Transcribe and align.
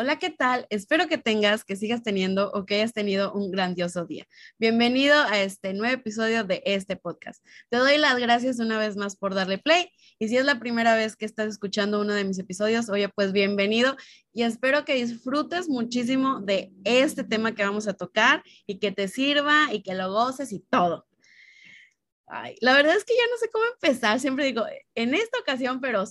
Hola, 0.00 0.18
¿qué 0.18 0.30
tal? 0.30 0.66
Espero 0.70 1.08
que 1.08 1.18
tengas, 1.18 1.62
que 1.62 1.76
sigas 1.76 2.02
teniendo 2.02 2.50
o 2.52 2.64
que 2.64 2.76
hayas 2.76 2.94
tenido 2.94 3.34
un 3.34 3.50
grandioso 3.50 4.06
día. 4.06 4.26
Bienvenido 4.58 5.14
a 5.14 5.42
este 5.42 5.74
nuevo 5.74 5.92
episodio 5.92 6.42
de 6.42 6.62
este 6.64 6.96
podcast. 6.96 7.44
Te 7.68 7.76
doy 7.76 7.98
las 7.98 8.18
gracias 8.18 8.60
una 8.60 8.78
vez 8.78 8.96
más 8.96 9.14
por 9.14 9.34
darle 9.34 9.58
play 9.58 9.90
y 10.18 10.28
si 10.28 10.38
es 10.38 10.46
la 10.46 10.58
primera 10.58 10.94
vez 10.94 11.16
que 11.16 11.26
estás 11.26 11.48
escuchando 11.48 12.00
uno 12.00 12.14
de 12.14 12.24
mis 12.24 12.38
episodios, 12.38 12.88
oye, 12.88 13.10
pues 13.10 13.32
bienvenido 13.32 13.94
y 14.32 14.44
espero 14.44 14.86
que 14.86 14.94
disfrutes 14.94 15.68
muchísimo 15.68 16.40
de 16.40 16.72
este 16.84 17.22
tema 17.22 17.54
que 17.54 17.62
vamos 17.62 17.86
a 17.86 17.92
tocar 17.92 18.42
y 18.66 18.78
que 18.78 18.92
te 18.92 19.06
sirva 19.06 19.68
y 19.70 19.82
que 19.82 19.92
lo 19.92 20.10
goces 20.10 20.50
y 20.52 20.60
todo. 20.60 21.06
Ay, 22.26 22.56
la 22.62 22.72
verdad 22.72 22.96
es 22.96 23.04
que 23.04 23.12
ya 23.12 23.30
no 23.30 23.36
sé 23.36 23.50
cómo 23.50 23.66
empezar, 23.66 24.18
siempre 24.18 24.46
digo, 24.46 24.64
en 24.94 25.12
esta 25.12 25.40
ocasión, 25.40 25.78
pero 25.82 26.06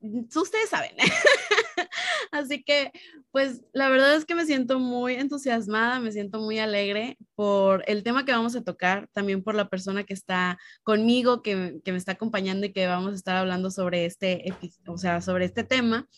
ustedes 0.00 0.70
saben. 0.70 0.92
Así 2.32 2.62
que, 2.62 2.92
pues, 3.32 3.62
la 3.72 3.88
verdad 3.88 4.14
es 4.14 4.24
que 4.24 4.34
me 4.34 4.46
siento 4.46 4.78
muy 4.78 5.14
entusiasmada, 5.14 6.00
me 6.00 6.12
siento 6.12 6.40
muy 6.40 6.58
alegre 6.58 7.18
por 7.34 7.84
el 7.86 8.02
tema 8.02 8.24
que 8.24 8.32
vamos 8.32 8.56
a 8.56 8.62
tocar, 8.62 9.08
también 9.12 9.42
por 9.42 9.54
la 9.54 9.68
persona 9.68 10.04
que 10.04 10.14
está 10.14 10.58
conmigo, 10.82 11.42
que, 11.42 11.80
me 11.84 11.96
está 11.96 12.12
acompañando 12.12 12.66
y 12.66 12.72
que 12.72 12.86
vamos 12.86 13.12
a 13.12 13.16
estar 13.16 13.36
hablando 13.36 13.70
sobre 13.70 14.06
este, 14.06 14.54
o 14.86 14.96
sea, 14.96 15.20
sobre 15.20 15.46
este 15.46 15.64
tema. 15.64 16.08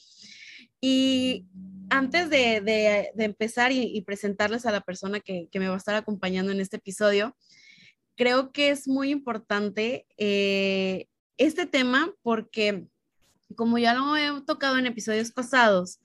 Y 0.81 1.47
antes 1.91 2.29
de, 2.31 3.13
empezar 3.17 3.73
y, 3.73 4.01
presentarles 4.03 4.67
a 4.67 4.73
la 4.73 4.81
persona 4.81 5.21
que, 5.21 5.49
me 5.55 5.69
va 5.69 5.75
a 5.75 5.79
estar 5.79 5.95
acompañando 5.95 6.53
en 6.53 6.61
este 6.61 6.77
episodio, 6.77 7.37
creo 8.17 8.53
que 8.53 8.71
es 8.71 8.87
muy 8.87 9.11
importante 9.11 10.07
eh, 10.19 11.07
este 11.39 11.67
tema 11.67 12.13
porque 12.23 12.87
como 13.55 13.79
ya 13.79 13.95
lo 13.95 14.17
he 14.17 14.41
tocado 14.43 14.79
en 14.79 14.87
episodios 14.87 15.33
pasados, 15.33 16.01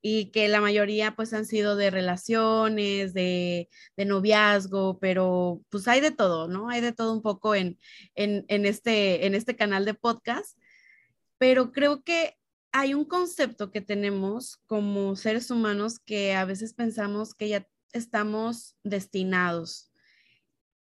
y 0.00 0.30
que 0.30 0.48
la 0.48 0.60
mayoría 0.60 1.16
pues 1.16 1.32
han 1.32 1.44
sido 1.46 1.76
de 1.76 1.90
relaciones, 1.90 3.14
de, 3.14 3.68
noviazgo, 3.96 4.98
pero 5.00 5.62
pues 5.70 5.88
hay 5.88 6.00
de 6.00 6.10
todo, 6.12 6.48
¿no? 6.48 6.68
Hay 6.70 6.80
de 6.80 6.92
todo 6.92 7.12
un 7.12 7.22
poco 7.22 7.54
en, 7.54 7.78
en, 8.14 8.44
este, 8.66 9.26
en 9.26 9.34
este 9.34 9.56
canal 9.56 9.84
de 9.84 9.94
podcast, 9.94 10.56
pero 11.38 11.72
creo 11.72 12.02
que 12.02 12.36
hay 12.72 12.94
un 12.94 13.04
concepto 13.04 13.70
que 13.70 13.80
tenemos 13.80 14.58
como 14.66 15.16
seres 15.16 15.50
humanos 15.50 15.98
que 15.98 16.34
a 16.34 16.44
veces 16.44 16.74
pensamos 16.74 17.34
que 17.34 17.48
ya 17.48 17.68
estamos 17.92 18.76
destinados. 18.84 19.90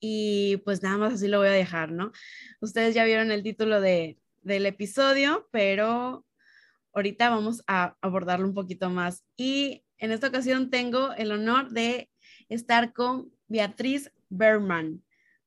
Y 0.02 0.58
pues 0.64 0.82
nada 0.82 0.96
más 0.96 1.14
así 1.14 1.28
lo 1.28 1.38
voy 1.38 1.48
a 1.48 1.52
dejar, 1.52 1.92
¿no? 1.92 2.12
Ustedes 2.60 2.94
ya 2.94 3.04
vieron 3.04 3.30
el 3.30 3.42
título 3.42 3.80
de, 3.80 4.18
del 4.42 4.66
episodio, 4.66 5.48
pero 5.50 6.24
ahorita 6.92 7.30
vamos 7.30 7.62
a 7.66 7.96
abordarlo 8.00 8.46
un 8.46 8.54
poquito 8.54 8.90
más. 8.90 9.24
Y 9.36 9.84
en 9.98 10.12
esta 10.12 10.28
ocasión 10.28 10.70
tengo 10.70 11.12
el 11.14 11.32
honor 11.32 11.70
de 11.70 12.10
estar 12.48 12.92
con 12.92 13.30
Beatriz 13.48 14.12
Berman. 14.28 15.02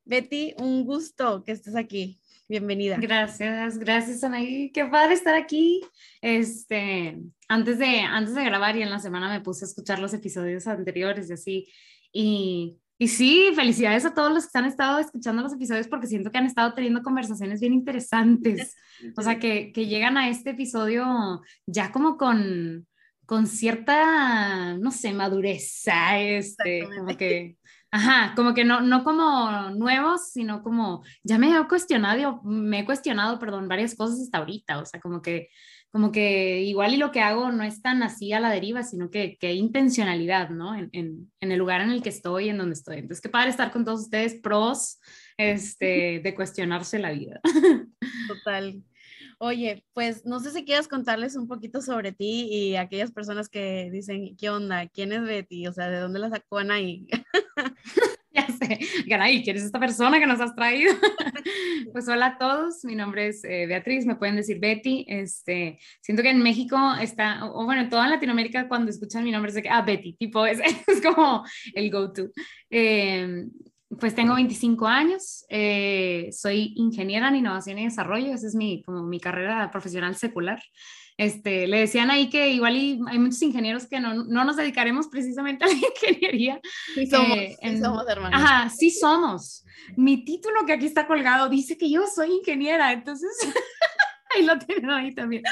Betty, 0.06 0.54
un 0.58 0.86
gusto 0.86 1.44
que 1.44 1.54
estés 1.54 1.76
aquí. 1.76 2.20
Bienvenida. 2.48 2.98
Gracias, 3.00 3.78
gracias 3.78 4.24
Anaí. 4.24 4.72
Qué 4.72 4.86
padre 4.86 5.14
estar 5.14 5.34
aquí. 5.34 5.82
Este, 6.22 7.18
antes 7.48 7.80
de, 7.80 8.02
antes 8.02 8.36
de 8.36 8.44
grabar 8.44 8.76
y 8.76 8.82
en 8.82 8.90
la 8.90 9.00
semana 9.00 9.30
me 9.30 9.42
puse 9.42 9.64
a 9.64 9.68
escuchar 9.68 10.00
los 10.00 10.14
episodios 10.14 10.68
anteriores 10.68 11.30
y 11.30 11.34
así. 11.34 11.74
Y 12.12 12.80
y 12.98 13.08
sí, 13.08 13.52
felicidades 13.56 14.06
a 14.06 14.14
todos 14.14 14.32
los 14.32 14.50
que 14.50 14.58
han 14.58 14.66
estado 14.66 15.00
escuchando 15.00 15.42
los 15.42 15.54
episodios 15.54 15.88
porque 15.88 16.08
siento 16.08 16.32
que 16.32 16.38
han 16.38 16.46
estado 16.46 16.74
teniendo 16.74 17.02
conversaciones 17.02 17.60
bien 17.60 17.74
interesantes. 17.74 18.76
O 19.18 19.22
sea, 19.22 19.38
que, 19.38 19.74
que 19.74 19.88
llegan 19.88 20.18
a 20.18 20.30
este 20.30 20.52
episodio 20.52 21.42
ya 21.66 21.92
como 21.92 22.16
con, 22.16 22.88
con 23.26 23.48
cierta, 23.48 24.78
no 24.78 24.92
sé, 24.92 25.12
madurez, 25.14 25.84
este, 26.16 26.88
como 26.96 27.18
que, 27.18 27.58
ajá, 27.92 28.34
como 28.36 28.54
que 28.54 28.64
no, 28.64 28.80
no 28.80 29.04
como 29.04 29.72
nuevos, 29.72 30.32
sino 30.32 30.64
como, 30.64 31.04
ya 31.24 31.38
me 31.38 31.54
he 31.54 31.68
cuestionado, 31.68 32.42
me 32.44 32.80
he 32.80 32.86
cuestionado, 32.86 33.40
perdón, 33.40 33.68
varias 33.68 33.96
cosas 33.96 34.22
hasta 34.22 34.38
ahorita, 34.38 34.80
o 34.80 34.86
sea, 34.86 35.02
como 35.02 35.22
que 35.22 35.50
como 35.94 36.12
que 36.12 36.62
igual 36.64 36.96
y 36.96 36.98
lo 36.98 37.12
que 37.12 37.22
hago 37.22 37.52
no 37.52 37.62
es 37.64 37.84
tan 37.84 38.02
así 38.02 38.34
a 38.34 38.40
la 38.40 38.50
deriva, 38.50 38.82
sino 38.82 39.12
que, 39.12 39.38
que 39.38 39.48
hay 39.48 39.60
intencionalidad, 39.60 40.50
¿no? 40.50 40.74
En, 40.74 40.90
en, 40.92 41.32
en, 41.40 41.52
el 41.52 41.60
lugar 41.60 41.82
en 41.82 41.92
el 41.92 42.02
que 42.02 42.10
estoy, 42.10 42.50
en 42.50 42.58
donde 42.58 42.74
estoy. 42.74 42.96
Entonces, 42.96 43.22
qué 43.22 43.30
padre 43.30 43.52
estar 43.52 43.72
con 43.72 43.86
todos 43.86 44.02
ustedes, 44.02 44.34
pros 44.34 45.00
este, 45.38 46.20
de 46.24 46.34
cuestionarse 46.34 46.98
la 46.98 47.12
vida. 47.12 47.40
Total. 48.28 48.84
Oye, 49.38 49.86
pues 49.94 50.26
no 50.26 50.40
sé 50.40 50.50
si 50.50 50.66
quieras 50.66 50.88
contarles 50.88 51.36
un 51.36 51.48
poquito 51.48 51.80
sobre 51.80 52.12
ti 52.12 52.48
y 52.50 52.76
aquellas 52.76 53.12
personas 53.12 53.48
que 53.48 53.92
dicen, 53.92 54.36
¿qué 54.36 54.50
onda? 54.50 54.88
¿Quién 54.88 55.14
es 55.14 55.22
Betty? 55.22 55.68
O 55.68 55.74
sea, 55.74 55.92
¿de 55.92 56.00
dónde 56.00 56.18
la 56.18 56.32
sacó 56.32 56.58
Anaí? 56.58 57.06
ya 58.36 58.48
sé, 58.48 58.80
Garay, 59.06 59.44
¿quién 59.44 59.58
es 59.58 59.64
esta 59.64 59.80
persona 59.80 60.20
que 60.20 60.26
nos 60.26 60.40
has 60.40 60.56
traído? 60.56 60.94
pues 61.94 62.08
hola 62.08 62.26
a 62.26 62.38
todos, 62.38 62.84
mi 62.84 62.96
nombre 62.96 63.28
es 63.28 63.44
eh, 63.44 63.68
Beatriz, 63.68 64.06
me 64.06 64.16
pueden 64.16 64.36
decir 64.36 64.60
Betty. 64.60 65.06
Este, 65.08 65.78
siento 66.02 66.24
que 66.24 66.32
en 66.32 66.42
México 66.42 66.78
está, 67.00 67.46
o, 67.46 67.66
bueno, 67.66 67.82
en 67.82 67.90
toda 67.90 68.08
Latinoamérica 68.08 68.68
cuando 68.68 68.90
escuchan 68.90 69.24
mi 69.24 69.32
nombre 69.32 69.50
es 69.50 69.56
de 69.56 69.62
que, 69.62 69.70
ah, 69.70 69.82
Betty, 69.82 70.14
tipo, 70.14 70.46
es, 70.46 70.60
es 70.88 71.02
como 71.02 71.44
el 71.74 71.92
go-to. 71.92 72.30
Eh, 72.70 73.46
pues 74.00 74.16
tengo 74.16 74.34
25 74.34 74.88
años, 74.88 75.46
eh, 75.50 76.30
soy 76.32 76.74
ingeniera 76.78 77.28
en 77.28 77.36
innovación 77.36 77.78
y 77.78 77.84
desarrollo, 77.84 78.34
esa 78.34 78.48
es 78.48 78.56
mi, 78.56 78.82
como 78.82 79.04
mi 79.04 79.20
carrera 79.20 79.70
profesional 79.70 80.16
secular. 80.16 80.60
Este, 81.18 81.68
le 81.68 81.80
decían 81.80 82.10
ahí 82.10 82.30
que 82.30 82.50
igual 82.50 82.76
hay 82.76 83.20
muchos 83.20 83.42
ingenieros 83.42 83.86
que 83.86 84.00
no, 84.00 84.14
no, 84.14 84.44
nos 84.44 84.56
dedicaremos 84.56 85.08
precisamente 85.08 85.64
a 85.64 85.68
la 85.68 85.74
ingeniería. 86.08 86.60
Sí 86.96 87.08
somos, 87.08 87.38
eh, 87.38 87.58
sí 87.62 87.78
somos 87.80 88.08
hermanos. 88.08 88.42
Ajá, 88.42 88.70
sí 88.70 88.90
somos. 88.90 89.64
Mi 89.96 90.26
título 90.26 90.66
que 90.66 90.74
aquí 90.74 90.86
está 90.86 91.06
colgado 91.08 91.50
dice 91.50 91.78
que 91.78 91.90
yo 91.90 92.06
soy 92.08 92.32
ingeniera, 92.32 92.92
entonces 92.92 93.30
ahí 94.36 94.46
lo 94.46 94.58
tienen 94.60 94.90
ahí 94.90 95.14
también. 95.14 95.44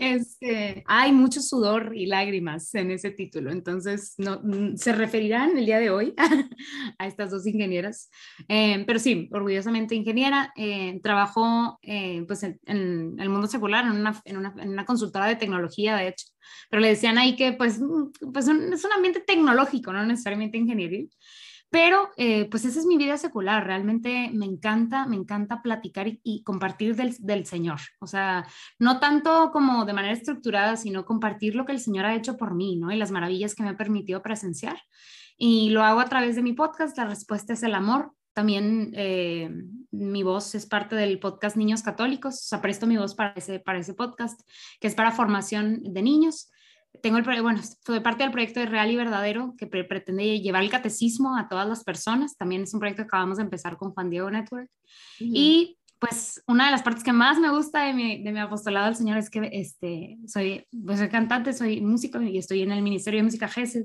Este, 0.00 0.82
hay 0.86 1.12
mucho 1.12 1.40
sudor 1.40 1.92
y 1.94 2.06
lágrimas 2.06 2.74
en 2.74 2.90
ese 2.90 3.10
título, 3.10 3.50
entonces 3.50 4.14
no, 4.18 4.40
mm, 4.42 4.76
se 4.76 4.92
referirán 4.92 5.56
el 5.56 5.66
día 5.66 5.78
de 5.78 5.90
hoy 5.90 6.14
a 6.98 7.06
estas 7.06 7.30
dos 7.30 7.46
ingenieras. 7.46 8.10
Eh, 8.48 8.84
pero 8.86 8.98
sí, 8.98 9.28
orgullosamente 9.32 9.94
ingeniera, 9.94 10.52
eh, 10.56 11.00
trabajó 11.02 11.78
eh, 11.82 12.24
pues 12.26 12.42
en, 12.42 12.58
el 12.66 13.28
mundo 13.28 13.46
secular, 13.46 13.84
en 13.84 13.92
una, 13.92 14.20
en, 14.24 14.36
una, 14.36 14.84
consultora 14.84 15.26
de 15.26 15.36
tecnología, 15.36 15.96
de 15.96 16.08
hecho, 16.08 16.26
pero 16.68 16.80
le 16.80 16.88
decían 16.88 17.18
ahí 17.18 17.36
que 17.36 17.52
pues, 17.52 17.80
mm, 17.80 18.32
pues 18.32 18.48
es 18.48 18.84
un 18.84 18.92
ambiente 18.92 19.20
tecnológico, 19.20 19.92
no 19.92 20.04
necesariamente 20.04 20.58
ingenieril. 20.58 21.10
Pero 21.70 22.10
eh, 22.16 22.48
pues 22.50 22.64
esa 22.64 22.80
es 22.80 22.86
mi 22.86 22.96
vida 22.96 23.16
secular, 23.16 23.64
realmente 23.64 24.30
me 24.34 24.44
encanta, 24.44 25.06
me 25.06 25.14
encanta 25.14 25.62
platicar 25.62 26.08
y, 26.08 26.42
compartir 26.42 26.96
del, 26.96 27.14
del, 27.20 27.46
Señor, 27.46 27.78
o 28.00 28.08
sea, 28.08 28.44
no 28.80 28.98
tanto 28.98 29.52
como 29.52 29.84
de 29.84 29.92
manera 29.92 30.12
estructurada, 30.14 30.76
sino 30.76 31.04
compartir 31.04 31.54
lo 31.54 31.64
que 31.64 31.72
el 31.72 31.78
Señor 31.78 32.06
ha 32.06 32.16
hecho 32.16 32.36
por 32.36 32.54
mí, 32.54 32.76
¿no? 32.76 32.90
Y 32.90 32.96
las 32.96 33.12
maravillas 33.12 33.54
que 33.54 33.62
me 33.62 33.68
ha 33.68 33.76
permitido 33.76 34.20
presenciar. 34.20 34.78
Y 35.36 35.70
lo 35.70 35.84
hago 35.84 36.00
a 36.00 36.08
través 36.08 36.34
de 36.34 36.42
mi 36.42 36.54
podcast, 36.54 36.98
La 36.98 37.06
Respuesta 37.06 37.52
es 37.52 37.62
el 37.62 37.74
Amor. 37.74 38.12
También 38.32 38.92
eh, 38.94 39.50
mi 39.92 40.22
voz 40.24 40.54
es 40.56 40.66
parte 40.66 40.96
del 40.96 41.20
podcast 41.20 41.56
Niños 41.56 41.82
Católicos, 41.82 42.34
o 42.34 42.48
sea, 42.48 42.60
presto 42.60 42.86
mi 42.86 42.96
voz 42.96 43.14
para 43.14 43.32
ese, 43.36 43.60
para 43.60 43.78
ese 43.78 43.94
podcast, 43.94 44.40
que 44.80 44.88
es 44.88 44.94
para 44.94 45.12
formación 45.12 45.82
de 45.84 46.02
niños 46.02 46.50
tengo 47.02 47.18
el, 47.18 47.42
bueno, 47.42 47.60
soy 47.84 48.00
parte 48.00 48.22
del 48.22 48.32
proyecto 48.32 48.60
de 48.60 48.66
Real 48.66 48.90
y 48.90 48.96
Verdadero 48.96 49.54
que 49.56 49.66
pretende 49.66 50.40
llevar 50.40 50.62
el 50.62 50.70
catecismo 50.70 51.36
a 51.36 51.48
todas 51.48 51.68
las 51.68 51.84
personas. 51.84 52.36
También 52.36 52.62
es 52.62 52.74
un 52.74 52.80
proyecto 52.80 53.02
que 53.02 53.08
acabamos 53.08 53.38
de 53.38 53.44
empezar 53.44 53.76
con 53.76 53.92
Juan 53.92 54.10
Diego 54.10 54.30
Network. 54.30 54.70
Y 55.18 55.78
pues 55.98 56.42
una 56.46 56.64
de 56.66 56.70
las 56.72 56.82
partes 56.82 57.04
que 57.04 57.12
más 57.12 57.38
me 57.38 57.50
gusta 57.50 57.82
de 57.84 57.92
mi, 57.92 58.22
de 58.22 58.32
mi 58.32 58.40
apostolado 58.40 58.86
al 58.86 58.96
Señor 58.96 59.18
es 59.18 59.28
que 59.28 59.50
este, 59.52 60.18
soy, 60.26 60.66
pues 60.84 60.98
soy 60.98 61.08
cantante, 61.08 61.52
soy 61.52 61.80
músico 61.82 62.20
y 62.22 62.38
estoy 62.38 62.62
en 62.62 62.72
el 62.72 62.82
Ministerio 62.82 63.20
de 63.20 63.24
Música 63.24 63.48
GESED 63.48 63.84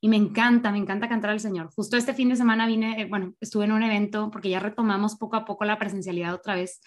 y 0.00 0.08
me 0.08 0.16
encanta, 0.16 0.72
me 0.72 0.78
encanta 0.78 1.08
cantar 1.08 1.30
al 1.30 1.38
Señor. 1.38 1.70
Justo 1.72 1.96
este 1.96 2.14
fin 2.14 2.28
de 2.28 2.36
semana 2.36 2.66
vine, 2.66 3.00
eh, 3.00 3.06
bueno, 3.08 3.34
estuve 3.40 3.64
en 3.64 3.72
un 3.72 3.84
evento 3.84 4.30
porque 4.32 4.50
ya 4.50 4.58
retomamos 4.58 5.14
poco 5.16 5.36
a 5.36 5.44
poco 5.44 5.64
la 5.64 5.78
presencialidad 5.78 6.34
otra 6.34 6.56
vez. 6.56 6.80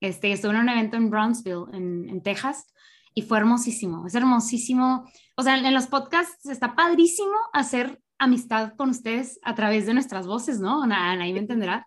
Este, 0.00 0.30
estuve 0.30 0.52
en 0.52 0.60
un 0.60 0.68
evento 0.68 0.96
en 0.96 1.10
Brownsville, 1.10 1.64
en, 1.72 2.08
en 2.08 2.22
Texas, 2.22 2.72
y 3.14 3.22
fue 3.22 3.38
hermosísimo, 3.38 4.06
es 4.06 4.14
hermosísimo. 4.14 5.10
O 5.36 5.42
sea, 5.42 5.56
en 5.58 5.74
los 5.74 5.86
podcasts 5.86 6.46
está 6.46 6.74
padrísimo 6.74 7.32
hacer 7.52 8.00
amistad 8.18 8.74
con 8.76 8.90
ustedes 8.90 9.40
a 9.42 9.54
través 9.54 9.86
de 9.86 9.94
nuestras 9.94 10.26
voces, 10.26 10.60
¿no? 10.60 10.82
Ahí 10.82 11.32
me 11.32 11.40
entenderá. 11.40 11.86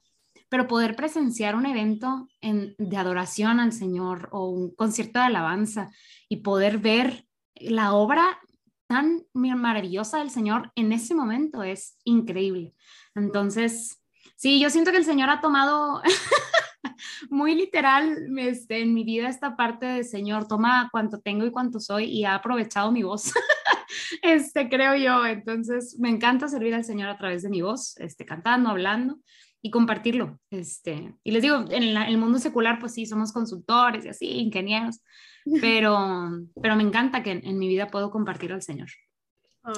Pero 0.49 0.67
poder 0.67 0.95
presenciar 0.95 1.55
un 1.55 1.65
evento 1.65 2.27
de 2.41 2.97
adoración 2.97 3.59
al 3.59 3.71
Señor 3.71 4.29
o 4.31 4.49
un 4.49 4.75
concierto 4.75 5.19
de 5.19 5.25
alabanza 5.25 5.89
y 6.29 6.37
poder 6.37 6.77
ver 6.77 7.27
la 7.55 7.93
obra 7.93 8.39
tan 8.87 9.25
maravillosa 9.33 10.19
del 10.19 10.29
Señor 10.29 10.71
en 10.75 10.91
ese 10.91 11.15
momento 11.15 11.63
es 11.63 11.97
increíble. 12.03 12.73
Entonces, 13.15 14.03
sí, 14.35 14.59
yo 14.59 14.69
siento 14.69 14.91
que 14.91 14.97
el 14.97 15.05
Señor 15.05 15.29
ha 15.29 15.41
tomado 15.41 16.01
muy 17.29 17.55
literal 17.55 18.27
este, 18.37 18.81
en 18.81 18.93
mi 18.93 19.03
vida 19.03 19.29
esta 19.29 19.55
parte 19.55 19.85
de 19.85 20.03
Señor, 20.03 20.47
toma 20.47 20.89
cuanto 20.91 21.19
tengo 21.19 21.45
y 21.45 21.51
cuanto 21.51 21.79
soy 21.79 22.05
y 22.05 22.25
ha 22.25 22.35
aprovechado 22.35 22.91
mi 22.91 23.03
voz 23.03 23.31
este, 24.21 24.69
creo 24.69 24.95
yo. 24.95 25.25
Entonces, 25.25 25.97
me 25.99 26.09
encanta 26.09 26.47
servir 26.47 26.73
al 26.73 26.83
Señor 26.83 27.09
a 27.09 27.17
través 27.17 27.43
de 27.43 27.49
mi 27.49 27.61
voz, 27.61 27.97
este, 27.97 28.25
cantando, 28.25 28.69
hablando 28.69 29.19
y 29.61 29.71
compartirlo. 29.71 30.39
Este, 30.49 31.15
y 31.23 31.31
les 31.31 31.41
digo, 31.41 31.65
en, 31.69 31.97
el 31.97 32.17
mundo 32.17 32.39
secular, 32.39 32.79
pues 32.79 32.93
sí, 32.93 33.05
somos 33.05 33.31
consultores 33.31 34.05
y 34.05 34.09
así, 34.09 34.27
ingenieros, 34.39 35.01
pero, 35.61 36.29
pero 36.61 36.75
me 36.75 36.83
encanta 36.83 37.23
que 37.23 37.31
en, 37.31 37.57
mi 37.57 37.67
vida 37.67 37.87
puedo 37.87 38.11
compartir 38.11 38.51
al 38.53 38.61
Señor. 38.61 38.89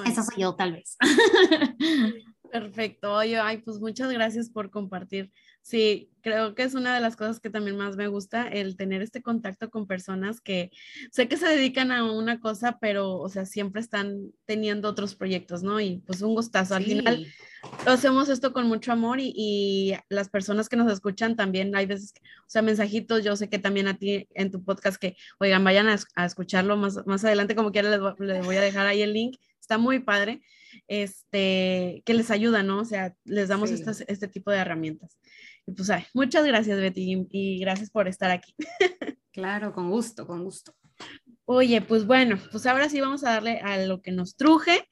Eso 0.04 0.24
soy 0.24 0.42
yo, 0.42 0.56
tal 0.56 0.72
vez. 0.72 0.96
Perfecto. 2.50 3.12
Oye, 3.12 3.38
ay, 3.38 3.58
pues 3.58 3.78
muchas 3.78 4.10
gracias 4.10 4.50
por 4.50 4.70
compartir 4.70 5.30
Sí, 5.66 6.12
creo 6.20 6.54
que 6.54 6.62
es 6.62 6.74
una 6.74 6.94
de 6.94 7.00
las 7.00 7.16
cosas 7.16 7.40
que 7.40 7.50
también 7.50 7.76
más 7.76 7.96
me 7.96 8.06
gusta, 8.06 8.46
el 8.46 8.76
tener 8.76 9.02
este 9.02 9.20
contacto 9.20 9.68
con 9.68 9.88
personas 9.88 10.40
que 10.40 10.70
sé 11.10 11.26
que 11.26 11.36
se 11.36 11.48
dedican 11.48 11.90
a 11.90 12.04
una 12.04 12.38
cosa, 12.38 12.78
pero, 12.80 13.18
o 13.18 13.28
sea, 13.28 13.44
siempre 13.46 13.80
están 13.80 14.30
teniendo 14.44 14.88
otros 14.88 15.16
proyectos, 15.16 15.64
¿no? 15.64 15.80
Y 15.80 16.04
pues 16.06 16.22
un 16.22 16.34
gustazo. 16.34 16.76
Al 16.76 16.84
final 16.84 17.26
hacemos 17.84 18.28
esto 18.28 18.52
con 18.52 18.68
mucho 18.68 18.92
amor 18.92 19.18
y, 19.20 19.96
las 20.08 20.28
personas 20.28 20.68
que 20.68 20.76
nos 20.76 20.92
escuchan 20.92 21.34
también, 21.34 21.74
hay 21.74 21.86
veces, 21.86 22.14
o 22.42 22.48
sea, 22.48 22.62
mensajitos, 22.62 23.24
yo 23.24 23.34
sé 23.34 23.48
que 23.48 23.58
también 23.58 23.88
a 23.88 23.98
ti 23.98 24.28
en 24.34 24.52
tu 24.52 24.62
podcast 24.62 24.98
que, 24.98 25.16
oigan, 25.40 25.64
vayan 25.64 25.88
a, 25.88 26.24
escucharlo 26.24 26.76
más, 26.76 27.04
más 27.08 27.24
adelante, 27.24 27.56
como 27.56 27.72
quiera 27.72 27.90
les, 27.90 28.00
les 28.20 28.46
voy 28.46 28.54
a 28.54 28.60
dejar 28.60 28.86
ahí 28.86 29.02
el 29.02 29.12
link, 29.12 29.36
está 29.60 29.78
muy 29.78 29.98
padre 29.98 30.42
este, 30.88 32.02
que 32.04 32.14
les 32.14 32.30
ayuda, 32.30 32.62
¿no? 32.62 32.80
O 32.80 32.84
sea, 32.84 33.16
les 33.24 33.48
damos 33.48 33.70
este 33.70 34.28
tipo 34.28 34.50
de 34.50 34.58
herramientas. 34.58 35.18
Y 35.66 35.72
pues, 35.72 35.90
ay, 35.90 36.04
muchas 36.14 36.44
gracias, 36.46 36.78
Betty, 36.78 37.26
y 37.30 37.58
gracias 37.58 37.90
por 37.90 38.08
estar 38.08 38.30
aquí. 38.30 38.54
Claro, 39.32 39.74
con 39.74 39.90
gusto, 39.90 40.26
con 40.26 40.44
gusto. 40.44 40.74
Oye, 41.44 41.82
pues 41.82 42.06
bueno, 42.06 42.38
pues 42.50 42.64
ahora 42.64 42.88
sí 42.88 43.02
vamos 43.02 43.22
a 43.22 43.32
darle 43.32 43.60
a 43.60 43.76
lo 43.84 44.00
que 44.00 44.10
nos 44.10 44.34
truje. 44.34 44.88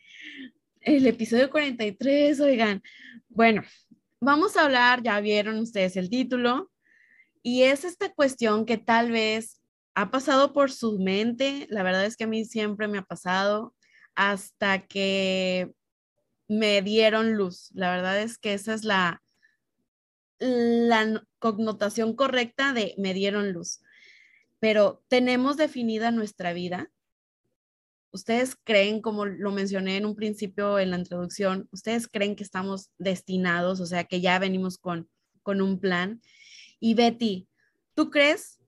El 0.80 1.06
episodio 1.06 1.48
43, 1.48 2.40
oigan. 2.40 2.82
Bueno, 3.30 3.62
vamos 4.20 4.58
a 4.58 4.64
hablar, 4.66 5.02
ya 5.02 5.18
vieron 5.20 5.58
ustedes 5.60 5.96
el 5.96 6.10
título, 6.10 6.70
y 7.42 7.62
es 7.62 7.84
esta 7.84 8.12
cuestión 8.12 8.66
que 8.66 8.76
tal 8.76 9.12
vez 9.12 9.62
ha 9.94 10.10
pasado 10.10 10.52
por 10.52 10.70
su 10.70 10.98
mente, 10.98 11.66
la 11.70 11.82
verdad 11.82 12.04
es 12.04 12.14
que 12.16 12.24
a 12.24 12.28
mí 12.28 12.44
siempre 12.44 12.86
me 12.86 12.98
ha 12.98 13.02
pasado, 13.02 13.74
hasta 14.14 14.86
que 14.86 15.72
me 16.48 16.82
dieron 16.82 17.34
luz. 17.34 17.70
La 17.72 17.90
verdad 17.90 18.20
es 18.20 18.36
que 18.36 18.52
esa 18.52 18.74
es 18.74 18.84
la, 18.84 19.23
la 20.44 21.24
connotación 21.38 22.14
correcta 22.14 22.72
de 22.72 22.94
me 22.98 23.14
dieron 23.14 23.52
luz. 23.52 23.80
Pero 24.60 25.02
tenemos 25.08 25.56
definida 25.56 26.10
nuestra 26.10 26.52
vida. 26.52 26.90
¿Ustedes 28.10 28.56
creen, 28.62 29.00
como 29.00 29.26
lo 29.26 29.50
mencioné 29.50 29.96
en 29.96 30.06
un 30.06 30.14
principio 30.14 30.78
en 30.78 30.90
la 30.90 30.98
introducción, 30.98 31.68
ustedes 31.72 32.06
creen 32.06 32.36
que 32.36 32.44
estamos 32.44 32.90
destinados, 32.98 33.80
o 33.80 33.86
sea, 33.86 34.04
que 34.04 34.20
ya 34.20 34.38
venimos 34.38 34.78
con, 34.78 35.08
con 35.42 35.60
un 35.60 35.80
plan? 35.80 36.20
Y 36.78 36.94
Betty, 36.94 37.48
¿tú 37.94 38.10
crees 38.10 38.60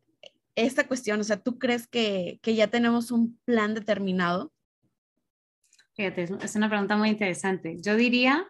esta 0.57 0.89
cuestión, 0.89 1.21
o 1.21 1.25
sea, 1.25 1.37
¿tú 1.37 1.59
crees 1.59 1.87
que, 1.87 2.41
que 2.43 2.55
ya 2.55 2.69
tenemos 2.69 3.11
un 3.11 3.39
plan 3.45 3.75
determinado? 3.75 4.53
Fíjate, 5.95 6.25
es 6.43 6.57
una 6.57 6.69
pregunta 6.69 6.97
muy 6.97 7.11
interesante. 7.11 7.77
Yo 7.81 7.97
diría 7.97 8.47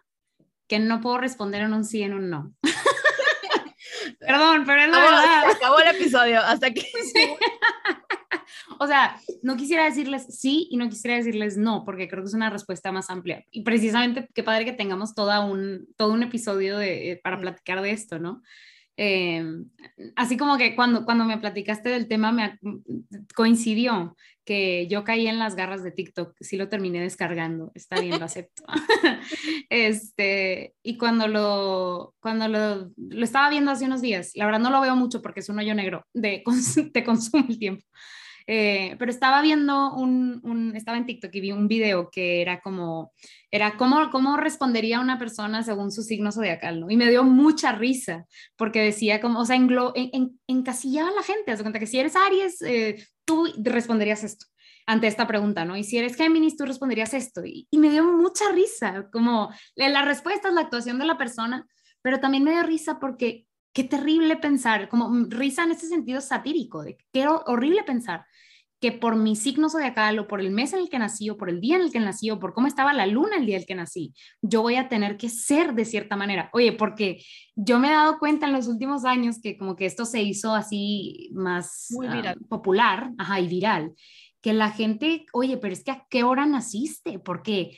que 0.67 0.79
no 0.79 1.01
puedo 1.01 1.19
responder 1.19 1.63
en 1.63 1.75
un 1.75 1.85
sí, 1.85 2.03
en 2.03 2.15
un 2.15 2.31
no. 2.31 2.55
Perdón, 4.27 4.65
pero 4.67 4.83
es 4.83 4.91
la 4.91 4.99
verdad. 4.99 5.51
acabó 5.51 5.79
el 5.79 5.95
episodio, 5.95 6.41
hasta 6.41 6.67
aquí. 6.67 6.87
o 8.81 8.87
sea, 8.87 9.21
no 9.43 9.57
quisiera 9.57 9.85
decirles 9.85 10.27
sí 10.29 10.67
y 10.71 10.77
no 10.77 10.89
quisiera 10.89 11.17
decirles 11.17 11.57
no, 11.57 11.85
porque 11.85 12.09
creo 12.09 12.23
que 12.23 12.29
es 12.29 12.35
una 12.35 12.51
respuesta 12.51 12.91
más 12.91 13.09
amplia. 13.09 13.45
Y 13.51 13.63
precisamente, 13.63 14.29
qué 14.35 14.43
padre 14.43 14.65
que 14.65 14.73
tengamos 14.73 15.15
toda 15.15 15.41
un, 15.45 15.87
todo 15.97 16.13
un 16.13 16.23
episodio 16.23 16.79
de, 16.79 17.13
eh, 17.13 17.21
para 17.23 17.41
platicar 17.41 17.81
de 17.83 17.91
esto, 17.93 18.19
¿no? 18.19 18.43
Eh, 18.97 19.45
así 20.15 20.37
como 20.37 20.57
que 20.57 20.75
cuando, 20.75 21.05
cuando 21.05 21.25
me 21.25 21.39
platicaste 21.39 21.89
del 21.91 22.09
tema 22.09 22.33
me 22.33 22.59
coincidió 23.35 24.17
que 24.47 24.87
yo 24.89 25.03
caí 25.05 25.27
en 25.27 25.41
las 25.41 25.57
garras 25.57 25.83
de 25.83 25.91
TikTok, 25.91 26.35
sí 26.41 26.57
lo 26.57 26.69
terminé 26.69 27.01
descargando, 27.01 27.73
está 27.75 28.01
bien, 28.01 28.19
lo 28.19 28.25
acepto. 28.25 28.63
este, 29.71 30.75
y 30.85 30.97
cuando 30.97 31.27
lo, 31.27 32.15
cuando 32.21 32.47
lo, 32.47 32.93
lo, 32.97 33.25
estaba 33.25 33.51
viendo 33.51 33.73
hace 33.73 33.87
unos 33.87 34.01
días, 34.01 34.31
la 34.35 34.47
verdad 34.47 34.61
no 34.61 34.71
lo 34.71 34.81
veo 34.81 34.95
mucho 34.95 35.21
porque 35.21 35.41
es 35.41 35.49
un 35.49 35.59
hoyo 35.59 35.75
negro, 35.75 36.07
de, 36.15 36.45
te 36.95 37.05
consume 37.05 37.47
el 37.49 37.59
tiempo. 37.59 37.85
Eh, 38.49 38.95
pero 38.99 39.11
estaba 39.11 39.43
viendo 39.43 39.95
un, 39.95 40.73
estaba 40.77 40.97
en 40.97 41.07
TikTok 41.07 41.35
y 41.35 41.41
vi 41.41 41.53
un 41.53 41.67
video 41.67 42.11
que 42.11 42.41
era 42.41 42.61
como, 42.61 43.13
era 43.51 43.77
cómo, 43.77 44.09
cómo 44.11 44.37
respondería 44.37 45.01
una 45.01 45.19
persona 45.19 45.65
según 45.65 45.91
su 45.91 46.03
signo 46.03 46.31
zodiacal, 46.31 46.81
¿no? 46.81 46.91
Y 46.91 46.97
me 46.97 47.11
dio 47.11 47.25
mucha 47.25 47.73
risa 47.73 48.25
porque 48.57 48.83
decía 48.83 49.21
como, 49.21 49.41
o 49.41 49.45
sea, 49.45 49.57
englo, 49.57 49.93
en, 49.97 50.39
encasillaba 50.47 51.09
a 51.09 51.15
la 51.15 51.23
gente, 51.23 51.51
haz 51.51 51.63
cuenta 51.63 51.81
que 51.81 51.87
si 51.87 51.99
eres 51.99 52.15
Aries, 52.15 52.63
eh, 52.63 53.05
tú 53.25 53.49
responderías 53.57 54.23
esto 54.23 54.47
ante 54.89 55.09
esta 55.09 55.27
pregunta, 55.27 55.65
¿no? 55.65 55.77
Y 55.77 55.83
si 55.83 55.99
eres 55.99 56.15
Géminis, 56.15 56.57
tú 56.57 56.65
responderías 56.65 57.13
esto. 57.13 57.45
Y, 57.45 57.67
y 57.73 57.79
me 57.79 57.91
dio 57.91 58.05
mucha 58.05 58.53
risa, 58.53 59.09
como 59.13 59.51
la 59.75 60.03
respuesta 60.03 60.49
es 60.49 60.55
la 60.55 60.61
actuación 60.61 61.01
de 61.01 61.07
la 61.07 61.19
persona, 61.19 61.67
pero 62.03 62.21
también 62.21 62.45
me 62.45 62.53
dio 62.53 62.63
risa 62.63 63.01
porque 63.01 63.47
qué 63.77 63.85
terrible 63.85 64.37
pensar, 64.37 64.89
como 64.89 65.27
risa 65.29 65.63
en 65.65 65.73
ese 65.73 65.87
sentido 65.87 66.23
satírico, 66.23 66.83
de 66.83 66.97
qué 67.13 67.29
horrible 67.29 67.83
pensar 67.83 68.25
que 68.81 68.91
por 68.91 69.17
mi 69.17 69.37
signo 69.37 69.69
zodiacal 69.69 70.19
o 70.19 70.27
por 70.27 70.41
el 70.41 70.51
mes 70.51 70.73
en 70.73 70.79
el 70.79 70.89
que 70.89 70.99
nací 70.99 71.29
o 71.29 71.37
por 71.37 71.51
el 71.51 71.61
día 71.61 71.77
en 71.77 71.83
el 71.83 71.93
que 71.93 72.01
nací 72.01 72.31
o 72.31 72.39
por 72.39 72.55
cómo 72.55 72.69
estaba 72.69 72.95
la 72.95 73.07
luna 73.07 73.37
el 73.37 73.45
día 73.45 73.57
en 73.57 73.61
el 73.61 73.67
que 73.67 73.75
nací, 73.75 74.15
yo 74.41 74.63
voy 74.63 74.77
a 74.77 74.89
tener 74.89 75.19
que 75.19 75.29
ser 75.29 75.75
de 75.75 75.85
cierta 75.85 76.17
manera. 76.17 76.49
Oye, 76.55 76.73
porque 76.73 77.23
yo 77.55 77.79
me 77.79 77.89
he 77.89 77.93
dado 77.93 78.19
cuenta 78.19 78.47
en 78.47 78.55
los 78.55 78.67
últimos 78.67 79.05
años 79.05 79.41
que 79.43 79.59
como 79.59 79.77
que 79.77 79.85
esto 79.85 80.07
se 80.07 80.23
hizo 80.23 80.55
así 80.55 81.29
más 81.35 81.89
ah, 82.09 82.35
popular 82.49 83.11
ajá, 83.19 83.41
y 83.41 83.47
viral 83.47 83.93
que 84.47 84.53
la 84.53 84.71
gente, 84.71 85.27
oye, 85.33 85.57
pero 85.57 85.73
es 85.73 85.83
que 85.83 85.91
a 85.91 86.07
qué 86.09 86.23
hora 86.23 86.47
naciste, 86.47 87.19
porque 87.19 87.77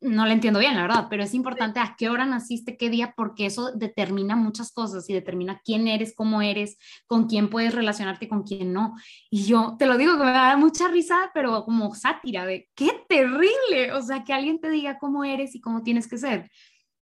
no 0.00 0.26
le 0.26 0.32
entiendo 0.32 0.58
bien, 0.58 0.74
la 0.74 0.82
verdad, 0.82 1.06
pero 1.08 1.22
es 1.22 1.32
importante 1.32 1.78
a 1.78 1.94
qué 1.96 2.08
hora 2.08 2.26
naciste, 2.26 2.76
qué 2.76 2.90
día, 2.90 3.14
porque 3.16 3.46
eso 3.46 3.70
determina 3.70 4.34
muchas 4.34 4.72
cosas 4.72 5.08
y 5.08 5.12
determina 5.12 5.60
quién 5.64 5.86
eres, 5.86 6.12
cómo 6.16 6.42
eres, 6.42 6.76
con 7.06 7.28
quién 7.28 7.48
puedes 7.48 7.72
relacionarte, 7.72 8.28
con 8.28 8.42
quién 8.42 8.72
no. 8.72 8.96
Y 9.30 9.44
yo 9.44 9.76
te 9.78 9.86
lo 9.86 9.96
digo 9.96 10.18
que 10.18 10.24
me 10.24 10.32
da 10.32 10.56
mucha 10.56 10.88
risa, 10.88 11.30
pero 11.32 11.64
como 11.64 11.94
sátira 11.94 12.44
de 12.46 12.68
qué 12.74 12.90
terrible, 13.08 13.92
o 13.92 14.02
sea, 14.02 14.24
que 14.24 14.32
alguien 14.32 14.60
te 14.60 14.70
diga 14.70 14.98
cómo 14.98 15.22
eres 15.22 15.54
y 15.54 15.60
cómo 15.60 15.84
tienes 15.84 16.08
que 16.08 16.18
ser. 16.18 16.50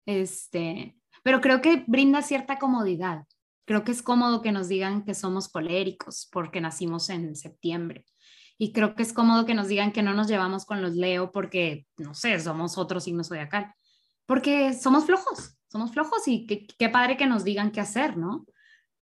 Este, 0.07 0.95
pero 1.21 1.41
creo 1.41 1.61
que 1.61 1.83
brinda 1.85 2.23
cierta 2.23 2.57
comodidad. 2.57 3.25
Creo 3.65 3.83
que 3.83 3.91
es 3.91 4.01
cómodo 4.01 4.41
que 4.41 4.51
nos 4.51 4.67
digan 4.67 5.05
que 5.05 5.13
somos 5.13 5.47
coléricos 5.47 6.27
porque 6.31 6.59
nacimos 6.59 7.11
en 7.11 7.35
septiembre 7.35 8.03
y 8.57 8.71
creo 8.71 8.95
que 8.95 9.03
es 9.03 9.13
cómodo 9.13 9.45
que 9.45 9.53
nos 9.53 9.67
digan 9.67 9.91
que 9.91 10.03
no 10.03 10.13
nos 10.13 10.27
llevamos 10.27 10.65
con 10.65 10.81
los 10.81 10.93
Leo 10.93 11.31
porque, 11.31 11.87
no 11.97 12.13
sé, 12.13 12.39
somos 12.39 12.77
otro 12.77 12.99
signo 12.99 13.23
zodiacal, 13.23 13.73
porque 14.25 14.73
somos 14.73 15.05
flojos, 15.05 15.57
somos 15.67 15.91
flojos 15.91 16.27
y 16.27 16.45
qué, 16.45 16.89
padre 16.89 17.17
que 17.17 17.25
nos 17.25 17.43
digan 17.43 17.71
qué 17.71 17.81
hacer, 17.81 18.17
¿no? 18.17 18.45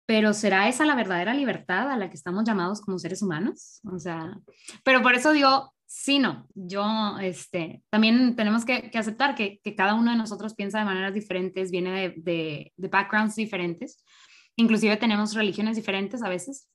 Pero 0.07 0.33
¿será 0.33 0.67
esa 0.67 0.85
la 0.85 0.95
verdadera 0.95 1.33
libertad 1.33 1.89
a 1.89 1.97
la 1.97 2.09
que 2.09 2.15
estamos 2.15 2.43
llamados 2.43 2.81
como 2.81 2.99
seres 2.99 3.21
humanos? 3.21 3.81
O 3.91 3.97
sea, 3.99 4.37
pero 4.83 5.01
por 5.01 5.15
eso 5.15 5.31
digo, 5.31 5.73
sí, 5.85 6.19
no, 6.19 6.47
yo, 6.53 7.17
este, 7.21 7.83
también 7.89 8.35
tenemos 8.35 8.65
que, 8.65 8.91
aceptar 8.93 9.35
que, 9.35 9.61
cada 9.75 9.93
uno 9.93 10.11
de 10.11 10.17
nosotros 10.17 10.53
piensa 10.53 10.79
de 10.79 10.85
maneras 10.85 11.13
diferentes, 11.13 11.71
viene 11.71 11.91
de, 11.91 12.13
de, 12.17 12.73
de 12.75 12.87
backgrounds 12.87 13.35
diferentes, 13.35 14.03
inclusive 14.55 14.97
tenemos 14.97 15.33
religiones 15.33 15.75
diferentes 15.75 16.23
a 16.23 16.29
veces, 16.29 16.67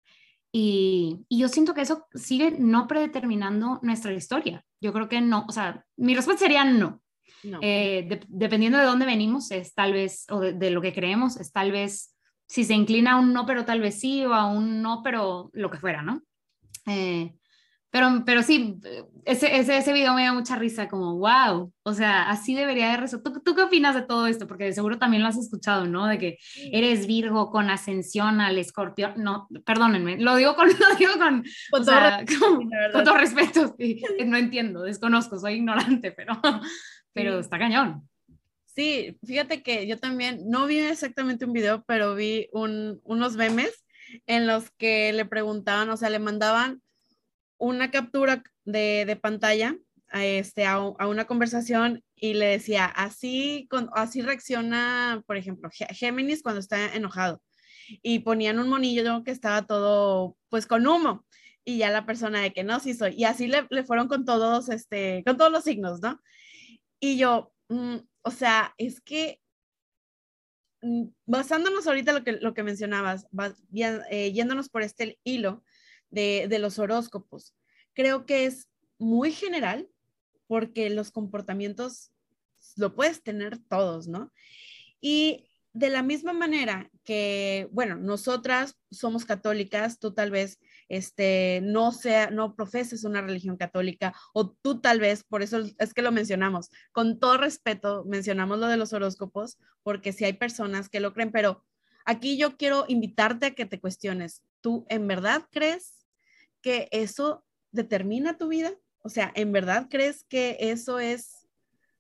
y, 0.52 1.24
yo 1.30 1.48
siento 1.48 1.74
que 1.74 1.82
eso 1.82 2.06
sigue 2.14 2.56
no 2.58 2.86
predeterminando 2.86 3.78
nuestra 3.82 4.12
historia. 4.12 4.64
Yo 4.80 4.92
creo 4.92 5.08
que 5.08 5.20
no, 5.20 5.44
o 5.48 5.52
sea, 5.52 5.84
mi 5.96 6.14
respuesta 6.14 6.44
sería 6.44 6.64
no. 6.64 7.00
Eh, 7.62 8.20
dependiendo 8.28 8.78
de 8.78 8.84
dónde 8.84 9.06
venimos, 9.06 9.50
es 9.50 9.74
tal 9.74 9.92
vez, 9.92 10.26
o 10.30 10.40
de, 10.40 10.70
lo 10.70 10.82
que 10.82 10.92
creemos, 10.92 11.38
es 11.38 11.52
tal 11.52 11.72
vez, 11.72 12.16
si 12.46 12.64
se 12.64 12.74
inclina 12.74 13.12
a 13.12 13.16
un 13.16 13.32
no, 13.32 13.46
pero 13.46 13.64
tal 13.64 13.80
vez 13.80 13.98
sí, 13.98 14.24
o 14.26 14.34
a 14.34 14.46
un 14.46 14.82
no, 14.82 15.02
pero 15.02 15.50
lo 15.54 15.70
que 15.70 15.78
fuera, 15.78 16.02
¿no? 16.02 16.22
Eh, 16.86 17.32
pero, 17.90 18.22
pero 18.24 18.42
sí, 18.44 18.76
ese, 19.24 19.58
ese, 19.58 19.76
ese, 19.76 19.92
video 19.92 20.14
me 20.14 20.24
da 20.24 20.32
mucha 20.32 20.54
risa, 20.54 20.88
como, 20.88 21.16
wow, 21.16 21.72
o 21.82 21.92
sea, 21.92 22.30
así 22.30 22.54
debería 22.54 22.90
de 22.90 22.98
resolver. 22.98 23.32
¿Tú, 23.32 23.40
¿Tú, 23.40 23.54
qué 23.56 23.62
opinas 23.62 23.96
de 23.96 24.02
todo 24.02 24.28
esto? 24.28 24.46
Porque 24.46 24.64
de 24.64 24.72
seguro 24.72 24.98
también 24.98 25.22
lo 25.24 25.28
has 25.28 25.36
escuchado, 25.36 25.86
¿no? 25.86 26.06
De 26.06 26.18
que 26.18 26.38
eres 26.72 27.08
Virgo 27.08 27.50
con 27.50 27.68
ascensión 27.68 28.40
al 28.40 28.58
escorpión. 28.58 29.14
No, 29.16 29.48
perdónenme, 29.64 30.18
lo 30.18 30.36
digo 30.36 30.54
con, 30.54 30.68
lo 30.78 30.96
digo 30.98 31.12
con, 31.18 31.44
con, 31.70 31.84
todo, 33.04 33.16
respeto, 33.16 33.74
No 34.24 34.36
entiendo, 34.36 34.82
desconozco, 34.82 35.40
soy 35.40 35.54
ignorante, 35.54 36.12
pero, 36.12 36.40
pero 37.12 37.40
está 37.40 37.58
cañón. 37.58 38.08
Sí, 38.66 39.18
fíjate 39.26 39.64
que 39.64 39.88
yo 39.88 39.98
también 39.98 40.48
no 40.48 40.66
vi 40.66 40.78
exactamente 40.78 41.44
un 41.44 41.52
video, 41.52 41.82
pero 41.88 42.14
vi 42.14 42.48
un, 42.52 43.00
unos 43.02 43.34
memes 43.34 43.84
en 44.26 44.46
los 44.46 44.70
que 44.70 45.12
le 45.12 45.24
preguntaban, 45.24 45.90
o 45.90 45.96
sea, 45.96 46.08
le 46.08 46.20
mandaban 46.20 46.80
una 47.60 47.90
captura 47.90 48.42
de, 48.64 49.18
pantalla 49.22 49.76
a, 50.08 50.24
este, 50.24 50.66
a, 50.66 50.80
una 50.80 51.26
conversación 51.26 52.02
y 52.16 52.34
le 52.34 52.46
decía, 52.46 52.86
así, 52.86 53.68
con, 53.70 53.90
así 53.94 54.22
reacciona, 54.22 55.22
por 55.26 55.36
ejemplo, 55.36 55.70
Géminis 55.70 56.42
cuando 56.42 56.60
está 56.60 56.94
enojado. 56.94 57.40
Y 58.02 58.20
ponían 58.20 58.58
un 58.58 58.68
monillo 58.68 59.22
que 59.24 59.30
estaba 59.30 59.66
todo, 59.66 60.36
pues, 60.48 60.66
con 60.66 60.86
humo. 60.86 61.26
Y 61.64 61.78
ya 61.78 61.90
la 61.90 62.06
persona 62.06 62.40
de 62.40 62.52
que 62.52 62.64
no, 62.64 62.80
sí 62.80 62.94
soy. 62.94 63.14
Y 63.16 63.24
así 63.24 63.46
le, 63.46 63.66
le 63.70 63.84
fueron 63.84 64.08
con 64.08 64.24
todos, 64.24 64.68
este, 64.70 65.22
con 65.26 65.36
todos 65.36 65.52
los 65.52 65.64
signos, 65.64 66.00
¿no? 66.00 66.20
Y 66.98 67.18
yo, 67.18 67.52
mm, 67.68 67.96
o 68.22 68.30
sea, 68.30 68.74
es 68.78 69.00
que 69.00 69.40
mm, 70.82 71.08
basándonos 71.26 71.86
ahorita 71.86 72.12
lo 72.12 72.24
que, 72.24 72.32
lo 72.32 72.54
que 72.54 72.62
mencionabas, 72.62 73.26
eh, 74.10 74.32
yéndonos 74.32 74.70
por 74.70 74.82
este 74.82 75.18
hilo 75.24 75.62
de, 76.10 76.58
los 76.58 76.78
horóscopos, 76.78 77.54
creo 77.94 78.26
que 78.26 78.44
es 78.46 78.68
muy 78.98 79.32
general 79.32 79.88
porque 80.46 80.90
los 80.90 81.10
comportamientos 81.10 82.10
lo 82.76 82.94
puedes 82.94 83.22
tener 83.22 83.58
todos, 83.58 84.08
¿no? 84.08 84.32
Y 85.00 85.46
de 85.72 85.88
la 85.88 86.02
misma 86.02 86.32
manera 86.32 86.90
que, 87.04 87.68
bueno, 87.70 87.96
nosotras 87.96 88.76
somos 88.90 89.24
católicas, 89.24 89.98
tú 90.00 90.12
tal 90.12 90.30
vez 90.30 90.58
este, 90.88 91.60
no 91.62 91.92
sea, 91.92 92.30
no 92.30 92.56
profeses 92.56 93.04
una 93.04 93.22
religión 93.22 93.56
católica 93.56 94.12
o 94.34 94.50
tú 94.50 94.80
tal 94.80 94.98
vez, 94.98 95.22
por 95.22 95.42
eso 95.42 95.60
es 95.78 95.94
que 95.94 96.02
lo 96.02 96.10
mencionamos, 96.10 96.70
con 96.90 97.20
todo 97.20 97.36
respeto 97.36 98.04
mencionamos 98.04 98.58
lo 98.58 98.66
de 98.66 98.76
los 98.76 98.92
horóscopos, 98.92 99.58
porque 99.84 100.12
si 100.12 100.24
hay 100.24 100.32
personas 100.32 100.88
que 100.88 101.00
lo 101.00 101.14
creen, 101.14 101.30
pero 101.30 101.64
aquí 102.04 102.36
yo 102.36 102.56
quiero 102.56 102.84
invitarte 102.88 103.46
a 103.46 103.54
que 103.54 103.66
te 103.66 103.80
cuestiones, 103.80 104.42
¿tú 104.60 104.84
en 104.88 105.06
verdad 105.06 105.46
crees 105.52 105.99
que 106.60 106.88
eso 106.90 107.44
determina 107.72 108.36
tu 108.36 108.48
vida? 108.48 108.72
O 109.02 109.08
sea, 109.08 109.32
¿en 109.34 109.52
verdad 109.52 109.86
crees 109.90 110.24
que 110.24 110.56
eso 110.60 110.98
es 110.98 111.48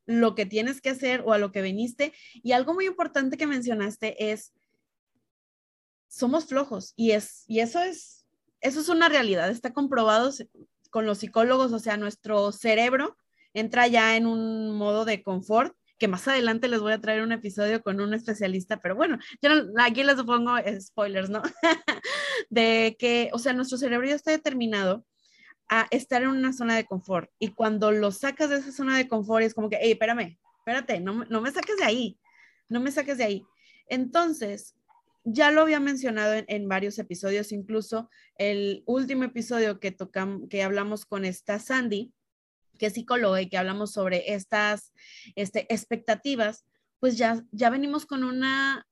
lo 0.06 0.34
que 0.34 0.46
tienes 0.46 0.80
que 0.80 0.90
hacer 0.90 1.22
o 1.24 1.32
a 1.32 1.38
lo 1.38 1.52
que 1.52 1.62
viniste? 1.62 2.12
Y 2.34 2.52
algo 2.52 2.74
muy 2.74 2.86
importante 2.86 3.36
que 3.36 3.46
mencionaste 3.46 4.30
es, 4.30 4.52
somos 6.08 6.46
flojos 6.46 6.92
y, 6.96 7.12
es, 7.12 7.44
y 7.46 7.60
eso, 7.60 7.80
es, 7.80 8.26
eso 8.60 8.80
es 8.80 8.88
una 8.88 9.08
realidad, 9.08 9.50
está 9.50 9.72
comprobado 9.72 10.32
con 10.90 11.06
los 11.06 11.18
psicólogos, 11.18 11.72
o 11.72 11.78
sea, 11.78 11.96
nuestro 11.96 12.52
cerebro 12.52 13.16
entra 13.54 13.86
ya 13.86 14.16
en 14.16 14.26
un 14.26 14.72
modo 14.72 15.04
de 15.04 15.22
confort 15.22 15.74
que 16.00 16.08
más 16.08 16.26
adelante 16.26 16.66
les 16.66 16.80
voy 16.80 16.92
a 16.92 17.00
traer 17.00 17.22
un 17.22 17.30
episodio 17.30 17.82
con 17.82 18.00
un 18.00 18.14
especialista, 18.14 18.80
pero 18.80 18.96
bueno, 18.96 19.18
yo 19.42 19.50
aquí 19.78 20.02
les 20.02 20.20
pongo 20.22 20.54
spoilers, 20.80 21.28
¿no? 21.28 21.42
de 22.50 22.96
que, 22.98 23.28
o 23.34 23.38
sea, 23.38 23.52
nuestro 23.52 23.76
cerebro 23.76 24.08
ya 24.08 24.14
está 24.14 24.30
determinado 24.30 25.04
a 25.68 25.86
estar 25.90 26.22
en 26.22 26.30
una 26.30 26.54
zona 26.54 26.74
de 26.74 26.86
confort. 26.86 27.30
Y 27.38 27.48
cuando 27.48 27.92
lo 27.92 28.10
sacas 28.12 28.48
de 28.48 28.56
esa 28.56 28.72
zona 28.72 28.96
de 28.96 29.08
confort, 29.08 29.44
es 29.44 29.54
como 29.54 29.68
que, 29.68 29.78
hey, 29.78 29.92
espérame, 29.92 30.38
espérate, 30.58 31.00
no, 31.00 31.24
no 31.26 31.40
me 31.42 31.52
saques 31.52 31.76
de 31.76 31.84
ahí, 31.84 32.18
no 32.68 32.80
me 32.80 32.90
saques 32.90 33.18
de 33.18 33.24
ahí. 33.24 33.44
Entonces, 33.86 34.74
ya 35.24 35.50
lo 35.50 35.60
había 35.60 35.80
mencionado 35.80 36.42
en, 36.46 36.68
varios 36.68 36.98
episodios, 36.98 37.52
incluso 37.52 38.08
el 38.36 38.82
último 38.86 39.24
episodio 39.24 39.78
que 39.80 39.92
tocamos, 39.92 40.48
que 40.48 40.62
hablamos 40.62 41.04
con 41.04 41.26
esta 41.26 41.58
Sandy, 41.58 42.12
que 42.80 42.86
es 42.86 42.94
psicóloga 42.94 43.42
y 43.42 43.48
que 43.48 43.58
hablamos 43.58 43.92
sobre 43.92 44.32
estas 44.32 44.94
este, 45.36 45.66
expectativas, 45.72 46.64
pues 46.98 47.18
ya, 47.18 47.44
ya 47.52 47.68
venimos 47.68 48.06
con 48.06 48.24
una, 48.24 48.88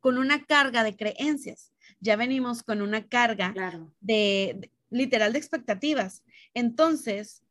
con 0.00 0.18
una 0.18 0.44
carga 0.44 0.84
de 0.84 0.94
creencias, 0.94 1.72
ya 1.98 2.16
venimos 2.16 2.62
con 2.62 2.82
una 2.82 3.08
carga 3.08 3.54
de, 4.00 4.70
literal 4.90 5.32
de 5.32 5.38
expectativas. 5.38 6.22
Entonces, 6.52 7.42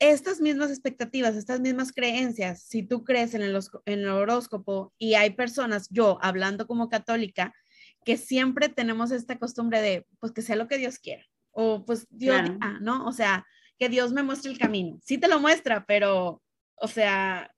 estas 0.00 0.40
mismas 0.40 0.70
expectativas, 0.70 1.36
estas 1.36 1.60
mismas 1.60 1.92
creencias, 1.92 2.64
si 2.64 2.82
tú 2.82 3.04
crees 3.04 3.34
en 3.34 3.42
el, 3.42 3.56
en 3.86 4.00
el 4.00 4.08
horóscopo 4.08 4.92
y 4.98 5.14
hay 5.14 5.30
personas, 5.30 5.86
yo 5.90 6.18
hablando 6.22 6.66
como 6.66 6.88
católica, 6.88 7.54
que 8.04 8.16
siempre 8.16 8.68
tenemos 8.68 9.12
esta 9.12 9.38
costumbre 9.38 9.80
de, 9.80 10.08
pues 10.18 10.32
que 10.32 10.42
sea 10.42 10.56
lo 10.56 10.66
que 10.66 10.78
Dios 10.78 10.98
quiera, 10.98 11.24
o 11.52 11.84
pues 11.84 12.08
Dios, 12.10 12.40
¿no? 12.80 13.06
O 13.06 13.12
sea, 13.12 13.46
que 13.82 13.88
Dios 13.88 14.12
me 14.12 14.22
muestre 14.22 14.52
el 14.52 14.58
camino. 14.58 15.00
Sí 15.02 15.18
te 15.18 15.26
lo 15.26 15.40
muestra, 15.40 15.84
pero, 15.84 16.40
o 16.76 16.86
sea, 16.86 17.52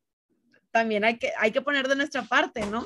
también 0.71 1.05
hay 1.05 1.19
que, 1.19 1.33
hay 1.39 1.53
que 1.53 1.61
poner 1.61 1.87
de 1.87 1.97
nuestra 1.97 2.23
parte, 2.23 2.65
¿no? 2.65 2.83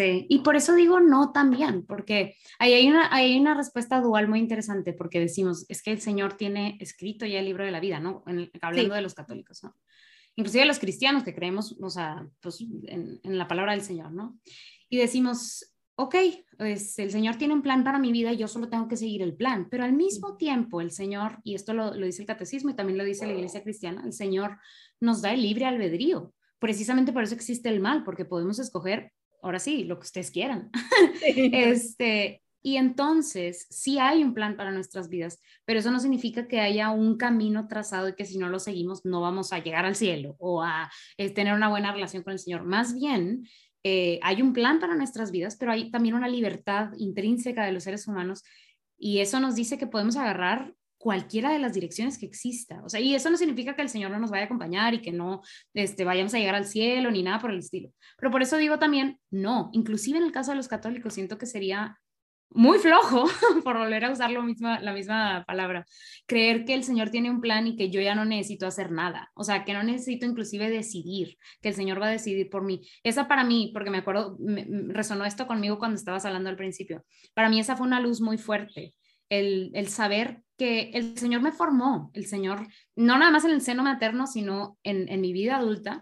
y 0.00 0.38
por 0.40 0.54
eso 0.54 0.76
digo 0.76 1.00
no 1.00 1.32
también, 1.32 1.84
porque 1.84 2.36
ahí 2.60 2.72
hay 2.72 2.88
una, 2.88 3.12
hay 3.12 3.36
una 3.36 3.54
respuesta 3.54 4.00
dual 4.00 4.28
muy 4.28 4.38
interesante, 4.38 4.92
porque 4.92 5.18
decimos, 5.18 5.66
es 5.68 5.82
que 5.82 5.90
el 5.90 6.00
Señor 6.00 6.34
tiene 6.34 6.76
escrito 6.78 7.26
ya 7.26 7.40
el 7.40 7.46
libro 7.46 7.64
de 7.64 7.72
la 7.72 7.80
vida, 7.80 7.98
¿no? 7.98 8.22
hablando 8.60 8.94
de 8.94 9.02
los 9.02 9.14
católicos, 9.14 9.64
¿no? 9.64 9.74
Inclusive 10.36 10.66
los 10.66 10.78
cristianos 10.78 11.24
que 11.24 11.34
creemos, 11.34 11.76
o 11.80 11.90
sea, 11.90 12.28
pues 12.40 12.64
en, 12.86 13.18
la 13.24 13.48
palabra 13.48 13.72
del 13.72 13.82
Señor, 13.82 14.12
¿no? 14.12 14.38
Y 14.88 14.98
decimos, 14.98 15.74
ok, 16.00 16.14
pues 16.56 16.96
el 17.00 17.10
Señor 17.10 17.36
tiene 17.36 17.54
un 17.54 17.62
plan 17.62 17.82
para 17.82 17.98
mi 17.98 18.12
vida 18.12 18.32
y 18.32 18.36
yo 18.36 18.46
solo 18.46 18.68
tengo 18.68 18.86
que 18.86 18.96
seguir 18.96 19.20
el 19.20 19.34
plan, 19.34 19.68
pero 19.68 19.82
al 19.82 19.92
mismo 19.92 20.36
tiempo 20.36 20.80
el 20.80 20.92
Señor, 20.92 21.38
y 21.42 21.56
esto 21.56 21.74
lo, 21.74 21.92
lo 21.92 22.06
dice 22.06 22.22
el 22.22 22.28
catecismo 22.28 22.70
y 22.70 22.74
también 22.74 22.98
lo 22.98 23.04
dice 23.04 23.26
la 23.26 23.32
iglesia 23.32 23.64
cristiana, 23.64 24.02
el 24.04 24.12
Señor 24.12 24.58
nos 25.00 25.22
da 25.22 25.32
el 25.34 25.42
libre 25.42 25.64
albedrío. 25.64 26.32
Precisamente 26.60 27.12
por 27.12 27.24
eso 27.24 27.34
existe 27.34 27.68
el 27.68 27.80
mal, 27.80 28.04
porque 28.04 28.24
podemos 28.24 28.60
escoger 28.60 29.12
ahora 29.42 29.58
sí, 29.58 29.84
lo 29.84 29.98
que 29.98 30.04
ustedes 30.04 30.30
quieran. 30.30 30.70
este, 31.22 32.42
y 32.62 32.76
entonces, 32.76 33.66
sí 33.70 33.98
hay 33.98 34.22
un 34.22 34.34
plan 34.34 34.56
para 34.56 34.70
nuestras 34.70 35.08
vidas, 35.08 35.40
pero 35.64 35.78
eso 35.78 35.90
no 35.90 36.00
significa 36.00 36.48
que 36.48 36.60
haya 36.60 36.90
un 36.90 37.16
camino 37.16 37.68
trazado 37.68 38.08
y 38.08 38.14
que 38.14 38.24
si 38.24 38.38
no 38.38 38.48
lo 38.48 38.58
seguimos 38.58 39.04
no 39.04 39.20
vamos 39.20 39.52
a 39.52 39.58
llegar 39.60 39.84
al 39.84 39.96
cielo 39.96 40.36
o 40.38 40.62
a 40.62 40.90
eh, 41.16 41.30
tener 41.30 41.54
una 41.54 41.68
buena 41.68 41.92
relación 41.92 42.22
con 42.22 42.32
el 42.32 42.38
Señor. 42.38 42.64
Más 42.64 42.94
bien, 42.94 43.46
eh, 43.90 44.20
hay 44.22 44.42
un 44.42 44.52
plan 44.52 44.80
para 44.80 44.94
nuestras 44.96 45.30
vidas, 45.30 45.56
pero 45.56 45.72
hay 45.72 45.90
también 45.90 46.14
una 46.14 46.28
libertad 46.28 46.90
intrínseca 46.98 47.64
de 47.64 47.72
los 47.72 47.84
seres 47.84 48.06
humanos 48.06 48.44
y 48.98 49.20
eso 49.20 49.40
nos 49.40 49.54
dice 49.54 49.78
que 49.78 49.86
podemos 49.86 50.16
agarrar 50.16 50.74
cualquiera 50.98 51.52
de 51.52 51.58
las 51.58 51.72
direcciones 51.72 52.18
que 52.18 52.26
exista. 52.26 52.82
O 52.84 52.88
sea, 52.88 53.00
y 53.00 53.14
eso 53.14 53.30
no 53.30 53.36
significa 53.38 53.74
que 53.74 53.82
el 53.82 53.88
Señor 53.88 54.10
no 54.10 54.18
nos 54.18 54.30
vaya 54.30 54.42
a 54.42 54.46
acompañar 54.46 54.92
y 54.92 55.00
que 55.00 55.12
no 55.12 55.40
este, 55.72 56.04
vayamos 56.04 56.34
a 56.34 56.38
llegar 56.38 56.56
al 56.56 56.66
cielo 56.66 57.10
ni 57.10 57.22
nada 57.22 57.38
por 57.38 57.50
el 57.50 57.60
estilo. 57.60 57.90
Pero 58.18 58.30
por 58.30 58.42
eso 58.42 58.56
digo 58.58 58.78
también, 58.78 59.18
no, 59.30 59.70
inclusive 59.72 60.18
en 60.18 60.24
el 60.24 60.32
caso 60.32 60.50
de 60.50 60.56
los 60.56 60.68
católicos 60.68 61.14
siento 61.14 61.38
que 61.38 61.46
sería 61.46 61.98
muy 62.50 62.78
flojo, 62.78 63.26
por 63.64 63.78
volver 63.78 64.04
a 64.04 64.12
usar 64.12 64.30
lo 64.30 64.42
misma, 64.42 64.80
la 64.80 64.92
misma 64.92 65.44
palabra, 65.46 65.86
creer 66.26 66.64
que 66.64 66.74
el 66.74 66.84
Señor 66.84 67.10
tiene 67.10 67.30
un 67.30 67.40
plan 67.40 67.66
y 67.66 67.76
que 67.76 67.90
yo 67.90 68.00
ya 68.00 68.14
no 68.14 68.24
necesito 68.24 68.66
hacer 68.66 68.90
nada, 68.90 69.30
o 69.34 69.44
sea, 69.44 69.64
que 69.64 69.72
no 69.72 69.82
necesito 69.82 70.26
inclusive 70.26 70.70
decidir, 70.70 71.36
que 71.60 71.68
el 71.68 71.74
Señor 71.74 72.00
va 72.00 72.06
a 72.06 72.10
decidir 72.10 72.48
por 72.48 72.64
mí. 72.64 72.80
Esa 73.02 73.28
para 73.28 73.44
mí, 73.44 73.70
porque 73.72 73.90
me 73.90 73.98
acuerdo, 73.98 74.38
resonó 74.88 75.24
esto 75.24 75.46
conmigo 75.46 75.78
cuando 75.78 75.96
estabas 75.96 76.24
hablando 76.24 76.50
al 76.50 76.56
principio, 76.56 77.04
para 77.34 77.48
mí 77.48 77.60
esa 77.60 77.76
fue 77.76 77.86
una 77.86 78.00
luz 78.00 78.20
muy 78.20 78.38
fuerte, 78.38 78.94
el, 79.28 79.70
el 79.74 79.88
saber 79.88 80.42
que 80.56 80.90
el 80.94 81.16
Señor 81.18 81.42
me 81.42 81.52
formó, 81.52 82.10
el 82.14 82.26
Señor, 82.26 82.66
no 82.96 83.18
nada 83.18 83.30
más 83.30 83.44
en 83.44 83.52
el 83.52 83.60
seno 83.60 83.84
materno, 83.84 84.26
sino 84.26 84.76
en, 84.82 85.08
en, 85.08 85.20
mi 85.20 85.32
vida 85.32 85.56
adulta, 85.56 86.00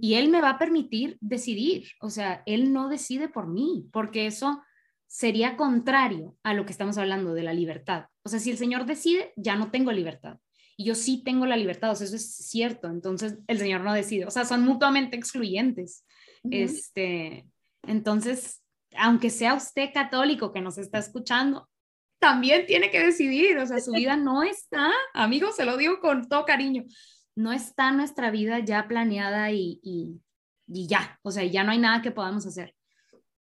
y 0.00 0.14
Él 0.14 0.28
me 0.28 0.40
va 0.40 0.50
a 0.50 0.58
permitir 0.58 1.18
decidir, 1.20 1.84
o 2.00 2.10
sea, 2.10 2.42
Él 2.46 2.72
no 2.72 2.88
decide 2.88 3.28
por 3.28 3.46
mí, 3.46 3.88
porque 3.92 4.26
eso 4.26 4.60
sería 5.12 5.58
contrario 5.58 6.38
a 6.42 6.54
lo 6.54 6.64
que 6.64 6.72
estamos 6.72 6.96
hablando 6.96 7.34
de 7.34 7.42
la 7.42 7.52
libertad. 7.52 8.06
O 8.24 8.30
sea, 8.30 8.38
si 8.38 8.50
el 8.50 8.56
Señor 8.56 8.86
decide, 8.86 9.34
ya 9.36 9.56
no 9.56 9.70
tengo 9.70 9.92
libertad. 9.92 10.38
Y 10.74 10.86
yo 10.86 10.94
sí 10.94 11.22
tengo 11.22 11.44
la 11.44 11.58
libertad, 11.58 11.90
o 11.90 11.94
sea, 11.94 12.06
eso 12.06 12.16
es 12.16 12.34
cierto, 12.34 12.88
entonces 12.88 13.36
el 13.46 13.58
Señor 13.58 13.82
no 13.82 13.92
decide, 13.92 14.24
o 14.24 14.30
sea, 14.30 14.46
son 14.46 14.62
mutuamente 14.62 15.14
excluyentes. 15.14 16.06
Este, 16.50 17.46
entonces, 17.82 18.62
aunque 18.96 19.28
sea 19.28 19.52
usted 19.52 19.90
católico 19.92 20.50
que 20.50 20.62
nos 20.62 20.78
está 20.78 20.96
escuchando, 20.96 21.68
también 22.18 22.64
tiene 22.64 22.90
que 22.90 23.04
decidir, 23.04 23.58
o 23.58 23.66
sea, 23.66 23.80
su 23.80 23.92
vida 23.92 24.16
no 24.16 24.42
está, 24.42 24.90
amigos, 25.12 25.56
se 25.56 25.66
lo 25.66 25.76
digo 25.76 26.00
con 26.00 26.26
todo 26.26 26.46
cariño, 26.46 26.84
no 27.36 27.52
está 27.52 27.92
nuestra 27.92 28.30
vida 28.30 28.60
ya 28.60 28.88
planeada 28.88 29.52
y, 29.52 29.78
y, 29.82 30.86
ya, 30.86 31.18
o 31.20 31.30
sea, 31.30 31.44
ya 31.44 31.64
no 31.64 31.72
hay 31.72 31.78
nada 31.78 32.00
que 32.00 32.12
podamos 32.12 32.46
hacer. 32.46 32.74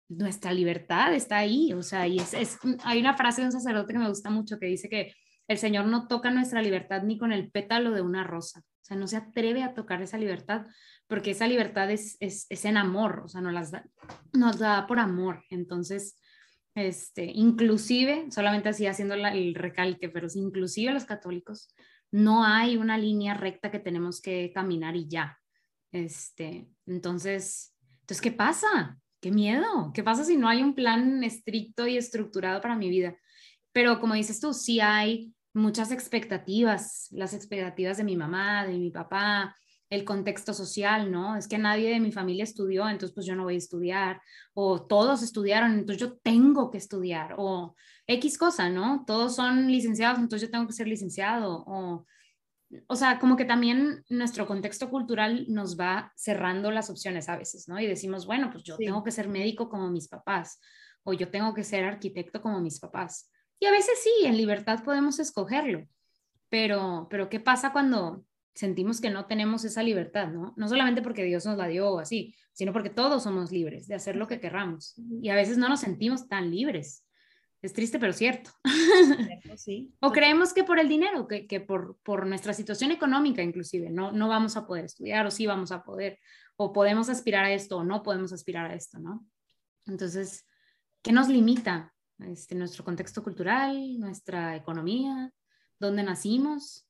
Nuestra 0.08 0.52
libertad 0.52 1.14
está 1.14 1.38
ahí, 1.38 1.72
o 1.72 1.82
sea, 1.82 2.06
y 2.06 2.18
es, 2.18 2.34
es, 2.34 2.58
hay 2.84 3.00
una 3.00 3.16
frase 3.16 3.40
de 3.40 3.46
un 3.46 3.52
sacerdote 3.52 3.92
que 3.92 3.98
me 3.98 4.08
gusta 4.08 4.30
mucho 4.30 4.58
que 4.58 4.66
dice 4.66 4.88
que 4.88 5.12
el 5.48 5.58
Señor 5.58 5.86
no 5.86 6.06
toca 6.08 6.30
nuestra 6.30 6.62
libertad 6.62 7.02
ni 7.02 7.18
con 7.18 7.32
el 7.32 7.50
pétalo 7.50 7.92
de 7.92 8.02
una 8.02 8.24
rosa, 8.24 8.60
o 8.60 8.84
sea, 8.84 8.96
no 8.96 9.06
se 9.06 9.16
atreve 9.16 9.62
a 9.62 9.74
tocar 9.74 10.02
esa 10.02 10.18
libertad 10.18 10.66
porque 11.06 11.32
esa 11.32 11.46
libertad 11.46 11.90
es, 11.90 12.16
es, 12.20 12.46
es 12.48 12.64
en 12.64 12.76
amor, 12.76 13.22
o 13.24 13.28
sea, 13.28 13.40
nos, 13.40 13.52
las 13.52 13.70
da, 13.70 13.84
nos 14.32 14.58
da 14.58 14.86
por 14.86 14.98
amor, 14.98 15.42
entonces 15.50 16.16
este, 16.74 17.30
inclusive, 17.32 18.30
solamente 18.30 18.68
así 18.68 18.86
haciendo 18.86 19.14
el 19.14 19.54
recalque, 19.54 20.08
pero 20.08 20.26
inclusive 20.34 20.92
los 20.92 21.04
católicos, 21.04 21.72
no 22.10 22.44
hay 22.44 22.76
una 22.76 22.98
línea 22.98 23.34
recta 23.34 23.70
que 23.70 23.78
tenemos 23.78 24.20
que 24.20 24.50
caminar 24.52 24.96
y 24.96 25.08
ya. 25.08 25.38
Este, 25.92 26.68
entonces, 26.86 27.74
entonces, 28.00 28.20
¿qué 28.20 28.32
pasa? 28.32 28.98
¿Qué 29.24 29.30
miedo? 29.30 29.90
¿Qué 29.94 30.02
pasa 30.02 30.22
si 30.22 30.36
no 30.36 30.48
hay 30.50 30.62
un 30.62 30.74
plan 30.74 31.24
estricto 31.24 31.86
y 31.86 31.96
estructurado 31.96 32.60
para 32.60 32.76
mi 32.76 32.90
vida? 32.90 33.16
Pero 33.72 33.98
como 33.98 34.12
dices 34.12 34.38
tú, 34.38 34.52
sí 34.52 34.80
hay 34.80 35.32
muchas 35.54 35.92
expectativas, 35.92 37.08
las 37.10 37.32
expectativas 37.32 37.96
de 37.96 38.04
mi 38.04 38.16
mamá, 38.16 38.66
de 38.66 38.76
mi 38.76 38.90
papá, 38.90 39.56
el 39.88 40.04
contexto 40.04 40.52
social, 40.52 41.10
¿no? 41.10 41.36
Es 41.38 41.48
que 41.48 41.56
nadie 41.56 41.88
de 41.88 42.00
mi 42.00 42.12
familia 42.12 42.44
estudió, 42.44 42.86
entonces 42.86 43.14
pues 43.14 43.24
yo 43.24 43.34
no 43.34 43.44
voy 43.44 43.54
a 43.54 43.56
estudiar, 43.56 44.20
o 44.52 44.84
todos 44.84 45.22
estudiaron, 45.22 45.72
entonces 45.72 46.06
yo 46.06 46.18
tengo 46.18 46.70
que 46.70 46.76
estudiar, 46.76 47.34
o 47.38 47.74
X 48.06 48.36
cosa, 48.36 48.68
¿no? 48.68 49.04
Todos 49.06 49.36
son 49.36 49.68
licenciados, 49.68 50.18
entonces 50.18 50.48
yo 50.48 50.52
tengo 50.52 50.66
que 50.66 50.74
ser 50.74 50.86
licenciado, 50.86 51.64
o, 51.66 52.04
o 52.86 52.96
sea, 52.96 53.18
como 53.18 53.36
que 53.36 53.44
también 53.44 54.04
nuestro 54.08 54.46
contexto 54.46 54.90
cultural 54.90 55.46
nos 55.48 55.78
va 55.78 56.12
cerrando 56.16 56.70
las 56.70 56.90
opciones 56.90 57.28
a 57.28 57.36
veces, 57.36 57.68
¿no? 57.68 57.78
Y 57.80 57.86
decimos, 57.86 58.26
bueno, 58.26 58.50
pues 58.50 58.64
yo 58.64 58.76
tengo 58.76 59.02
que 59.02 59.10
ser 59.10 59.28
médico 59.28 59.68
como 59.68 59.90
mis 59.90 60.08
papás, 60.08 60.60
o 61.02 61.12
yo 61.12 61.30
tengo 61.30 61.54
que 61.54 61.64
ser 61.64 61.84
arquitecto 61.84 62.40
como 62.40 62.60
mis 62.60 62.80
papás. 62.80 63.30
Y 63.60 63.66
a 63.66 63.70
veces 63.70 63.98
sí, 64.02 64.26
en 64.26 64.36
libertad 64.36 64.82
podemos 64.84 65.18
escogerlo, 65.18 65.86
pero, 66.48 67.06
pero 67.10 67.28
¿qué 67.28 67.40
pasa 67.40 67.72
cuando 67.72 68.24
sentimos 68.54 69.00
que 69.00 69.10
no 69.10 69.26
tenemos 69.26 69.64
esa 69.64 69.82
libertad, 69.82 70.28
¿no? 70.28 70.54
No 70.56 70.68
solamente 70.68 71.02
porque 71.02 71.24
Dios 71.24 71.44
nos 71.44 71.58
la 71.58 71.66
dio 71.66 71.90
o 71.90 71.98
así, 71.98 72.34
sino 72.52 72.72
porque 72.72 72.90
todos 72.90 73.24
somos 73.24 73.50
libres 73.50 73.88
de 73.88 73.96
hacer 73.96 74.16
lo 74.16 74.28
que 74.28 74.40
querramos. 74.40 74.94
Y 75.20 75.28
a 75.28 75.34
veces 75.34 75.58
no 75.58 75.68
nos 75.68 75.80
sentimos 75.80 76.28
tan 76.28 76.50
libres. 76.50 77.03
Es 77.64 77.72
triste, 77.72 77.98
pero 77.98 78.12
cierto. 78.12 78.50
Sí. 79.56 79.94
o 80.00 80.10
creemos 80.10 80.52
que 80.52 80.64
por 80.64 80.80
el 80.80 80.88
dinero, 80.88 81.28
que, 81.28 81.46
que, 81.46 81.60
por, 81.60 81.96
por 82.02 82.26
nuestra 82.26 82.52
situación 82.52 82.90
económica 82.90 83.40
inclusive, 83.40 83.88
no, 83.88 84.10
no 84.10 84.26
vamos 84.26 84.56
a 84.56 84.66
poder 84.66 84.86
estudiar 84.86 85.24
o 85.26 85.30
sí 85.30 85.46
vamos 85.46 85.70
a 85.70 85.84
poder, 85.84 86.18
o 86.56 86.72
podemos 86.72 87.08
aspirar 87.08 87.44
a 87.44 87.52
esto 87.52 87.76
o 87.76 87.84
no 87.84 88.02
podemos 88.02 88.32
aspirar 88.32 88.68
a 88.68 88.74
esto, 88.74 88.98
¿no? 88.98 89.24
Entonces, 89.86 90.44
¿qué 91.02 91.12
nos 91.12 91.28
limita? 91.28 91.94
Este, 92.18 92.56
nuestro 92.56 92.84
contexto 92.84 93.22
cultural, 93.22 93.98
nuestra 94.00 94.56
economía, 94.56 95.32
dónde 95.78 96.02
nacimos, 96.02 96.88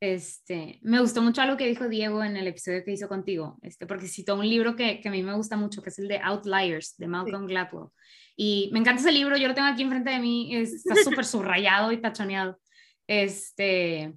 este, 0.00 0.78
me 0.82 1.00
gustó 1.00 1.22
mucho 1.22 1.42
algo 1.42 1.56
que 1.56 1.66
dijo 1.66 1.88
Diego 1.88 2.22
en 2.22 2.36
el 2.36 2.46
episodio 2.46 2.84
que 2.84 2.92
hizo 2.92 3.08
contigo, 3.08 3.58
este, 3.62 3.86
porque 3.86 4.06
citó 4.06 4.36
un 4.36 4.48
libro 4.48 4.76
que, 4.76 5.00
que 5.00 5.08
a 5.08 5.12
mí 5.12 5.22
me 5.22 5.34
gusta 5.34 5.56
mucho, 5.56 5.82
que 5.82 5.90
es 5.90 5.98
el 5.98 6.08
de 6.08 6.18
Outliers, 6.18 6.96
de 6.96 7.08
Malcolm 7.08 7.46
Gladwell. 7.46 7.88
Y 8.36 8.70
me 8.72 8.78
encanta 8.78 9.00
ese 9.00 9.12
libro, 9.12 9.36
yo 9.36 9.48
lo 9.48 9.54
tengo 9.54 9.68
aquí 9.68 9.82
enfrente 9.82 10.10
de 10.10 10.20
mí, 10.20 10.54
está 10.54 10.94
súper 10.96 11.24
subrayado 11.24 11.90
y 11.90 12.00
tachoneado. 12.00 12.58
Este, 13.08 14.14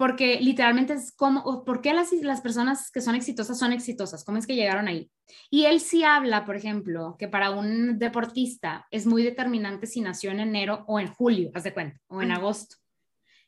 porque 0.00 0.40
literalmente 0.40 0.94
es 0.94 1.12
como, 1.12 1.62
¿por 1.64 1.82
qué 1.82 1.92
las, 1.92 2.10
las 2.12 2.40
personas 2.40 2.90
que 2.90 3.00
son 3.00 3.14
exitosas 3.14 3.58
son 3.58 3.72
exitosas? 3.72 4.24
¿Cómo 4.24 4.38
es 4.38 4.46
que 4.46 4.56
llegaron 4.56 4.88
ahí? 4.88 5.10
Y 5.50 5.66
él 5.66 5.78
sí 5.78 6.02
habla, 6.02 6.44
por 6.44 6.56
ejemplo, 6.56 7.16
que 7.18 7.28
para 7.28 7.50
un 7.50 7.98
deportista 7.98 8.86
es 8.90 9.06
muy 9.06 9.22
determinante 9.22 9.86
si 9.86 10.00
nació 10.00 10.30
en 10.30 10.40
enero 10.40 10.84
o 10.88 10.98
en 10.98 11.08
julio, 11.08 11.50
haz 11.54 11.64
de 11.64 11.74
cuenta, 11.74 12.00
o 12.08 12.22
en 12.22 12.32
agosto. 12.32 12.76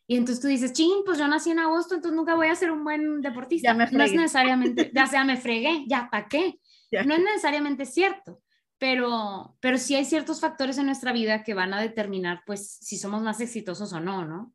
Y 0.07 0.17
entonces 0.17 0.43
tú 0.43 0.49
dices, 0.49 0.73
ching, 0.73 1.05
pues 1.05 1.19
yo 1.19 1.29
nací 1.29 1.51
en 1.51 1.61
agosto, 1.61 1.95
entonces 1.95 2.17
nunca 2.17 2.35
voy 2.35 2.49
a 2.49 2.55
ser 2.55 2.71
un 2.71 2.85
buen 2.85 3.21
deportista. 3.21 3.73
no 3.73 3.85
es 3.85 4.13
necesariamente, 4.13 4.91
ya 4.95 5.07
sea 5.07 5.25
me 5.25 5.37
fregué, 5.37 5.85
ya, 5.87 6.09
¿para 6.11 6.29
qué? 6.29 6.59
No 7.07 7.15
es 7.15 7.21
necesariamente 7.21 7.87
cierto, 7.87 8.43
pero, 8.79 9.57
pero 9.61 9.79
sí 9.79 9.95
hay 9.95 10.05
ciertos 10.05 10.41
factores 10.41 10.77
en 10.77 10.87
nuestra 10.87 11.13
vida 11.13 11.43
que 11.43 11.55
van 11.55 11.73
a 11.73 11.81
determinar, 11.81 12.43
pues, 12.45 12.69
si 12.69 12.99
somos 12.99 13.23
más 13.23 13.41
exitosos 13.41 13.93
o 13.93 14.01
no, 14.01 14.27
¿no? 14.27 14.53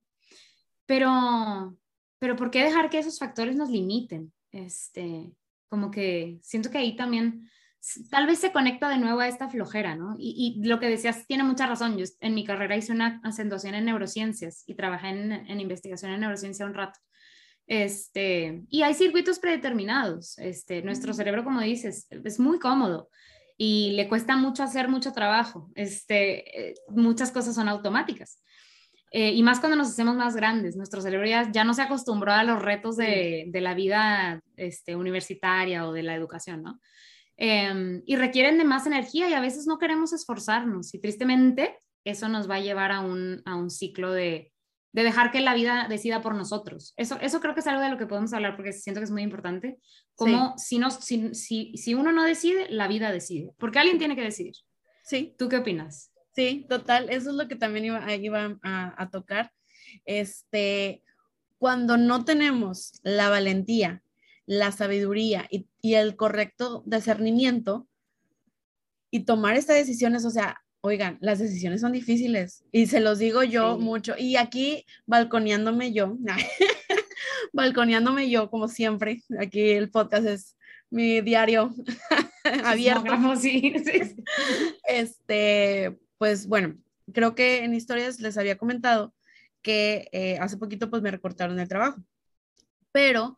Pero, 0.85 1.75
pero 2.19 2.35
¿por 2.35 2.51
qué 2.51 2.63
dejar 2.63 2.89
que 2.89 2.99
esos 2.99 3.17
factores 3.17 3.55
nos 3.55 3.69
limiten? 3.69 4.31
Este, 4.51 5.31
como 5.69 5.91
que 5.91 6.39
siento 6.41 6.69
que 6.69 6.77
ahí 6.77 6.95
también 6.95 7.49
tal 8.09 8.27
vez 8.27 8.39
se 8.39 8.51
conecta 8.51 8.89
de 8.89 8.97
nuevo 8.97 9.19
a 9.19 9.27
esta 9.27 9.49
flojera, 9.49 9.95
¿no? 9.95 10.15
Y, 10.17 10.61
lo 10.63 10.79
que 10.79 10.87
decías 10.87 11.25
tiene 11.27 11.43
mucha 11.43 11.67
razón. 11.67 11.97
Yo 11.97 12.05
en 12.19 12.33
mi 12.33 12.43
carrera 12.43 12.75
hice 12.75 12.91
una 12.91 13.21
acentuación 13.23 13.75
en 13.75 13.85
neurociencias 13.85 14.63
y 14.67 14.75
trabajé 14.75 15.09
en, 15.09 15.59
investigación 15.59 16.11
en 16.11 16.21
neurociencia 16.21 16.65
un 16.65 16.73
rato. 16.73 16.99
Este, 17.65 18.63
y 18.69 18.83
hay 18.83 18.93
circuitos 18.93 19.39
predeterminados. 19.39 20.37
Este, 20.39 20.81
nuestro 20.81 21.13
cerebro, 21.13 21.43
como 21.43 21.61
dices, 21.61 22.07
es 22.09 22.39
muy 22.39 22.59
cómodo 22.59 23.09
y 23.57 23.91
le 23.91 24.07
cuesta 24.07 24.37
mucho 24.37 24.63
hacer 24.63 24.87
mucho 24.87 25.13
trabajo. 25.13 25.71
Este, 25.75 26.69
eh, 26.69 26.75
muchas 26.89 27.31
cosas 27.31 27.55
son 27.55 27.67
automáticas. 27.69 28.41
Eh, 29.11 29.31
y 29.31 29.41
más 29.41 29.59
cuando 29.59 29.77
nos 29.77 29.89
hacemos 29.89 30.15
más 30.15 30.35
grandes, 30.35 30.75
nuestro 30.75 31.01
cerebro 31.01 31.27
ya, 31.27 31.49
ya 31.49 31.63
no 31.63 31.73
se 31.73 31.81
acostumbró 31.81 32.33
a 32.33 32.43
los 32.43 32.61
retos 32.61 32.97
de, 32.97 33.45
de 33.47 33.61
la 33.61 33.73
vida 33.73 34.41
este, 34.57 34.97
universitaria 34.97 35.87
o 35.87 35.93
de 35.93 36.03
la 36.03 36.13
educación, 36.13 36.61
¿no? 36.61 36.79
Em, 37.39 38.01
y 38.07 38.15
requieren 38.15 38.57
de 38.57 38.63
más 38.63 38.87
energía 38.87 39.29
y 39.29 39.33
a 39.33 39.39
veces 39.39 39.67
no 39.67 39.77
queremos 39.77 40.11
esforzarnos 40.11 40.95
y 40.95 40.99
tristemente 40.99 41.77
eso 42.03 42.29
nos 42.29 42.49
va 42.49 42.55
a 42.55 42.61
llevar 42.61 42.91
a 42.91 43.01
un, 43.01 43.43
a 43.45 43.55
un 43.55 43.69
ciclo 43.69 44.11
de, 44.11 44.51
de, 44.91 45.03
dejar 45.03 45.29
que 45.29 45.41
la 45.41 45.53
vida 45.53 45.85
decida 45.87 46.23
por 46.23 46.33
nosotros. 46.33 46.95
Eso, 46.97 47.19
eso 47.21 47.39
creo 47.39 47.53
que 47.53 47.59
es 47.59 47.67
algo 47.67 47.83
de 47.83 47.91
lo 47.91 47.97
que 47.99 48.07
podemos 48.07 48.33
hablar 48.33 48.55
porque 48.55 48.73
siento 48.73 48.99
que 48.99 49.05
es 49.05 49.11
muy 49.11 49.21
importante, 49.21 49.77
como 50.15 50.57
si, 50.57 50.79
no, 50.79 50.89
si, 50.89 51.35
si, 51.35 51.77
si 51.77 51.93
uno 51.93 52.11
no 52.11 52.23
decide, 52.23 52.71
la 52.71 52.87
vida 52.87 53.11
decide, 53.11 53.53
porque 53.59 53.77
alguien 53.77 53.99
tiene 53.99 54.15
que 54.15 54.23
decidir. 54.23 54.55
Sí. 55.03 55.35
¿Tú 55.37 55.47
qué 55.47 55.57
opinas? 55.57 56.11
Sí, 56.33 56.65
total, 56.67 57.07
eso 57.11 57.29
es 57.29 57.35
lo 57.35 57.47
que 57.47 57.55
también 57.55 57.85
iba, 57.85 58.15
iba 58.15 58.57
a, 58.63 59.01
a 59.01 59.09
tocar. 59.11 59.51
Este, 60.05 61.03
cuando 61.59 61.97
no 61.97 62.25
tenemos 62.25 62.93
la 63.03 63.29
valentía 63.29 64.01
la 64.47 64.71
sabiduría 64.71 65.47
y, 65.51 65.67
el 65.93 66.15
correcto 66.15 66.81
discernimiento 66.85 67.87
y 69.11 69.25
tomar 69.25 69.55
estas 69.55 69.75
decisiones, 69.75 70.25
o 70.25 70.31
sea, 70.31 70.61
oigan, 70.81 71.17
las 71.21 71.39
decisiones 71.39 71.81
son 71.81 71.91
difíciles 71.91 72.63
y 72.71 72.87
se 72.87 72.99
los 72.99 73.19
digo 73.19 73.43
yo 73.43 73.77
mucho. 73.77 74.15
Y 74.17 74.37
aquí 74.37 74.85
balconeándome 75.05 75.93
yo, 75.93 76.17
balconeándome 77.53 78.29
yo 78.29 78.49
como 78.49 78.67
siempre, 78.67 79.21
aquí 79.39 79.69
el 79.71 79.91
podcast 79.91 80.25
es 80.25 80.57
mi 80.89 81.21
diario 81.21 81.73
abierto. 82.63 83.35
Sí, 83.35 83.73
Este, 84.87 85.99
pues 86.17 86.47
bueno, 86.47 86.77
creo 87.13 87.35
que 87.35 87.65
en 87.65 87.73
historias 87.73 88.19
les 88.21 88.37
había 88.37 88.57
comentado 88.57 89.13
que 89.61 90.07
eh, 90.13 90.37
hace 90.39 90.57
poquito 90.57 90.89
pues 90.89 91.01
me 91.01 91.11
recortaron 91.11 91.59
el 91.59 91.67
trabajo, 91.67 92.01
pero 92.93 93.37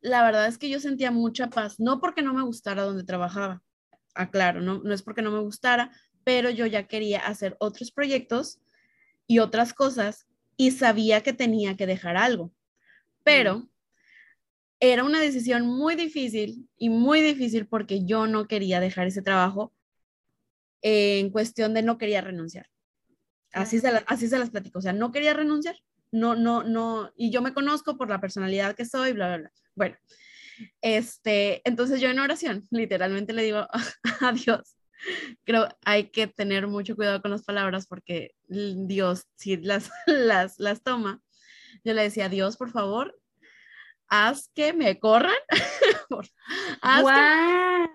la 0.00 0.22
verdad 0.22 0.46
es 0.46 0.58
que 0.58 0.68
yo 0.68 0.80
sentía 0.80 1.10
mucha 1.10 1.48
paz, 1.48 1.80
no 1.80 2.00
porque 2.00 2.22
no 2.22 2.34
me 2.34 2.42
gustara 2.42 2.82
donde 2.82 3.04
trabajaba, 3.04 3.62
aclaro, 4.14 4.60
no, 4.60 4.80
no 4.82 4.94
es 4.94 5.02
porque 5.02 5.22
no 5.22 5.30
me 5.30 5.40
gustara, 5.40 5.90
pero 6.24 6.50
yo 6.50 6.66
ya 6.66 6.86
quería 6.86 7.20
hacer 7.20 7.56
otros 7.60 7.90
proyectos 7.90 8.60
y 9.26 9.38
otras 9.38 9.74
cosas 9.74 10.26
y 10.56 10.72
sabía 10.72 11.22
que 11.22 11.32
tenía 11.32 11.76
que 11.76 11.86
dejar 11.86 12.16
algo. 12.16 12.52
Pero 13.24 13.60
mm. 13.60 13.70
era 14.80 15.04
una 15.04 15.20
decisión 15.20 15.66
muy 15.66 15.94
difícil 15.94 16.68
y 16.76 16.90
muy 16.90 17.20
difícil 17.20 17.66
porque 17.66 18.04
yo 18.04 18.26
no 18.26 18.46
quería 18.46 18.80
dejar 18.80 19.06
ese 19.06 19.22
trabajo 19.22 19.72
en 20.82 21.30
cuestión 21.30 21.74
de 21.74 21.82
no 21.82 21.98
quería 21.98 22.20
renunciar. 22.20 22.68
Así 23.52 23.80
se, 23.80 23.88
así 24.06 24.28
se 24.28 24.38
las 24.38 24.50
platico, 24.50 24.78
o 24.78 24.82
sea, 24.82 24.92
no 24.92 25.10
quería 25.10 25.32
renunciar, 25.32 25.76
no, 26.12 26.36
no, 26.36 26.62
no, 26.62 27.10
y 27.16 27.30
yo 27.30 27.40
me 27.40 27.54
conozco 27.54 27.96
por 27.96 28.10
la 28.10 28.20
personalidad 28.20 28.76
que 28.76 28.84
soy, 28.84 29.12
bla, 29.12 29.28
bla, 29.28 29.38
bla. 29.38 29.52
Bueno, 29.78 29.96
este, 30.82 31.62
entonces 31.64 32.00
yo 32.00 32.08
en 32.08 32.18
oración 32.18 32.66
literalmente 32.70 33.32
le 33.32 33.44
digo 33.44 33.68
a 34.20 34.32
Dios, 34.32 34.76
creo 35.44 35.68
hay 35.84 36.10
que 36.10 36.26
tener 36.26 36.66
mucho 36.66 36.96
cuidado 36.96 37.22
con 37.22 37.30
las 37.30 37.44
palabras 37.44 37.86
porque 37.86 38.32
Dios 38.48 39.28
si 39.36 39.56
las, 39.56 39.90
las, 40.06 40.58
las 40.58 40.82
toma. 40.82 41.22
Yo 41.84 41.94
le 41.94 42.02
decía, 42.02 42.28
Dios, 42.28 42.56
por 42.56 42.72
favor, 42.72 43.16
haz 44.08 44.50
que 44.52 44.72
me 44.72 44.98
corran. 44.98 45.36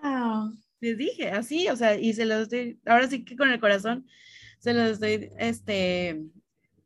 wow. 0.02 0.58
les 0.80 0.96
dije, 0.96 1.32
así, 1.32 1.68
o 1.68 1.76
sea, 1.76 1.98
y 1.98 2.14
se 2.14 2.24
los 2.24 2.44
estoy, 2.44 2.80
ahora 2.86 3.08
sí 3.08 3.26
que 3.26 3.36
con 3.36 3.50
el 3.50 3.60
corazón, 3.60 4.06
se 4.58 4.72
los 4.72 4.92
estoy, 4.92 5.30
este, 5.38 6.22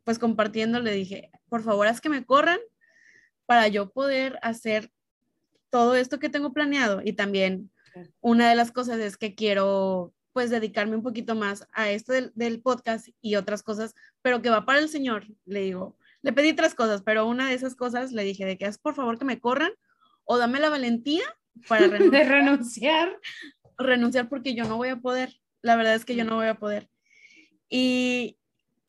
pues 0.02 0.18
compartiendo, 0.18 0.80
le 0.80 0.90
dije, 0.90 1.30
por 1.48 1.62
favor, 1.62 1.86
haz 1.86 2.00
que 2.00 2.08
me 2.08 2.26
corran 2.26 2.58
para 3.48 3.66
yo 3.68 3.88
poder 3.88 4.38
hacer 4.42 4.92
todo 5.70 5.96
esto 5.96 6.18
que 6.18 6.28
tengo 6.28 6.52
planeado 6.52 7.00
y 7.02 7.14
también 7.14 7.70
una 8.20 8.50
de 8.50 8.54
las 8.54 8.72
cosas 8.72 8.98
es 8.98 9.16
que 9.16 9.34
quiero 9.34 10.12
pues 10.34 10.50
dedicarme 10.50 10.96
un 10.96 11.02
poquito 11.02 11.34
más 11.34 11.66
a 11.72 11.90
esto 11.90 12.12
del, 12.12 12.60
podcast 12.60 13.08
y 13.22 13.36
otras 13.36 13.62
cosas, 13.62 13.94
pero 14.20 14.42
que 14.42 14.50
va 14.50 14.66
para 14.66 14.80
el 14.80 14.90
Señor, 14.90 15.24
le 15.46 15.62
digo, 15.62 15.96
le 16.20 16.34
pedí 16.34 16.52
tres 16.52 16.74
cosas, 16.74 17.00
pero 17.02 17.26
una 17.26 17.48
de 17.48 17.54
esas 17.54 17.74
cosas 17.74 18.12
le 18.12 18.22
dije 18.22 18.44
de 18.44 18.58
que 18.58 18.66
es 18.66 18.76
por 18.76 18.94
favor 18.94 19.18
que 19.18 19.24
me 19.24 19.40
corran 19.40 19.72
o 20.24 20.36
dame 20.36 20.60
la 20.60 20.68
valentía 20.68 21.24
para 21.68 21.86
renunciar. 21.88 22.28
renunciar. 22.28 23.18
Renunciar 23.78 24.28
porque 24.28 24.54
yo 24.54 24.64
no 24.64 24.76
voy 24.76 24.88
a 24.88 24.96
poder, 24.96 25.40
la 25.62 25.74
verdad 25.74 25.94
es 25.94 26.04
que 26.04 26.16
yo 26.16 26.26
no 26.26 26.36
voy 26.36 26.48
a 26.48 26.58
poder. 26.58 26.90
Y, 27.70 28.37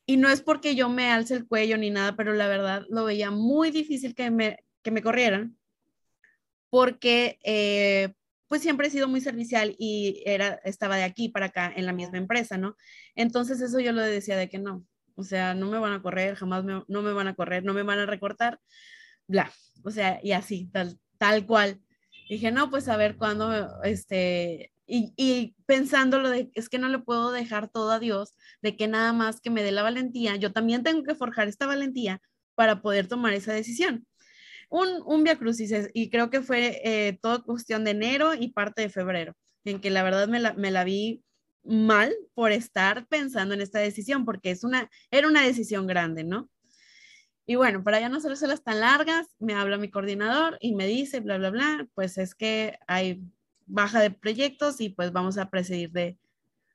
y 0.10 0.18
no 0.18 0.28
es 0.28 0.42
porque 0.42 0.74
yo 0.74 0.90
me 0.90 1.12
alce 1.12 1.36
el 1.36 1.46
cuello 1.46 1.78
ni 1.78 1.92
nada, 1.92 2.16
pero 2.16 2.34
la 2.34 2.48
verdad 2.48 2.84
lo 2.90 3.06
veía 3.06 3.30
muy 3.30 3.70
difícil 3.70 4.16
que 4.16 4.32
me, 4.32 4.58
que 4.82 4.90
me 4.90 5.04
corrieran, 5.04 5.56
porque 6.72 7.38
eh, 7.44 8.16
pues 8.48 8.64
siempre 8.64 8.88
he 8.88 8.90
sido 8.90 9.08
muy 9.08 9.22
servicial 9.22 9.76
y 9.78 10.24
era, 10.26 10.60
estaba 10.64 10.98
de 10.98 11.04
aquí 11.04 11.30
para 11.30 11.46
acá 11.46 11.72
en 11.76 11.86
la 11.86 11.94
misma 11.94 12.18
empresa, 12.18 12.58
¿no? 12.58 12.76
Entonces 13.14 13.62
eso 13.62 13.80
yo 13.80 13.92
lo 13.92 14.02
decía 14.02 14.36
de 14.36 14.50
que 14.50 14.58
no, 14.58 14.84
o 15.14 15.24
sea, 15.24 15.54
no 15.54 15.70
me 15.70 15.78
van 15.78 15.94
a 15.94 16.02
correr, 16.02 16.34
jamás 16.34 16.64
no 16.66 17.02
me 17.04 17.14
van 17.14 17.28
a 17.28 17.36
correr, 17.36 17.64
no 17.64 17.76
me 17.76 17.84
van 17.84 18.00
a 18.00 18.08
recortar, 18.08 18.60
bla, 19.28 19.54
o 19.84 19.92
sea, 19.92 20.20
y 20.24 20.32
así, 20.32 20.72
tal, 20.74 21.00
tal 21.20 21.46
cual. 21.46 21.84
Dije, 22.28 22.52
no, 22.52 22.72
pues 22.72 22.88
a 22.88 22.98
ver 22.98 23.16
cuándo, 23.16 23.84
este, 23.84 24.74
y, 24.90 25.14
y 25.16 25.56
pensándolo 25.66 26.30
de, 26.30 26.50
es 26.56 26.68
que 26.68 26.80
no 26.80 26.90
le 26.90 27.00
puedo 27.00 27.32
dejar 27.32 27.70
todo 27.70 27.92
a 27.92 28.00
Dios, 28.00 28.34
de 28.62 28.76
que 28.76 28.88
nada 28.88 29.14
más 29.14 29.40
que 29.40 29.50
me 29.50 29.64
dé 29.64 29.72
la 29.72 29.84
valentía, 29.84 30.36
yo 30.36 30.52
también 30.52 30.84
tengo 30.84 31.04
que 31.04 31.16
forjar 31.16 31.48
esta 31.48 31.68
valentía 31.68 32.22
para 32.56 32.82
poder 32.82 33.08
tomar 33.08 33.34
esa 33.34 33.54
decisión. 33.54 34.06
Un, 34.70 35.02
un 35.06 35.24
Via 35.24 35.38
Crucis, 35.38 35.72
y 35.94 36.10
creo 36.10 36.30
que 36.30 36.42
fue 36.42 36.82
eh, 36.84 37.18
toda 37.22 37.42
cuestión 37.44 37.84
de 37.84 37.92
enero 37.92 38.34
y 38.34 38.50
parte 38.50 38.82
de 38.82 38.90
febrero, 38.90 39.36
en 39.64 39.80
que 39.80 39.90
la 39.90 40.04
verdad 40.04 40.28
me 40.28 40.72
la, 40.72 40.84
vi 40.84 41.24
mal 41.64 42.14
por 42.34 42.52
estar 42.52 43.08
pensando 43.08 43.54
en 43.54 43.62
esta 43.62 43.80
decisión, 43.80 44.26
porque 44.26 44.52
es 44.52 44.64
una, 44.64 44.90
era 45.12 45.28
una 45.28 45.44
decisión 45.44 45.88
grande, 45.88 46.24
¿no? 46.24 46.50
Y 47.46 47.56
bueno, 47.56 47.84
para 47.84 48.00
ya 48.00 48.10
no 48.10 48.20
las 48.20 48.64
tan 48.64 48.80
largas, 48.80 49.28
me 49.40 49.54
habla 49.54 49.78
mi 49.78 49.90
coordinador 49.90 50.58
y 50.62 50.76
me 50.76 50.86
dice, 50.86 51.20
bla, 51.20 51.38
bla, 51.38 51.50
bla, 51.50 51.88
pues 51.96 52.18
es 52.18 52.36
que 52.36 52.78
hay 52.86 53.24
baja 53.70 54.02
de 54.02 54.12
proyectos 54.12 54.82
y 54.82 54.90
pues 54.90 55.12
vamos 55.12 55.38
a 55.38 55.50
presidir 55.50 55.92
de, 55.92 56.18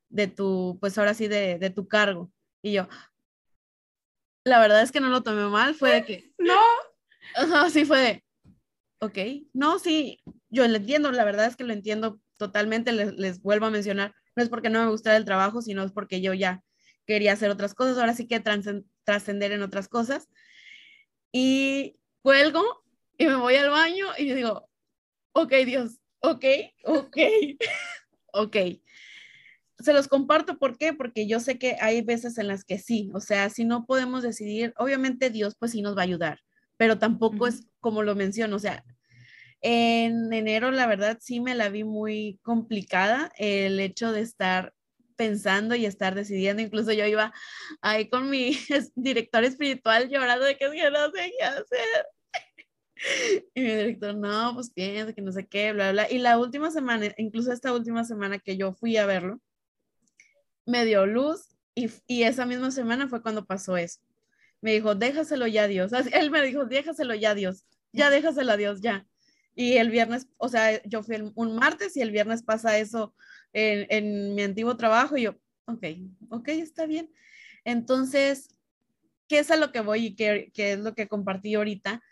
de 0.09 0.29
tu, 0.29 0.79
pues 0.81 0.97
ahora 0.97 1.15
sí, 1.15 1.29
de, 1.29 1.59
de 1.59 1.71
tu 1.71 1.89
cargo. 1.89 2.33
Y 2.63 2.73
yo, 2.73 2.89
la 4.45 4.61
verdad 4.61 4.83
es 4.83 4.93
que 4.93 5.01
no 5.01 5.09
lo 5.09 5.23
tomé 5.23 5.45
mal, 5.49 5.75
fue 5.75 5.93
de 5.93 6.05
que, 6.05 6.33
no, 6.39 6.61
Ajá, 7.35 7.71
sí 7.71 7.85
fue 7.85 8.01
de, 8.01 8.25
ok, 9.01 9.19
no, 9.53 9.79
sí, 9.79 10.21
yo 10.51 10.67
lo 10.67 10.77
entiendo, 10.77 11.11
la 11.13 11.25
verdad 11.25 11.47
es 11.47 11.57
que 11.57 11.65
lo 11.65 11.73
entiendo 11.73 12.21
totalmente, 12.39 12.93
les, 12.93 13.15
les 13.15 13.41
vuelvo 13.43 13.67
a 13.67 13.71
mencionar, 13.71 14.15
no 14.37 14.43
es 14.43 14.49
porque 14.49 14.71
no 14.71 14.83
me 14.83 14.91
gustara 14.91 15.17
el 15.17 15.25
trabajo, 15.25 15.63
sino 15.63 15.83
es 15.83 15.93
porque 15.93 16.21
yo 16.21 16.35
ya 16.35 16.63
quería 17.07 17.33
hacer 17.33 17.51
otras 17.51 17.75
cosas, 17.75 17.99
ahora 17.99 18.15
sí 18.15 18.27
que 18.27 18.43
trascender 19.05 19.53
en 19.53 19.63
otras 19.63 19.89
cosas. 19.89 20.29
Y 21.33 21.99
cuelgo 22.23 22.63
y 23.19 23.27
me 23.27 23.37
voy 23.37 23.57
al 23.57 23.71
baño 23.71 24.07
y 24.17 24.33
digo, 24.33 24.69
ok, 25.33 25.53
Dios, 25.67 26.01
ok, 26.25 26.45
ok, 26.85 27.17
ok. 28.33 28.57
Se 29.79 29.93
los 29.93 30.09
comparto, 30.09 30.59
¿por 30.59 30.79
qué? 30.79 30.93
Porque 30.93 31.27
yo 31.27 31.41
sé 31.41 31.59
que 31.59 31.77
hay 31.81 32.01
veces 32.03 32.39
en 32.39 32.49
las 32.49 32.65
que 32.65 32.79
sí, 32.79 33.11
o 33.13 33.21
sea, 33.21 33.51
si 33.51 33.65
no 33.65 33.87
podemos 33.87 34.23
decidir, 34.23 34.73
obviamente 34.77 35.31
Dios 35.31 35.57
pues 35.59 35.73
sí 35.73 35.83
nos 35.83 35.97
va 35.97 36.03
a 36.03 36.05
ayudar, 36.05 36.41
pero 36.77 36.99
tampoco 36.99 37.47
es 37.47 37.67
como 37.81 38.03
lo 38.03 38.15
menciono, 38.15 38.57
o 38.57 38.61
sea, 38.61 38.85
en 39.61 40.33
enero, 40.33 40.71
la 40.71 40.87
verdad, 40.87 41.19
sí 41.21 41.41
me 41.41 41.55
la 41.55 41.71
vi 41.71 41.85
muy 41.85 42.39
complicada 42.43 43.33
el 43.39 43.81
hecho 43.81 44.13
de 44.13 44.21
estar 44.21 44.75
pensando 45.17 45.75
y 45.75 45.87
estar 45.87 46.15
decidiendo. 46.15 46.63
Incluso 46.63 46.93
yo 46.93 47.07
iba 47.07 47.33
ahí 47.81 48.09
con 48.09 48.29
mi 48.29 48.59
director 48.95 49.43
espiritual 49.45 50.11
llorando 50.11 50.45
de 50.45 50.59
que, 50.59 50.71
que 50.71 50.91
no 50.91 51.11
sé 51.11 51.33
qué 51.39 51.45
hacer. 51.45 52.07
Y 53.55 53.61
mi 53.61 53.69
director, 53.69 54.17
no, 54.17 54.55
pues 54.55 54.71
piensa 54.71 55.13
que 55.13 55.23
no 55.23 55.33
sé 55.33 55.47
qué, 55.47 55.73
bla, 55.73 55.93
bla. 55.93 56.11
Y 56.11 56.19
la 56.19 56.39
última 56.39 56.71
semana, 56.71 57.13
incluso 57.19 57.53
esta 57.53 57.73
última 57.73 58.05
semana 58.05 58.39
que 58.39 58.57
yo 58.57 58.73
fui 58.73 58.97
a 58.97 59.07
verlo, 59.07 59.41
me 60.67 60.85
dio 60.85 61.07
luz 61.07 61.49
y, 61.75 61.91
y 62.07 62.23
esa 62.23 62.47
misma 62.47 62.71
semana 62.71 63.09
fue 63.09 63.23
cuando 63.23 63.45
pasó 63.45 63.77
eso. 63.77 64.01
Me 64.61 64.73
dijo, 64.73 64.95
déjaselo 64.95 65.47
ya 65.47 65.67
Dios. 65.69 65.93
Él 66.13 66.31
me 66.31 66.43
dijo, 66.43 66.65
déjaselo 66.65 67.15
ya 67.15 67.35
Dios. 67.35 67.67
Ya 67.93 68.11
déjaselo 68.11 68.53
a 68.53 68.57
Dios, 68.57 68.81
ya. 68.81 69.07
Y 69.55 69.77
el 69.77 69.91
viernes, 69.91 70.27
o 70.37 70.49
sea, 70.49 70.83
yo 70.85 71.03
fui 71.03 71.33
un 71.35 71.55
martes 71.57 71.97
y 71.97 72.01
el 72.01 72.11
viernes 72.11 72.43
pasa 72.43 72.79
eso 72.79 73.15
en, 73.53 73.87
en 73.89 74.35
mi 74.35 74.43
antiguo 74.43 74.77
trabajo 74.77 75.17
y 75.17 75.23
yo, 75.23 75.37
ok, 75.67 75.85
ok, 76.31 76.49
está 76.49 76.87
bien. 76.87 77.11
Entonces, 77.65 78.49
¿qué 79.29 79.39
es 79.39 79.51
a 79.51 79.57
lo 79.57 79.71
que 79.71 79.81
voy 79.81 80.07
y 80.07 80.17
qué, 80.17 80.51
qué 80.53 80.73
es 80.73 80.81
lo 80.81 80.95
que 80.95 81.09
compartí 81.09 81.55
ahorita? 81.55 82.03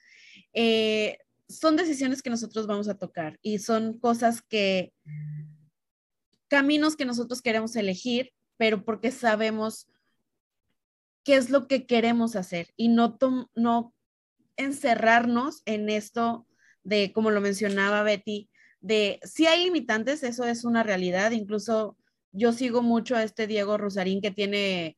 Eh, 0.52 1.18
son 1.48 1.76
decisiones 1.76 2.22
que 2.22 2.30
nosotros 2.30 2.66
vamos 2.66 2.88
a 2.88 2.98
tocar 2.98 3.38
y 3.42 3.58
son 3.58 3.98
cosas 3.98 4.42
que, 4.42 4.92
caminos 6.48 6.96
que 6.96 7.04
nosotros 7.04 7.42
queremos 7.42 7.76
elegir, 7.76 8.32
pero 8.56 8.84
porque 8.84 9.10
sabemos 9.10 9.88
qué 11.24 11.36
es 11.36 11.50
lo 11.50 11.68
que 11.68 11.86
queremos 11.86 12.36
hacer 12.36 12.68
y 12.76 12.88
no, 12.88 13.18
no 13.54 13.94
encerrarnos 14.56 15.62
en 15.66 15.88
esto 15.88 16.46
de, 16.84 17.12
como 17.12 17.30
lo 17.30 17.40
mencionaba 17.40 18.02
Betty, 18.02 18.48
de 18.80 19.20
si 19.22 19.46
hay 19.46 19.64
limitantes, 19.64 20.22
eso 20.22 20.44
es 20.44 20.64
una 20.64 20.82
realidad. 20.82 21.30
Incluso 21.30 21.96
yo 22.32 22.52
sigo 22.52 22.82
mucho 22.82 23.14
a 23.16 23.22
este 23.22 23.46
Diego 23.46 23.78
Rosarín 23.78 24.20
que 24.20 24.30
tiene 24.30 24.96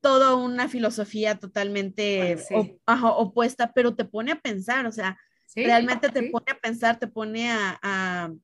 toda 0.00 0.34
una 0.34 0.68
filosofía 0.68 1.38
totalmente 1.38 2.38
opuesta, 2.86 3.72
pero 3.72 3.94
te 3.94 4.04
pone 4.04 4.32
a 4.32 4.40
pensar, 4.40 4.86
o 4.86 4.92
sea, 4.92 5.18
realmente 5.54 6.08
te 6.10 6.30
pone 6.30 6.52
a 6.52 6.58
pensar, 6.58 6.98
te 6.98 7.06
pone 7.06 7.50
a, 7.50 7.78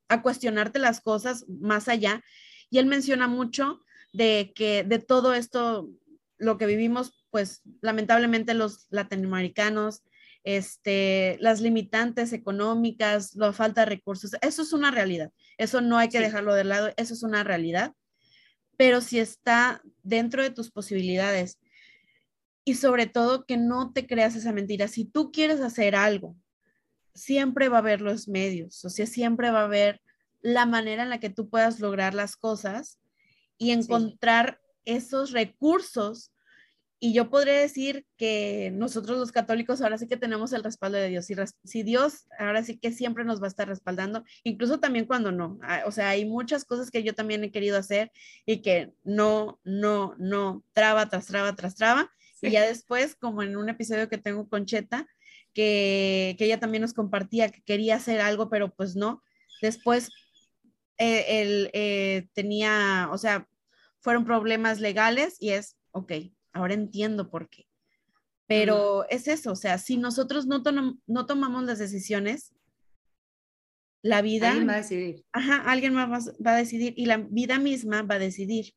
a, 0.08 0.22
cuestionarte 0.22 0.78
las 0.78 1.00
cosas 1.00 1.44
más 1.48 1.88
allá. 1.88 2.22
Y 2.70 2.78
él 2.78 2.86
menciona 2.86 3.28
mucho 3.28 3.80
de 4.12 4.52
que 4.54 4.84
de 4.84 4.98
todo 4.98 5.34
esto, 5.34 5.90
lo 6.38 6.58
que 6.58 6.66
vivimos, 6.66 7.24
pues 7.30 7.62
lamentablemente 7.80 8.54
los 8.54 8.86
latinoamericanos, 8.90 10.02
este, 10.44 11.36
las 11.40 11.60
limitantes 11.60 12.32
económicas, 12.32 13.34
la 13.36 13.52
falta 13.52 13.82
de 13.82 13.86
recursos, 13.86 14.32
eso 14.40 14.62
es 14.62 14.72
una 14.72 14.90
realidad. 14.90 15.30
Eso 15.58 15.80
no 15.80 15.98
hay 15.98 16.08
que 16.08 16.20
dejarlo 16.20 16.54
de 16.54 16.64
lado, 16.64 16.92
eso 16.96 17.14
es 17.14 17.22
una 17.22 17.44
realidad. 17.44 17.94
Pero 18.76 19.00
si 19.00 19.18
está 19.18 19.82
dentro 20.02 20.42
de 20.42 20.50
tus 20.50 20.70
posibilidades. 20.70 21.58
Y 22.64 22.74
sobre 22.74 23.06
todo 23.06 23.44
que 23.44 23.56
no 23.56 23.92
te 23.92 24.06
creas 24.06 24.36
esa 24.36 24.52
mentira, 24.52 24.86
si 24.86 25.04
tú 25.04 25.32
quieres 25.32 25.60
hacer 25.60 25.96
algo, 25.96 26.36
siempre 27.14 27.68
va 27.68 27.78
a 27.78 27.80
haber 27.80 28.00
los 28.00 28.28
medios, 28.28 28.84
o 28.84 28.90
sea, 28.90 29.06
siempre 29.06 29.50
va 29.50 29.62
a 29.62 29.64
haber 29.64 30.00
la 30.40 30.66
manera 30.66 31.02
en 31.02 31.10
la 31.10 31.20
que 31.20 31.30
tú 31.30 31.48
puedas 31.48 31.80
lograr 31.80 32.14
las 32.14 32.36
cosas 32.36 32.98
y 33.58 33.70
encontrar 33.70 34.60
esos 34.84 35.30
recursos 35.30 36.31
y 37.04 37.12
yo 37.12 37.30
podría 37.30 37.54
decir 37.54 38.06
que 38.16 38.70
nosotros 38.72 39.18
los 39.18 39.32
católicos 39.32 39.82
ahora 39.82 39.98
sí 39.98 40.06
que 40.06 40.16
tenemos 40.16 40.52
el 40.52 40.62
respaldo 40.62 40.98
de 40.98 41.08
Dios. 41.08 41.26
Si, 41.26 41.34
si 41.64 41.82
Dios 41.82 42.28
ahora 42.38 42.62
sí 42.62 42.78
que 42.78 42.92
siempre 42.92 43.24
nos 43.24 43.42
va 43.42 43.46
a 43.46 43.48
estar 43.48 43.66
respaldando, 43.66 44.22
incluso 44.44 44.78
también 44.78 45.06
cuando 45.06 45.32
no. 45.32 45.58
Ah, 45.62 45.82
o 45.84 45.90
sea, 45.90 46.10
hay 46.10 46.24
muchas 46.24 46.64
cosas 46.64 46.92
que 46.92 47.02
yo 47.02 47.12
también 47.12 47.42
he 47.42 47.50
querido 47.50 47.76
hacer 47.76 48.12
y 48.46 48.62
que 48.62 48.92
no, 49.02 49.58
no, 49.64 50.14
no, 50.16 50.64
traba 50.74 51.08
tras 51.08 51.26
traba 51.26 51.56
tras 51.56 51.74
traba. 51.74 52.08
Y 52.40 52.52
ya 52.52 52.62
después, 52.62 53.16
como 53.16 53.42
en 53.42 53.56
un 53.56 53.68
episodio 53.68 54.08
que 54.08 54.18
tengo 54.18 54.48
con 54.48 54.64
Cheta, 54.64 55.08
que, 55.54 56.36
que 56.38 56.44
ella 56.44 56.60
también 56.60 56.82
nos 56.82 56.94
compartía 56.94 57.48
que 57.48 57.62
quería 57.62 57.96
hacer 57.96 58.20
algo, 58.20 58.48
pero 58.48 58.72
pues 58.72 58.94
no. 58.94 59.24
Después 59.60 60.08
eh, 60.98 61.24
él 61.42 61.70
eh, 61.72 62.28
tenía, 62.32 63.08
o 63.10 63.18
sea, 63.18 63.48
fueron 63.98 64.24
problemas 64.24 64.78
legales 64.78 65.36
y 65.40 65.50
es, 65.50 65.76
ok, 65.90 66.12
ahora 66.52 66.74
entiendo 66.74 67.30
por 67.30 67.48
qué. 67.48 67.66
Pero 68.46 69.08
es 69.08 69.28
eso, 69.28 69.52
o 69.52 69.56
sea, 69.56 69.78
si 69.78 69.96
nosotros 69.96 70.46
no, 70.46 70.62
no 71.06 71.26
tomamos 71.26 71.64
las 71.64 71.78
decisiones, 71.78 72.52
la 74.02 74.20
vida... 74.20 74.50
Alguien 74.50 74.68
va 74.68 74.74
a 74.74 74.76
decidir. 74.78 75.24
Ajá, 75.32 75.56
alguien 75.70 75.94
más 75.94 76.28
va 76.44 76.52
a 76.52 76.56
decidir 76.56 76.92
y 76.96 77.06
la 77.06 77.18
vida 77.18 77.58
misma 77.58 78.02
va 78.02 78.16
a 78.16 78.18
decidir. 78.18 78.74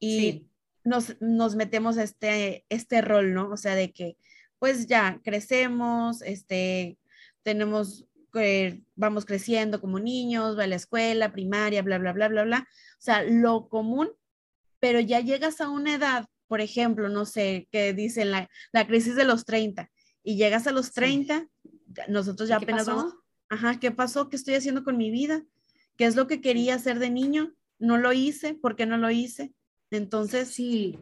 Y 0.00 0.46
nos, 0.82 1.20
nos, 1.20 1.56
metemos 1.56 1.98
a 1.98 2.02
este, 2.02 2.64
este 2.68 3.00
rol, 3.02 3.34
¿no? 3.34 3.50
O 3.50 3.56
sea, 3.56 3.74
de 3.74 3.92
que 3.92 4.16
pues 4.58 4.86
ya 4.86 5.20
crecemos, 5.22 6.22
este, 6.22 6.98
tenemos, 7.42 8.06
eh, 8.34 8.82
vamos 8.94 9.26
creciendo 9.26 9.80
como 9.80 9.98
niños, 10.00 10.58
va 10.58 10.64
a 10.64 10.66
la 10.66 10.76
escuela, 10.76 11.32
primaria, 11.32 11.82
bla, 11.82 11.98
bla, 11.98 12.12
bla, 12.12 12.28
bla, 12.28 12.44
bla. 12.44 12.68
O 12.98 13.02
sea, 13.02 13.22
lo 13.22 13.68
común, 13.68 14.08
pero 14.80 15.00
ya 15.00 15.20
llegas 15.20 15.60
a 15.60 15.68
una 15.68 15.94
edad 15.94 16.28
por 16.48 16.60
ejemplo, 16.60 17.08
no 17.08 17.24
sé, 17.24 17.68
que 17.70 17.92
dicen 17.92 18.30
la, 18.30 18.48
la 18.72 18.86
crisis 18.86 19.16
de 19.16 19.24
los 19.24 19.44
30 19.44 19.90
y 20.22 20.36
llegas 20.36 20.66
a 20.66 20.72
los 20.72 20.92
30, 20.92 21.48
nosotros 22.08 22.48
ya 22.48 22.56
apenas 22.56 22.86
vamos, 22.86 23.14
ajá, 23.48 23.78
¿qué 23.78 23.90
pasó? 23.90 24.28
¿Qué 24.28 24.36
estoy 24.36 24.54
haciendo 24.54 24.84
con 24.84 24.96
mi 24.96 25.10
vida? 25.10 25.44
¿Qué 25.96 26.04
es 26.04 26.16
lo 26.16 26.26
que 26.26 26.40
quería 26.40 26.74
hacer 26.74 26.98
de 26.98 27.10
niño? 27.10 27.54
No 27.78 27.98
lo 27.98 28.12
hice, 28.12 28.54
¿por 28.54 28.76
qué 28.76 28.86
no 28.86 28.96
lo 28.96 29.10
hice? 29.10 29.52
Entonces, 29.90 30.48
sí. 30.48 30.98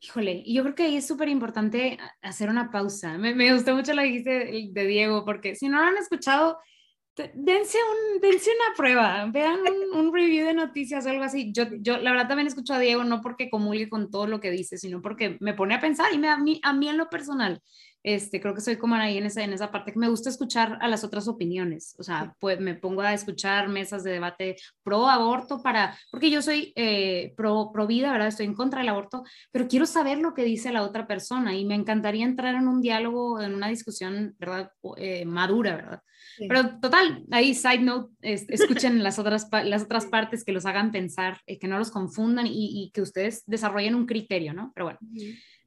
Híjole, 0.00 0.42
y 0.44 0.54
yo 0.54 0.62
creo 0.62 0.74
que 0.74 0.84
ahí 0.84 0.96
es 0.96 1.06
súper 1.06 1.28
importante 1.28 1.98
hacer 2.22 2.48
una 2.48 2.70
pausa. 2.70 3.18
Me, 3.18 3.34
me, 3.34 3.52
gustó 3.52 3.74
mucho 3.74 3.92
lo 3.92 4.02
que 4.02 4.08
dijiste 4.08 4.70
de 4.72 4.86
Diego, 4.86 5.24
porque 5.24 5.56
si 5.56 5.68
no 5.68 5.80
lo 5.80 5.86
han 5.86 5.96
escuchado, 5.96 6.58
dense, 7.34 7.78
un, 7.78 8.20
dense 8.20 8.50
una 8.50 8.76
prueba, 8.76 9.26
vean 9.26 9.60
un, 9.94 10.12
review 10.12 10.46
de 10.46 10.54
noticias 10.54 11.06
o 11.06 11.10
algo 11.10 11.24
así. 11.24 11.52
Yo, 11.52 11.64
yo, 11.80 11.98
la 11.98 12.10
verdad, 12.12 12.28
también 12.28 12.46
escucho 12.46 12.74
a 12.74 12.78
Diego 12.78 13.04
no 13.04 13.20
porque 13.20 13.50
comulgue 13.50 13.88
con 13.88 14.10
todo 14.10 14.26
lo 14.26 14.40
que 14.40 14.50
dice, 14.50 14.78
sino 14.78 15.02
porque 15.02 15.36
me 15.40 15.54
pone 15.54 15.74
a 15.74 15.80
pensar 15.80 16.12
y 16.12 16.18
me, 16.18 16.28
a, 16.28 16.38
mí, 16.38 16.60
a 16.62 16.72
mí 16.72 16.88
en 16.88 16.96
lo 16.96 17.08
personal 17.08 17.62
este, 18.02 18.40
creo 18.40 18.54
que 18.54 18.60
soy 18.60 18.76
como 18.76 18.94
ahí 18.94 19.18
en 19.18 19.26
esa, 19.26 19.42
en 19.42 19.52
esa 19.52 19.70
parte 19.70 19.92
que 19.92 19.98
me 19.98 20.08
gusta 20.08 20.30
escuchar 20.30 20.78
a 20.80 20.88
las 20.88 21.04
otras 21.04 21.28
opiniones. 21.28 21.94
O 21.98 22.02
sea, 22.02 22.34
pues 22.38 22.60
me 22.60 22.74
pongo 22.74 23.02
a 23.02 23.12
escuchar 23.12 23.68
mesas 23.68 24.04
de 24.04 24.12
debate 24.12 24.56
pro 24.82 25.08
aborto 25.08 25.62
para, 25.62 25.96
porque 26.10 26.30
yo 26.30 26.40
soy 26.42 26.72
eh, 26.76 27.34
pro, 27.36 27.70
pro 27.72 27.86
vida, 27.86 28.12
¿verdad? 28.12 28.28
Estoy 28.28 28.46
en 28.46 28.54
contra 28.54 28.80
del 28.80 28.90
aborto, 28.90 29.24
pero 29.50 29.68
quiero 29.68 29.86
saber 29.86 30.18
lo 30.18 30.34
que 30.34 30.44
dice 30.44 30.72
la 30.72 30.82
otra 30.82 31.06
persona 31.06 31.54
y 31.54 31.64
me 31.64 31.74
encantaría 31.74 32.24
entrar 32.24 32.54
en 32.54 32.68
un 32.68 32.80
diálogo, 32.80 33.40
en 33.40 33.54
una 33.54 33.68
discusión, 33.68 34.34
¿verdad? 34.38 34.70
Eh, 34.96 35.24
madura, 35.24 35.76
¿verdad? 35.76 36.02
Pero 36.36 36.78
total, 36.78 37.24
ahí 37.30 37.54
side 37.54 37.80
note, 37.80 38.14
escuchen 38.20 39.02
las 39.02 39.18
otras, 39.18 39.48
las 39.64 39.82
otras 39.82 40.06
partes 40.06 40.44
que 40.44 40.52
los 40.52 40.66
hagan 40.66 40.92
pensar, 40.92 41.40
eh, 41.46 41.58
que 41.58 41.68
no 41.68 41.78
los 41.78 41.90
confundan 41.90 42.46
y, 42.46 42.84
y, 42.84 42.90
que 42.92 43.02
ustedes 43.02 43.42
desarrollen 43.46 43.94
un 43.94 44.06
criterio, 44.06 44.52
¿no? 44.52 44.70
Pero 44.74 44.86
bueno 44.86 44.98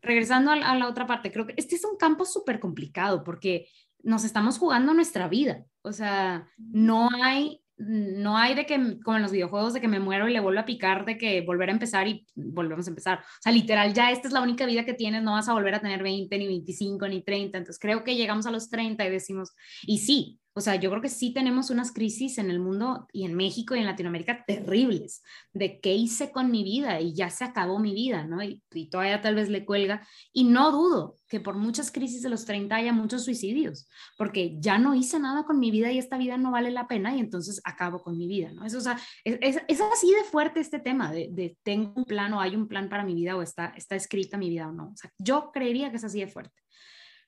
regresando 0.01 0.51
a, 0.51 0.55
la 0.55 0.87
otra 0.87 1.05
parte, 1.05 1.31
creo 1.31 1.45
que 1.47 1.53
este 1.57 1.75
es 1.75 1.85
un 1.85 1.97
campo 1.97 2.25
súper 2.25 2.59
complicado 2.59 3.23
porque 3.23 3.67
nos 4.03 4.23
estamos 4.23 4.57
jugando 4.57 4.93
nuestra 4.93 5.27
vida. 5.27 5.63
O 5.83 5.91
sea, 5.91 6.47
no 6.57 7.09
hay, 7.23 7.61
no 7.77 8.37
hay 8.37 8.55
de 8.55 8.65
que, 8.65 8.99
como 9.03 9.17
en 9.17 9.23
los 9.23 9.31
videojuegos, 9.31 9.73
de 9.73 9.81
que 9.81 9.87
me 9.87 9.99
muero 9.99 10.27
y 10.27 10.33
le 10.33 10.39
vuelvo 10.39 10.59
a 10.59 10.65
picar, 10.65 11.05
de 11.05 11.17
que 11.17 11.41
volver 11.41 11.69
a 11.69 11.73
empezar 11.73 12.07
y 12.07 12.25
volvemos 12.35 12.87
a 12.87 12.89
empezar. 12.89 13.19
O 13.19 13.41
sea, 13.41 13.51
literal, 13.51 13.93
ya 13.93 14.11
esta 14.11 14.27
es 14.27 14.33
la 14.33 14.41
única 14.41 14.65
vida 14.65 14.85
que 14.85 14.93
tienes, 14.93 15.23
no 15.23 15.33
vas 15.33 15.49
a 15.49 15.53
volver 15.53 15.75
a 15.75 15.81
tener 15.81 16.01
20, 16.01 16.37
ni 16.37 16.47
25, 16.47 17.07
ni 17.07 17.21
30. 17.21 17.59
Entonces 17.59 17.79
creo 17.79 18.03
que 18.03 18.15
llegamos 18.15 18.45
a 18.47 18.51
los 18.51 18.69
30 18.69 19.05
y 19.05 19.09
decimos, 19.09 19.53
y 19.83 19.99
sí, 19.99 20.40
o 20.53 20.59
sea, 20.59 20.75
yo 20.75 20.89
creo 20.89 21.01
que 21.01 21.07
sí 21.07 21.33
tenemos 21.33 21.69
unas 21.69 21.93
crisis 21.93 22.37
en 22.37 22.51
el 22.51 22.59
mundo 22.59 23.07
y 23.13 23.25
en 23.25 23.35
México 23.35 23.73
y 23.73 23.79
en 23.79 23.85
Latinoamérica 23.85 24.43
terribles 24.45 25.23
de 25.53 25.79
qué 25.79 25.93
hice 25.93 26.31
con 26.31 26.51
mi 26.51 26.63
vida 26.63 26.99
y 26.99 27.13
ya 27.13 27.29
se 27.29 27.45
acabó 27.45 27.79
mi 27.79 27.93
vida, 27.93 28.25
¿no? 28.25 28.43
Y, 28.43 28.61
todavía 28.89 29.21
tal 29.21 29.35
vez 29.35 29.47
le 29.47 29.63
cuelga. 29.63 30.05
Y 30.33 30.43
no 30.43 30.71
dudo 30.71 31.15
que 31.29 31.39
por 31.39 31.55
muchas 31.55 31.89
crisis 31.89 32.21
de 32.21 32.29
los 32.29 32.45
30 32.45 32.75
haya 32.75 32.91
muchos 32.91 33.23
suicidios, 33.23 33.87
porque 34.17 34.57
ya 34.59 34.77
no 34.77 34.93
hice 34.93 35.19
nada 35.19 35.45
con 35.45 35.57
mi 35.57 35.71
vida 35.71 35.89
y 35.91 35.97
esta 35.97 36.17
vida 36.17 36.37
no 36.37 36.51
vale 36.51 36.71
la 36.71 36.87
pena 36.87 37.15
y 37.15 37.21
entonces 37.21 37.61
acabo 37.63 38.01
con 38.01 38.17
mi 38.17 38.27
vida, 38.27 38.51
¿no? 38.51 38.65
Eso, 38.65 38.79
o 38.79 38.81
sea, 38.81 38.99
es, 39.23 39.57
es, 39.67 39.81
así 39.81 40.11
de 40.11 40.23
fuerte 40.25 40.59
este 40.59 40.79
tema 40.79 41.13
de, 41.13 41.29
de, 41.31 41.57
tengo 41.63 41.93
un 41.95 42.03
plan 42.03 42.33
o 42.33 42.41
hay 42.41 42.57
un 42.57 42.67
plan 42.67 42.89
para 42.89 43.05
mi 43.05 43.15
vida 43.15 43.37
o 43.37 43.41
está, 43.41 43.67
está 43.77 43.95
escrita 43.95 44.37
mi 44.37 44.49
vida 44.49 44.67
o 44.67 44.73
no. 44.73 44.89
O 44.89 44.97
sea, 44.97 45.09
yo 45.17 45.51
creería 45.53 45.91
que 45.91 45.97
es 45.97 46.03
así 46.03 46.19
de 46.19 46.27
fuerte. 46.27 46.59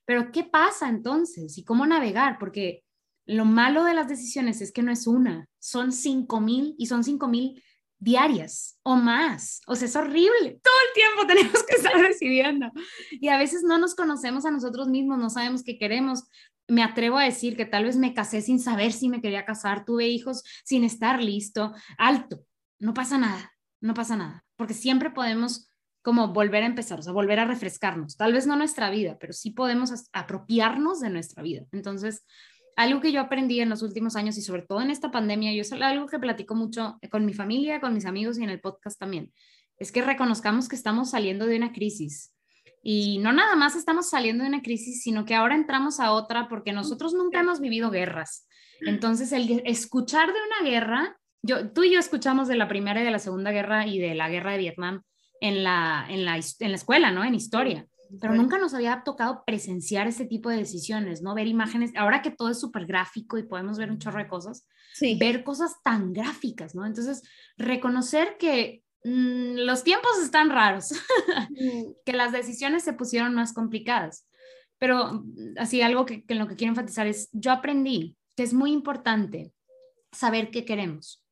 Pero 0.06 0.32
¿qué 0.34 0.44
pasa 0.44 0.90
entonces? 0.90 1.58
¿Y 1.58 1.64
cómo 1.64 1.86
navegar? 1.86 2.38
Porque 2.38 2.84
lo 3.26 3.46
malo 3.46 3.84
de 3.84 3.94
las 3.94 4.08
decisiones 4.08 4.62
es 4.62 4.72
que 4.72 4.84
no 4.84 4.92
es 4.92 5.08
una, 5.08 5.48
son 5.60 5.92
cinco 5.92 6.42
mil 6.42 6.76
y 6.78 6.88
son 6.88 7.04
cinco 7.04 7.28
mil 7.28 7.62
diarias 8.04 8.78
o 8.84 8.96
más. 8.96 9.62
O 9.66 9.76
sea, 9.76 9.88
es 9.88 9.96
horrible. 9.96 10.60
Todo 10.62 10.74
el 10.88 10.94
tiempo 10.94 11.28
tenemos 11.28 11.64
que 11.64 11.76
estar 11.76 12.00
decidiendo. 12.02 12.72
Y 13.12 13.30
a 13.30 13.38
veces 13.38 13.64
no 13.64 13.78
nos 13.78 13.96
conocemos 13.96 14.46
a 14.46 14.52
nosotros 14.52 14.90
mismos, 14.90 15.18
no 15.18 15.30
sabemos 15.30 15.64
qué 15.64 15.78
queremos. 15.78 16.24
Me 16.68 16.84
atrevo 16.84 17.18
a 17.18 17.24
decir 17.24 17.56
que 17.56 17.66
tal 17.66 17.86
vez 17.86 17.98
me 17.98 18.14
casé 18.14 18.42
sin 18.42 18.60
saber 18.60 18.92
si 18.92 19.10
me 19.10 19.22
quería 19.22 19.46
casar, 19.46 19.86
tuve 19.86 20.08
hijos 20.08 20.44
sin 20.64 20.84
estar 20.84 21.24
listo. 21.24 21.74
Alto, 21.98 22.46
no 22.80 22.94
pasa 22.94 23.18
nada, 23.18 23.54
no 23.82 23.94
pasa 23.94 24.16
nada, 24.16 24.46
porque 24.56 24.74
siempre 24.74 25.12
podemos 25.12 25.70
como 26.02 26.34
volver 26.34 26.64
a 26.64 26.68
empezar, 26.68 27.00
o 27.00 27.02
sea, 27.02 27.14
volver 27.14 27.40
a 27.40 27.46
refrescarnos. 27.46 28.18
Tal 28.18 28.34
vez 28.34 28.46
no 28.46 28.58
nuestra 28.58 28.90
vida, 28.90 29.18
pero 29.20 29.32
sí 29.32 29.52
podemos 29.52 29.94
apropiarnos 30.12 31.00
de 31.00 31.10
nuestra 31.10 31.42
vida. 31.42 31.64
Entonces, 31.72 32.26
algo 32.76 33.02
que 33.02 33.12
yo 33.12 33.22
aprendí 33.22 33.60
en 33.60 33.70
los 33.70 33.82
últimos 33.82 34.16
años 34.16 34.38
y 34.38 34.42
sobre 34.42 34.64
todo 34.64 34.82
en 34.82 34.90
esta 34.90 35.12
pandemia, 35.12 35.54
yo 35.54 35.62
es 35.62 35.72
algo 35.74 36.08
que 36.08 36.20
platico 36.20 36.56
mucho 36.56 36.98
con 37.12 37.26
mi 37.26 37.34
familia, 37.34 37.80
con 37.80 37.94
mis 37.94 38.06
amigos 38.06 38.38
y 38.38 38.44
en 38.44 38.50
el 38.50 38.60
podcast 38.60 39.00
también, 39.00 39.32
es 39.78 39.92
que 39.92 40.02
reconozcamos 40.02 40.68
que 40.68 40.76
estamos 40.76 41.12
saliendo 41.12 41.46
de 41.46 41.58
una 41.58 41.72
crisis. 41.72 42.34
Y 42.82 43.20
no 43.20 43.32
nada 43.32 43.56
más 43.56 43.76
estamos 43.76 44.10
saliendo 44.10 44.44
de 44.44 44.50
una 44.50 44.62
crisis, 44.62 45.04
sino 45.04 45.26
que 45.26 45.36
ahora 45.36 45.56
entramos 45.56 46.00
a 46.00 46.12
otra 46.12 46.50
porque 46.50 46.74
nosotros 46.74 47.14
nunca 47.14 47.40
hemos 47.40 47.62
vivido 47.62 47.92
guerras. 47.92 48.48
Entonces, 48.82 49.32
el 49.32 49.62
escuchar 49.66 50.28
de 50.28 50.40
una 50.48 50.70
guerra, 50.70 51.18
yo, 51.42 51.72
tú 51.72 51.84
y 51.84 51.94
yo 51.94 52.00
escuchamos 52.00 52.50
de 52.50 52.58
la 52.58 52.68
Primera 52.68 53.02
y 53.02 53.06
de 53.06 53.12
la 53.12 53.20
Segunda 53.20 53.52
Guerra 53.52 53.88
y 53.88 54.00
de 54.00 54.16
la 54.16 54.30
Guerra 54.30 54.52
de 54.52 54.58
Vietnam 54.58 55.04
en 55.40 55.64
la, 55.64 56.06
en 56.10 56.26
la, 56.26 56.36
en 56.36 56.72
la 56.72 56.76
escuela, 56.76 57.12
¿no? 57.12 57.24
En 57.24 57.36
historia 57.36 57.88
pero 58.20 58.36
nunca 58.36 58.58
nos 58.58 58.74
había 58.74 59.04
tocado 59.04 59.44
presenciar 59.46 60.08
ese 60.08 60.26
tipo 60.26 60.50
de 60.50 60.58
decisiones, 60.58 61.22
¿no? 61.22 61.34
Ver 61.34 61.48
imágenes, 61.48 61.92
ahora 61.96 62.22
que 62.22 62.32
todo 62.32 62.50
es 62.50 62.60
súper 62.60 62.86
gráfico 62.86 63.38
y 63.38 63.44
podemos 63.44 63.78
ver 63.78 63.92
un 63.92 64.00
chorro 64.00 64.20
de 64.20 64.28
cosas, 64.28 64.68
ver 65.20 65.44
cosas 65.44 65.76
tan 65.84 66.14
gráficas, 66.14 66.76
¿no? 66.76 66.86
Entonces, 66.86 67.24
reconocer 67.58 68.38
que 68.38 68.84
mm, 69.04 69.58
los 69.66 69.84
tiempos 69.84 70.12
están 70.22 70.50
raros, 70.50 70.90
que 72.06 72.14
las 72.14 72.32
decisiones 72.32 72.84
se 72.84 72.94
pusieron 72.94 73.34
más 73.34 73.54
complicadas, 73.54 74.28
pero 74.78 75.14
mm, 75.14 75.56
así 75.58 75.82
algo 75.82 76.06
que, 76.06 76.24
que 76.26 76.34
en 76.34 76.40
lo 76.40 76.48
que 76.48 76.56
quiero 76.56 76.72
enfatizar 76.72 77.08
es, 77.08 77.30
yo 77.32 77.52
aprendí 77.52 78.18
que 78.36 78.44
es 78.44 78.54
muy 78.54 78.72
importante 78.72 79.54
saber 80.12 80.52
qué 80.52 80.66
queremos 80.66 81.23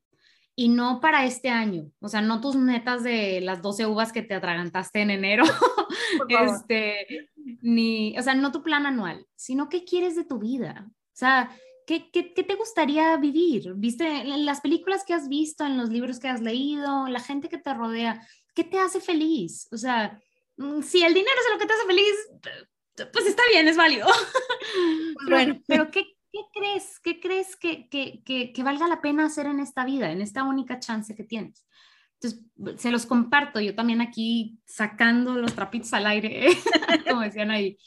y 0.56 0.70
no 0.70 1.00
para 1.00 1.26
este 1.26 1.50
año, 1.50 1.92
o 2.00 2.08
sea, 2.08 2.22
no 2.22 2.42
tus 2.42 2.56
metas 2.56 3.04
de 3.04 3.42
las 3.42 3.62
12 3.62 3.86
uvas 3.86 4.12
que 4.12 4.22
te 4.22 4.34
atragantaste 4.34 5.02
en 5.02 5.12
enero, 5.12 5.44
este, 6.30 7.30
ni, 7.62 8.18
o 8.18 8.22
sea, 8.22 8.36
no 8.36 8.52
tu 8.52 8.62
plan 8.62 8.86
anual, 8.86 9.26
sino 9.36 9.70
qué 9.70 9.84
quieres 9.84 10.16
de 10.16 10.26
tu 10.26 10.40
vida, 10.40 10.86
o 10.88 11.16
sea, 11.16 11.50
¿qué, 11.88 12.10
qué, 12.12 12.34
qué 12.34 12.44
te 12.44 12.56
gustaría 12.56 13.16
vivir? 13.18 13.74
¿Viste 13.76 14.24
las 14.26 14.62
películas 14.62 15.04
que 15.06 15.14
has 15.14 15.28
visto, 15.28 15.66
en 15.66 15.78
los 15.78 15.90
libros 15.90 16.20
que 16.20 16.28
has 16.28 16.42
leído, 16.42 17.08
la 17.08 17.20
gente 17.20 17.50
que 17.50 17.58
te 17.58 17.74
rodea, 17.74 18.26
qué 18.56 18.64
te 18.64 18.80
hace 18.80 19.02
feliz? 19.02 19.68
O 19.72 19.78
sea, 19.78 20.20
mm, 20.58 20.82
si 20.82 21.04
el 21.04 21.14
dinero 21.14 21.36
es 21.38 21.54
lo 21.54 21.60
que 21.60 21.66
te 21.66 21.74
hace 21.74 21.86
feliz, 21.86 22.16
pues 23.12 23.26
está 23.26 23.44
bien, 23.52 23.68
es 23.68 23.78
válido. 23.78 24.08
bueno, 25.30 25.62
pero 25.68 25.92
¿qué, 25.92 26.06
¿qué 26.32 26.39
crees? 26.54 27.00
¿Qué 27.04 27.20
crees 27.20 27.56
que, 27.56 27.89
que, 27.89 28.24
que, 28.24 28.54
que, 28.54 28.63
valga 28.63 28.88
la 28.88 29.02
pena 29.02 29.26
hacer 29.26 29.46
en 29.46 29.60
esta 29.60 29.86
vida, 29.86 30.12
en 30.12 30.22
esta 30.22 30.44
única 30.44 30.80
chance 30.80 31.15
que 31.15 31.24
tienes? 31.24 31.65
Entonces, 32.22 32.82
se 32.82 32.91
los 32.91 33.06
comparto, 33.06 33.60
yo 33.60 33.74
también 33.74 34.02
aquí 34.02 34.60
sacando 34.65 35.36
los 35.36 35.56
trapitos 35.56 35.91
al 35.94 36.06
aire, 36.06 36.50
como 37.10 37.22
decían 37.22 37.52
ahí. 37.52 37.78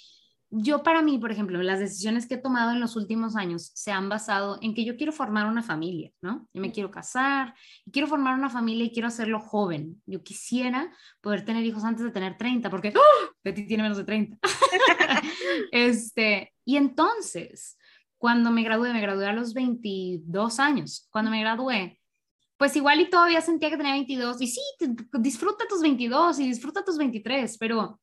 Yo 0.57 0.85
para 0.85 1.03
mí, 1.03 1.19
por 1.19 1.33
ejemplo, 1.33 1.61
las 1.63 1.81
decisiones 1.81 2.27
que 2.27 2.35
he 2.35 2.39
tomado 2.39 2.71
en 2.71 2.81
los 2.81 2.95
últimos 2.95 3.35
años 3.35 3.73
se 3.75 3.91
han 3.91 4.09
basado 4.09 4.59
en 4.63 4.75
que 4.75 4.85
yo 4.85 4.97
quiero 4.97 5.13
formar 5.13 5.47
una 5.47 5.63
familia, 5.63 6.13
¿no? 6.21 6.49
Yo 6.53 6.61
me 6.61 6.71
quiero 6.71 6.93
casar, 6.93 7.55
quiero 7.91 8.07
formar 8.07 8.39
una 8.39 8.51
familia 8.51 8.85
y 8.85 8.93
quiero 8.93 9.09
hacerlo 9.09 9.41
joven. 9.41 10.01
Yo 10.07 10.23
quisiera 10.23 10.93
poder 11.21 11.45
tener 11.45 11.65
hijos 11.65 11.83
antes 11.83 12.05
de 12.05 12.13
tener 12.13 12.37
30, 12.37 12.71
porque 12.71 12.93
¡oh! 12.97 13.35
Betty 13.43 13.67
tiene 13.67 13.83
menos 13.83 13.99
de 13.99 14.05
30. 14.05 14.39
este, 15.73 16.53
y 16.65 16.77
entonces, 16.77 17.77
cuando 18.25 18.51
me 18.51 18.63
gradué, 18.63 18.91
me 18.95 19.03
gradué 19.03 19.27
a 19.27 19.35
los 19.35 19.53
22 19.53 20.59
años. 20.59 21.07
Cuando 21.11 21.31
me 21.31 21.43
gradué, 21.43 22.01
pues 22.57 22.75
igual 22.75 23.03
y 23.03 23.11
todavía 23.11 23.43
sentía 23.43 23.69
que 23.69 23.77
tenía 23.77 23.93
22 23.93 24.41
y 24.41 24.47
sí, 24.47 24.63
disfruta 25.21 25.67
tus 25.69 25.83
22 25.83 26.39
y 26.39 26.49
disfruta 26.49 26.83
tus 26.83 26.97
23, 26.97 27.59
pero, 27.59 28.01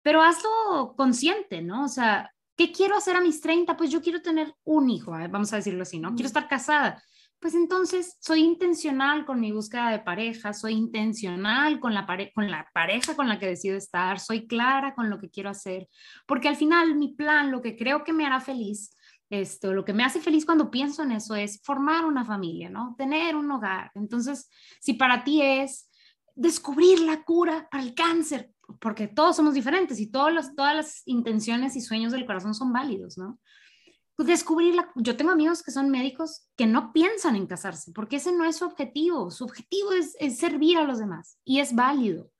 pero 0.00 0.22
hazlo 0.22 0.94
consciente, 0.96 1.60
¿no? 1.60 1.86
O 1.86 1.88
sea, 1.88 2.32
¿qué 2.56 2.70
quiero 2.70 2.94
hacer 2.94 3.16
a 3.16 3.20
mis 3.20 3.40
30? 3.40 3.76
Pues 3.76 3.90
yo 3.90 4.00
quiero 4.00 4.22
tener 4.22 4.54
un 4.62 4.90
hijo, 4.90 5.10
vamos 5.10 5.52
a 5.52 5.56
decirlo 5.56 5.82
así, 5.82 5.98
¿no? 5.98 6.14
Quiero 6.14 6.28
estar 6.28 6.46
casada. 6.46 7.02
Pues 7.40 7.56
entonces 7.56 8.16
soy 8.20 8.44
intencional 8.44 9.26
con 9.26 9.40
mi 9.40 9.50
búsqueda 9.50 9.90
de 9.90 9.98
pareja, 9.98 10.52
soy 10.52 10.74
intencional 10.74 11.80
con 11.80 11.94
la, 11.94 12.06
con 12.32 12.48
la 12.48 12.68
pareja 12.72 13.16
con 13.16 13.28
la 13.28 13.40
que 13.40 13.46
decido 13.46 13.76
estar, 13.76 14.20
soy 14.20 14.46
clara 14.46 14.94
con 14.94 15.10
lo 15.10 15.18
que 15.18 15.30
quiero 15.30 15.50
hacer, 15.50 15.88
porque 16.28 16.46
al 16.46 16.54
final 16.54 16.94
mi 16.94 17.14
plan, 17.16 17.50
lo 17.50 17.60
que 17.60 17.76
creo 17.76 18.04
que 18.04 18.12
me 18.12 18.24
hará 18.24 18.38
feliz, 18.38 18.94
esto, 19.30 19.74
lo 19.74 19.84
que 19.84 19.92
me 19.92 20.04
hace 20.04 20.20
feliz 20.20 20.46
cuando 20.46 20.70
pienso 20.70 21.02
en 21.02 21.12
eso 21.12 21.34
es 21.34 21.60
formar 21.62 22.04
una 22.04 22.24
familia, 22.24 22.70
¿no? 22.70 22.94
Tener 22.96 23.36
un 23.36 23.50
hogar. 23.50 23.90
Entonces, 23.94 24.48
si 24.80 24.94
para 24.94 25.22
ti 25.24 25.42
es 25.42 25.90
descubrir 26.34 27.00
la 27.00 27.24
cura 27.24 27.68
para 27.70 27.82
el 27.82 27.94
cáncer, 27.94 28.50
porque 28.80 29.08
todos 29.08 29.36
somos 29.36 29.54
diferentes 29.54 29.98
y 30.00 30.06
todos 30.06 30.32
los, 30.32 30.54
todas 30.54 30.76
las 30.76 31.02
intenciones 31.06 31.76
y 31.76 31.80
sueños 31.80 32.12
del 32.12 32.26
corazón 32.26 32.54
son 32.54 32.72
válidos, 32.72 33.18
¿no? 33.18 33.38
Pues 34.14 34.28
descubrir 34.28 34.74
la, 34.74 34.90
yo 34.96 35.16
tengo 35.16 35.30
amigos 35.30 35.62
que 35.62 35.70
son 35.70 35.90
médicos 35.90 36.48
que 36.56 36.66
no 36.66 36.92
piensan 36.92 37.36
en 37.36 37.46
casarse, 37.46 37.92
porque 37.92 38.16
ese 38.16 38.32
no 38.32 38.44
es 38.44 38.56
su 38.56 38.64
objetivo, 38.64 39.30
su 39.30 39.44
objetivo 39.44 39.92
es, 39.92 40.16
es 40.18 40.38
servir 40.38 40.78
a 40.78 40.84
los 40.84 40.98
demás 40.98 41.38
y 41.44 41.60
es 41.60 41.74
válido. 41.74 42.30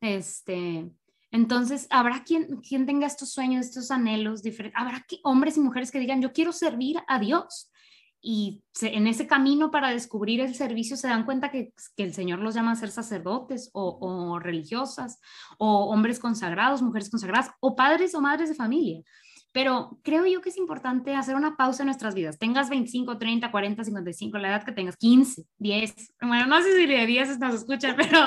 Este, 0.00 0.90
entonces, 1.34 1.88
habrá 1.90 2.22
quien, 2.22 2.60
quien 2.60 2.86
tenga 2.86 3.08
estos 3.08 3.32
sueños, 3.32 3.66
estos 3.66 3.90
anhelos 3.90 4.40
diferentes. 4.40 4.80
Habrá 4.80 5.04
hombres 5.24 5.56
y 5.56 5.60
mujeres 5.60 5.90
que 5.90 5.98
digan, 5.98 6.22
yo 6.22 6.32
quiero 6.32 6.52
servir 6.52 6.98
a 7.08 7.18
Dios. 7.18 7.72
Y 8.20 8.62
en 8.80 9.08
ese 9.08 9.26
camino 9.26 9.72
para 9.72 9.90
descubrir 9.90 10.40
el 10.40 10.54
servicio 10.54 10.96
se 10.96 11.08
dan 11.08 11.24
cuenta 11.24 11.50
que, 11.50 11.74
que 11.96 12.04
el 12.04 12.14
Señor 12.14 12.38
los 12.38 12.54
llama 12.54 12.70
a 12.70 12.76
ser 12.76 12.92
sacerdotes 12.92 13.68
o, 13.72 13.98
o, 14.00 14.38
religiosas, 14.38 15.18
o 15.58 15.86
hombres 15.86 16.20
consagrados, 16.20 16.82
mujeres 16.82 17.10
consagradas, 17.10 17.50
o 17.58 17.74
padres 17.74 18.14
o 18.14 18.20
madres 18.20 18.48
de 18.48 18.54
familia. 18.54 19.02
Pero 19.50 19.98
creo 20.04 20.26
yo 20.26 20.40
que 20.40 20.50
es 20.50 20.56
importante 20.56 21.16
hacer 21.16 21.34
una 21.34 21.56
pausa 21.56 21.82
en 21.82 21.86
nuestras 21.88 22.14
vidas. 22.14 22.38
Tengas 22.38 22.70
25, 22.70 23.18
30, 23.18 23.50
40, 23.50 23.82
55, 23.82 24.38
la 24.38 24.48
edad 24.50 24.64
que 24.64 24.70
tengas, 24.70 24.96
15, 24.96 25.42
10. 25.58 26.14
Bueno, 26.20 26.46
no 26.46 26.62
sé 26.62 26.76
si 26.76 26.86
de 26.86 27.06
10 27.06 27.40
nos 27.40 27.54
escuchan, 27.56 27.96
pero 27.96 28.20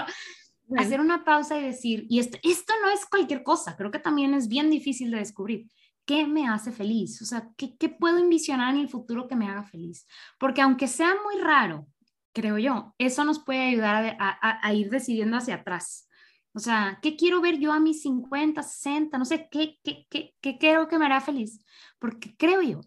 hacer 0.75 0.99
una 0.99 1.23
pausa 1.23 1.58
y 1.58 1.63
decir, 1.63 2.06
y 2.10 2.19
esto, 2.19 2.38
esto 2.43 2.73
no 2.82 2.89
es 2.89 3.06
cualquier 3.06 3.43
cosa, 3.43 3.75
creo 3.77 3.91
que 3.91 3.99
también 3.99 4.34
es 4.34 4.47
bien 4.47 4.69
difícil 4.69 5.12
de 5.12 5.19
descubrir. 5.19 5.67
¿qué 6.08 6.25
me 6.25 6.47
hace 6.47 6.71
feliz? 6.71 7.21
O 7.21 7.25
sea, 7.25 7.49
¿qué, 7.58 7.77
¿qué, 7.77 7.89
puedo 7.89 8.17
envisionar 8.17 8.73
en 8.73 8.80
el 8.82 8.89
futuro 8.89 9.27
que 9.27 9.36
me 9.36 9.49
haga 9.49 9.63
feliz? 9.63 10.08
Porque 10.39 10.62
aunque 10.62 10.88
sea 10.88 11.13
muy 11.23 11.39
raro, 11.41 11.86
creo 12.34 12.58
yo, 12.58 12.95
eso 12.97 13.25
nos 13.25 13.43
puede 13.43 13.62
ayudar 13.69 14.15
a, 14.19 14.73
ir 14.73 14.89
decidiendo 14.89 15.38
hacia 15.38 15.56
atrás. 15.56 16.08
O 16.53 16.60
sea, 16.60 16.99
¿qué 17.01 17.17
quiero 17.17 17.41
ver 17.41 17.60
yo 17.60 17.73
a 17.73 17.80
mis 17.80 18.01
50, 18.03 18.63
60? 18.63 19.17
No 19.17 19.25
sé, 19.25 19.49
¿qué, 19.51 19.80
qué, 19.84 20.08
qué, 20.10 20.34
qué 20.41 20.58
creo 20.58 20.88
que 20.88 20.97
me 20.97 21.06
hará 21.06 21.19
feliz? 21.19 21.62
Porque 21.99 22.36
creo 22.38 22.62
yo 22.62 22.82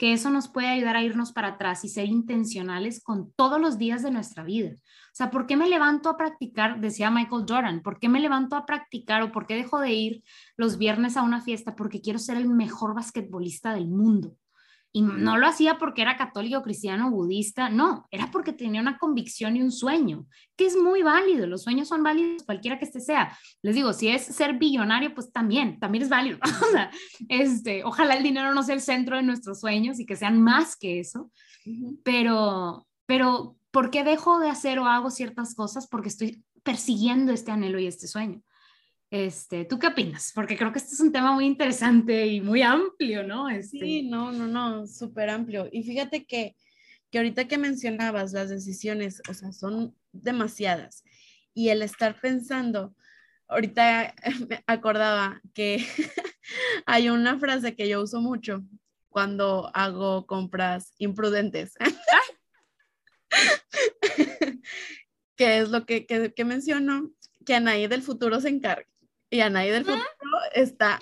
que 0.00 0.14
eso 0.14 0.30
nos 0.30 0.48
puede 0.48 0.68
ayudar 0.68 0.96
a 0.96 1.02
irnos 1.02 1.30
para 1.30 1.48
atrás 1.48 1.84
y 1.84 1.90
ser 1.90 2.06
intencionales 2.06 3.02
con 3.04 3.32
todos 3.32 3.60
los 3.60 3.76
días 3.76 4.02
de 4.02 4.10
nuestra 4.10 4.42
vida. 4.42 4.70
O 4.72 5.12
sea, 5.12 5.30
¿por 5.30 5.46
qué 5.46 5.58
me 5.58 5.68
levanto 5.68 6.08
a 6.08 6.16
practicar? 6.16 6.80
Decía 6.80 7.10
Michael 7.10 7.44
Jordan, 7.46 7.82
¿por 7.82 7.98
qué 7.98 8.08
me 8.08 8.18
levanto 8.18 8.56
a 8.56 8.64
practicar 8.64 9.20
o 9.22 9.30
por 9.30 9.46
qué 9.46 9.56
dejo 9.56 9.78
de 9.78 9.92
ir 9.92 10.24
los 10.56 10.78
viernes 10.78 11.18
a 11.18 11.22
una 11.22 11.42
fiesta? 11.42 11.76
Porque 11.76 12.00
quiero 12.00 12.18
ser 12.18 12.38
el 12.38 12.48
mejor 12.48 12.94
basquetbolista 12.94 13.74
del 13.74 13.88
mundo. 13.88 14.36
Y 14.92 15.02
no 15.02 15.36
lo 15.36 15.46
hacía 15.46 15.78
porque 15.78 16.02
era 16.02 16.16
católico, 16.16 16.62
cristiano, 16.62 17.12
budista, 17.12 17.68
no, 17.68 18.08
era 18.10 18.30
porque 18.32 18.52
tenía 18.52 18.80
una 18.80 18.98
convicción 18.98 19.56
y 19.56 19.62
un 19.62 19.70
sueño, 19.70 20.26
que 20.56 20.66
es 20.66 20.76
muy 20.76 21.02
válido, 21.02 21.46
los 21.46 21.62
sueños 21.62 21.86
son 21.86 22.02
válidos 22.02 22.42
cualquiera 22.42 22.78
que 22.78 22.86
este 22.86 23.00
sea. 23.00 23.38
Les 23.62 23.76
digo, 23.76 23.92
si 23.92 24.08
es 24.08 24.24
ser 24.24 24.58
billonario, 24.58 25.14
pues 25.14 25.30
también, 25.30 25.78
también 25.78 26.02
es 26.02 26.08
válido. 26.08 26.38
o 26.68 26.72
sea, 26.72 26.90
este, 27.28 27.84
ojalá 27.84 28.14
el 28.14 28.24
dinero 28.24 28.52
no 28.52 28.64
sea 28.64 28.74
el 28.74 28.80
centro 28.80 29.16
de 29.16 29.22
nuestros 29.22 29.60
sueños 29.60 30.00
y 30.00 30.06
que 30.06 30.16
sean 30.16 30.42
más 30.42 30.76
que 30.76 30.98
eso, 30.98 31.30
pero, 32.02 32.86
pero, 33.06 33.56
¿por 33.70 33.90
qué 33.90 34.02
dejo 34.02 34.40
de 34.40 34.48
hacer 34.48 34.78
o 34.78 34.86
hago 34.86 35.10
ciertas 35.10 35.54
cosas? 35.54 35.86
Porque 35.86 36.08
estoy 36.08 36.44
persiguiendo 36.62 37.32
este 37.32 37.52
anhelo 37.52 37.78
y 37.78 37.86
este 37.86 38.08
sueño. 38.08 38.42
Este, 39.10 39.64
¿Tú 39.64 39.80
qué 39.80 39.88
opinas? 39.88 40.30
Porque 40.32 40.56
creo 40.56 40.72
que 40.72 40.78
este 40.78 40.94
es 40.94 41.00
un 41.00 41.10
tema 41.10 41.32
muy 41.32 41.44
interesante 41.44 42.28
y 42.28 42.40
muy 42.40 42.62
amplio, 42.62 43.24
¿no? 43.24 43.48
Este... 43.48 43.80
Sí, 43.80 44.08
no, 44.08 44.30
no, 44.30 44.46
no, 44.46 44.86
súper 44.86 45.30
amplio. 45.30 45.68
Y 45.72 45.82
fíjate 45.82 46.24
que, 46.24 46.54
que 47.10 47.18
ahorita 47.18 47.48
que 47.48 47.58
mencionabas 47.58 48.32
las 48.32 48.50
decisiones, 48.50 49.20
o 49.28 49.34
sea, 49.34 49.50
son 49.50 49.96
demasiadas. 50.12 51.02
Y 51.54 51.70
el 51.70 51.82
estar 51.82 52.20
pensando, 52.20 52.94
ahorita 53.48 54.14
me 54.48 54.62
acordaba 54.68 55.40
que 55.54 55.84
hay 56.86 57.08
una 57.08 57.36
frase 57.40 57.74
que 57.74 57.88
yo 57.88 58.02
uso 58.02 58.20
mucho 58.20 58.62
cuando 59.08 59.72
hago 59.74 60.24
compras 60.28 60.94
imprudentes. 60.98 61.74
que 65.34 65.58
es 65.58 65.70
lo 65.70 65.84
que, 65.84 66.06
que, 66.06 66.44
menciono, 66.44 67.10
que 67.44 67.56
Anaí 67.56 67.88
del 67.88 68.02
futuro 68.02 68.40
se 68.40 68.50
encargue 68.50 68.86
y 69.36 69.40
Anaí 69.40 69.70
del 69.70 69.84
futuro 69.84 70.38
está. 70.52 70.98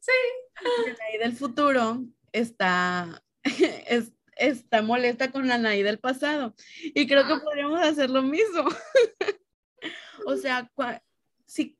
Sí. 0.00 0.86
Anaí 0.86 1.18
del 1.18 1.32
futuro 1.32 2.04
está, 2.32 3.22
está 4.36 4.82
molesta 4.82 5.30
con 5.30 5.48
la 5.48 5.56
Anaí 5.56 5.82
del 5.82 5.98
pasado. 5.98 6.54
Y 6.82 7.06
creo 7.06 7.26
que 7.26 7.36
podríamos 7.42 7.80
hacer 7.80 8.10
lo 8.10 8.22
mismo. 8.22 8.64
o 10.26 10.36
sea, 10.36 10.70
si, 11.46 11.76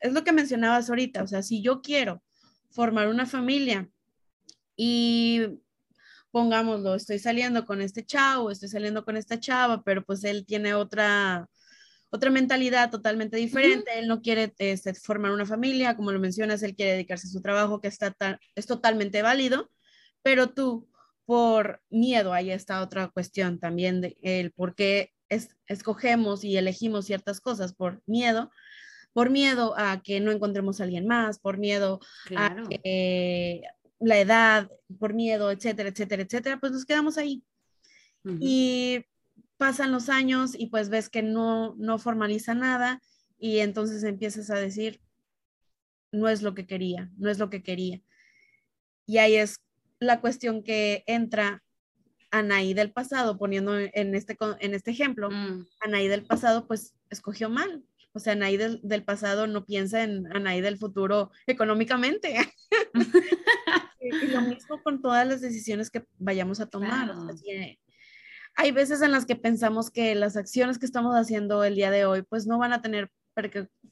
es 0.00 0.12
lo 0.12 0.24
que 0.24 0.32
mencionabas 0.32 0.88
ahorita. 0.88 1.22
O 1.22 1.26
sea, 1.26 1.42
si 1.42 1.62
yo 1.62 1.82
quiero 1.82 2.22
formar 2.70 3.08
una 3.08 3.26
familia 3.26 3.88
y 4.76 5.60
pongámoslo, 6.30 6.94
estoy 6.94 7.18
saliendo 7.18 7.64
con 7.64 7.80
este 7.80 8.04
chavo, 8.04 8.50
estoy 8.50 8.68
saliendo 8.68 9.04
con 9.04 9.16
esta 9.16 9.40
chava, 9.40 9.82
pero 9.82 10.04
pues 10.04 10.22
él 10.24 10.44
tiene 10.44 10.74
otra 10.74 11.48
otra 12.10 12.30
mentalidad 12.30 12.90
totalmente 12.90 13.36
diferente. 13.36 13.98
Él 13.98 14.08
no 14.08 14.22
quiere 14.22 14.54
este, 14.58 14.94
formar 14.94 15.32
una 15.32 15.46
familia, 15.46 15.96
como 15.96 16.12
lo 16.12 16.20
mencionas, 16.20 16.62
él 16.62 16.74
quiere 16.74 16.92
dedicarse 16.92 17.26
a 17.26 17.30
su 17.30 17.42
trabajo, 17.42 17.80
que 17.80 17.88
está 17.88 18.14
es 18.54 18.66
totalmente 18.66 19.22
válido, 19.22 19.70
pero 20.22 20.50
tú, 20.50 20.88
por 21.24 21.82
miedo, 21.90 22.32
ahí 22.32 22.50
está 22.50 22.82
otra 22.82 23.08
cuestión 23.08 23.58
también, 23.58 24.00
de 24.00 24.16
el 24.22 24.52
por 24.52 24.74
qué 24.74 25.12
escogemos 25.66 26.44
y 26.44 26.56
elegimos 26.56 27.06
ciertas 27.06 27.40
cosas 27.40 27.74
por 27.74 28.00
miedo, 28.06 28.50
por 29.12 29.30
miedo 29.30 29.74
a 29.76 30.00
que 30.02 30.20
no 30.20 30.30
encontremos 30.30 30.80
a 30.80 30.84
alguien 30.84 31.06
más, 31.06 31.38
por 31.38 31.58
miedo 31.58 32.00
a 32.36 32.54
la 33.98 34.18
edad, 34.18 34.70
por 34.98 35.14
miedo, 35.14 35.50
etcétera, 35.50 35.88
etcétera, 35.88 36.22
etcétera, 36.22 36.60
pues 36.60 36.72
nos 36.72 36.84
quedamos 36.84 37.18
ahí. 37.18 37.42
Y 38.40 39.04
pasan 39.56 39.92
los 39.92 40.08
años 40.08 40.52
y 40.56 40.66
pues 40.66 40.88
ves 40.88 41.08
que 41.08 41.22
no, 41.22 41.74
no 41.76 41.98
formaliza 41.98 42.54
nada 42.54 43.00
y 43.38 43.58
entonces 43.58 44.04
empiezas 44.04 44.50
a 44.50 44.56
decir, 44.56 45.00
no 46.12 46.28
es 46.28 46.42
lo 46.42 46.54
que 46.54 46.66
quería, 46.66 47.10
no 47.16 47.30
es 47.30 47.38
lo 47.38 47.50
que 47.50 47.62
quería. 47.62 48.00
Y 49.06 49.18
ahí 49.18 49.36
es 49.36 49.60
la 49.98 50.20
cuestión 50.20 50.62
que 50.62 51.04
entra 51.06 51.62
Anaí 52.30 52.74
del 52.74 52.92
pasado, 52.92 53.38
poniendo 53.38 53.78
en 53.78 54.14
este, 54.14 54.36
en 54.60 54.74
este 54.74 54.90
ejemplo, 54.90 55.30
mm. 55.30 55.66
Anaí 55.80 56.08
del 56.08 56.24
pasado 56.24 56.66
pues 56.66 56.94
escogió 57.10 57.48
mal. 57.48 57.84
O 58.12 58.18
sea, 58.18 58.32
Anaí 58.32 58.56
del, 58.56 59.04
pasado 59.04 59.46
no 59.46 59.66
piensa 59.66 60.02
en 60.02 60.34
Anaí 60.34 60.60
del 60.60 60.78
futuro 60.78 61.30
económicamente. 61.46 62.36
y, 64.00 64.26
lo 64.28 64.40
mismo 64.40 64.82
con 64.82 65.02
todas 65.02 65.26
las 65.26 65.40
decisiones 65.40 65.90
que 65.90 66.06
vayamos 66.18 66.60
a 66.60 66.66
tomar 66.66 67.14
hay 68.56 68.72
veces 68.72 69.02
en 69.02 69.12
las 69.12 69.26
que 69.26 69.36
pensamos 69.36 69.90
que 69.90 70.14
las 70.14 70.36
acciones 70.36 70.78
que 70.78 70.86
estamos 70.86 71.14
haciendo 71.14 71.62
el 71.62 71.74
día 71.74 71.90
de 71.90 72.06
hoy, 72.06 72.22
pues 72.22 72.46
no 72.46 72.58
van 72.58 72.72
a 72.72 72.80
tener, 72.80 73.10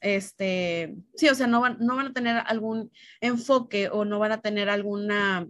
este, 0.01 0.97
sí, 1.15 1.29
o 1.29 1.35
sea, 1.35 1.47
no 1.47 1.61
van, 1.61 1.77
no 1.81 1.97
van 1.97 2.07
a 2.09 2.13
tener 2.13 2.43
algún 2.47 2.91
enfoque 3.21 3.91
o 3.91 4.05
no 4.05 4.19
van 4.19 4.33
a 4.33 4.41
tener 4.41 4.71
alguna, 4.71 5.47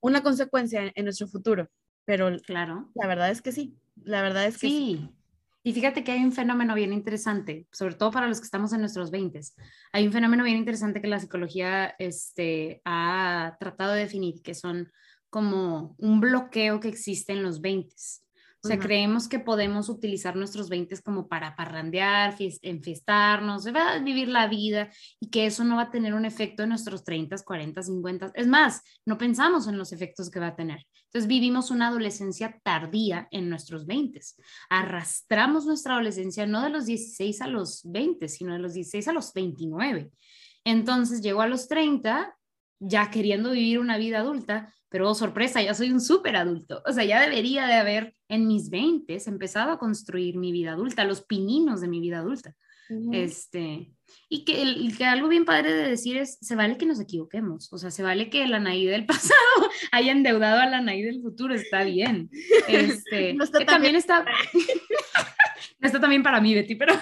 una 0.00 0.22
consecuencia 0.22 0.92
en, 0.94 1.04
nuestro 1.04 1.26
futuro. 1.26 1.68
Pero 2.04 2.36
claro. 2.38 2.90
la 2.94 3.06
verdad 3.06 3.30
es 3.30 3.42
que 3.42 3.52
sí, 3.52 3.76
la 4.02 4.22
verdad 4.22 4.46
es 4.46 4.54
que 4.54 4.68
sí. 4.68 5.10
Y 5.62 5.74
fíjate 5.74 6.04
que 6.04 6.12
hay 6.12 6.24
un 6.24 6.32
fenómeno 6.32 6.74
bien 6.74 6.92
interesante, 6.92 7.66
sobre 7.70 7.94
todo 7.94 8.10
para 8.10 8.28
los 8.28 8.40
que 8.40 8.46
estamos 8.46 8.72
en 8.72 8.80
nuestros 8.80 9.10
20. 9.10 9.40
Hay 9.92 10.06
un 10.06 10.12
fenómeno 10.12 10.42
bien 10.42 10.56
interesante 10.56 11.02
que 11.02 11.08
la 11.08 11.20
psicología 11.20 11.94
este, 11.98 12.80
ha 12.86 13.56
tratado 13.60 13.92
de 13.92 14.00
definir, 14.00 14.40
que 14.40 14.54
son 14.54 14.90
como 15.30 15.94
un 15.98 16.20
bloqueo 16.20 16.80
que 16.80 16.88
existe 16.88 17.32
en 17.32 17.42
los 17.42 17.60
20. 17.60 17.94
O 18.62 18.68
sea, 18.68 18.78
creemos 18.78 19.26
que 19.26 19.38
podemos 19.38 19.88
utilizar 19.88 20.36
nuestros 20.36 20.68
20 20.68 21.00
como 21.00 21.28
para 21.28 21.56
parrandear, 21.56 22.36
enfiestarnos, 22.60 23.64
vivir 24.04 24.28
la 24.28 24.48
vida 24.48 24.90
y 25.18 25.30
que 25.30 25.46
eso 25.46 25.64
no 25.64 25.76
va 25.76 25.82
a 25.82 25.90
tener 25.90 26.12
un 26.12 26.26
efecto 26.26 26.62
en 26.62 26.68
nuestros 26.68 27.02
30, 27.02 27.38
40, 27.42 27.82
50. 27.82 28.32
Es 28.34 28.46
más, 28.46 28.82
no 29.06 29.16
pensamos 29.16 29.66
en 29.66 29.78
los 29.78 29.92
efectos 29.94 30.30
que 30.30 30.40
va 30.40 30.48
a 30.48 30.56
tener. 30.56 30.86
Entonces 31.04 31.26
vivimos 31.26 31.70
una 31.70 31.88
adolescencia 31.88 32.60
tardía 32.62 33.28
en 33.30 33.48
nuestros 33.48 33.86
20. 33.86 34.20
Arrastramos 34.68 35.64
nuestra 35.64 35.94
adolescencia 35.94 36.46
no 36.46 36.62
de 36.62 36.68
los 36.68 36.84
16 36.84 37.40
a 37.40 37.46
los 37.46 37.80
20, 37.84 38.28
sino 38.28 38.52
de 38.52 38.58
los 38.58 38.74
16 38.74 39.08
a 39.08 39.12
los 39.14 39.32
29. 39.32 40.10
Entonces 40.64 41.22
llegó 41.22 41.40
a 41.40 41.48
los 41.48 41.66
30 41.66 42.36
ya 42.78 43.10
queriendo 43.10 43.52
vivir 43.52 43.78
una 43.78 43.98
vida 43.98 44.20
adulta, 44.20 44.74
pero 44.90 45.08
oh, 45.08 45.14
sorpresa, 45.14 45.62
ya 45.62 45.72
soy 45.72 45.90
un 45.90 46.00
súper 46.00 46.36
adulto. 46.36 46.82
O 46.84 46.92
sea, 46.92 47.04
ya 47.04 47.20
debería 47.22 47.66
de 47.66 47.74
haber 47.74 48.14
en 48.28 48.46
mis 48.46 48.68
20 48.68 49.16
empezado 49.26 49.72
a 49.72 49.78
construir 49.78 50.36
mi 50.36 50.52
vida 50.52 50.72
adulta, 50.72 51.04
los 51.04 51.22
pininos 51.22 51.80
de 51.80 51.88
mi 51.88 52.00
vida 52.00 52.18
adulta. 52.18 52.54
Este, 53.12 53.92
y 54.28 54.44
que, 54.44 54.62
el, 54.62 54.96
que 54.96 55.04
algo 55.04 55.28
bien 55.28 55.44
padre 55.44 55.72
de 55.72 55.88
decir 55.88 56.16
es, 56.16 56.38
se 56.40 56.56
vale 56.56 56.76
que 56.76 56.86
nos 56.86 56.98
equivoquemos, 56.98 57.72
o 57.72 57.78
sea, 57.78 57.90
se 57.92 58.02
vale 58.02 58.30
que 58.30 58.46
la 58.48 58.56
Anaí 58.56 58.84
del 58.84 59.06
pasado 59.06 59.70
haya 59.92 60.10
endeudado 60.10 60.60
a 60.60 60.66
la 60.66 60.78
Anaí 60.78 61.02
del 61.02 61.22
futuro, 61.22 61.54
está 61.54 61.84
bien. 61.84 62.30
Este, 62.66 63.36
también 63.66 63.94
está... 63.94 64.24
está 65.80 66.00
también 66.00 66.22
para 66.22 66.40
mí, 66.40 66.54
Betty, 66.54 66.74
pero, 66.74 66.94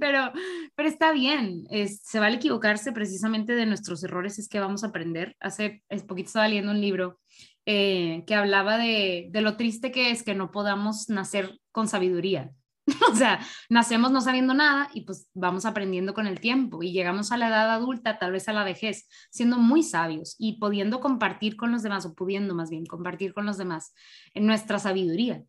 pero, 0.00 0.32
pero 0.78 0.90
está 0.90 1.10
bien. 1.10 1.66
se 2.04 2.20
vale 2.20 2.36
equivocarse 2.36 2.92
precisamente 2.92 3.56
de 3.56 3.66
nuestros 3.66 4.04
errores, 4.04 4.38
es 4.38 4.48
que 4.48 4.60
vamos 4.60 4.84
a 4.84 4.86
aprender. 4.86 5.34
Hace 5.40 5.82
es 5.88 6.04
poquito 6.04 6.28
estaba 6.28 6.46
leyendo 6.46 6.70
un 6.70 6.80
libro 6.80 7.18
eh, 7.66 8.22
que 8.28 8.36
hablaba 8.36 8.78
de, 8.78 9.26
de, 9.32 9.40
lo 9.40 9.56
triste 9.56 9.90
que 9.90 10.12
es 10.12 10.22
que 10.22 10.36
no 10.36 10.52
podamos 10.52 11.08
nacer 11.08 11.58
con 11.72 11.88
sabiduría. 11.88 12.52
o 13.12 13.16
sea, 13.16 13.40
nacemos 13.68 14.12
no 14.12 14.20
sabiendo 14.20 14.54
nada 14.54 14.88
y 14.94 15.00
pues 15.00 15.28
vamos 15.34 15.66
aprendiendo 15.66 16.14
con 16.14 16.28
el 16.28 16.38
tiempo 16.38 16.80
y 16.80 16.92
llegamos 16.92 17.32
a 17.32 17.38
la 17.38 17.48
edad 17.48 17.72
adulta, 17.72 18.20
tal 18.20 18.30
vez 18.30 18.48
a 18.48 18.52
la 18.52 18.62
vejez, 18.62 19.08
siendo 19.32 19.58
muy 19.58 19.82
sabios 19.82 20.36
y 20.38 20.60
pudiendo 20.60 21.00
compartir 21.00 21.56
con 21.56 21.72
los 21.72 21.82
demás 21.82 22.06
o 22.06 22.14
pudiendo 22.14 22.54
más 22.54 22.70
bien 22.70 22.86
compartir 22.86 23.34
con 23.34 23.46
los 23.46 23.58
demás 23.58 23.94
en 24.32 24.46
nuestra 24.46 24.78
sabiduría 24.78 25.42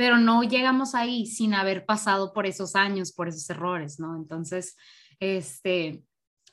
pero 0.00 0.16
no 0.16 0.42
llegamos 0.42 0.94
ahí 0.94 1.26
sin 1.26 1.52
haber 1.52 1.84
pasado 1.84 2.32
por 2.32 2.46
esos 2.46 2.74
años, 2.74 3.12
por 3.12 3.28
esos 3.28 3.50
errores, 3.50 4.00
¿no? 4.00 4.16
Entonces, 4.16 4.74
este, 5.18 6.02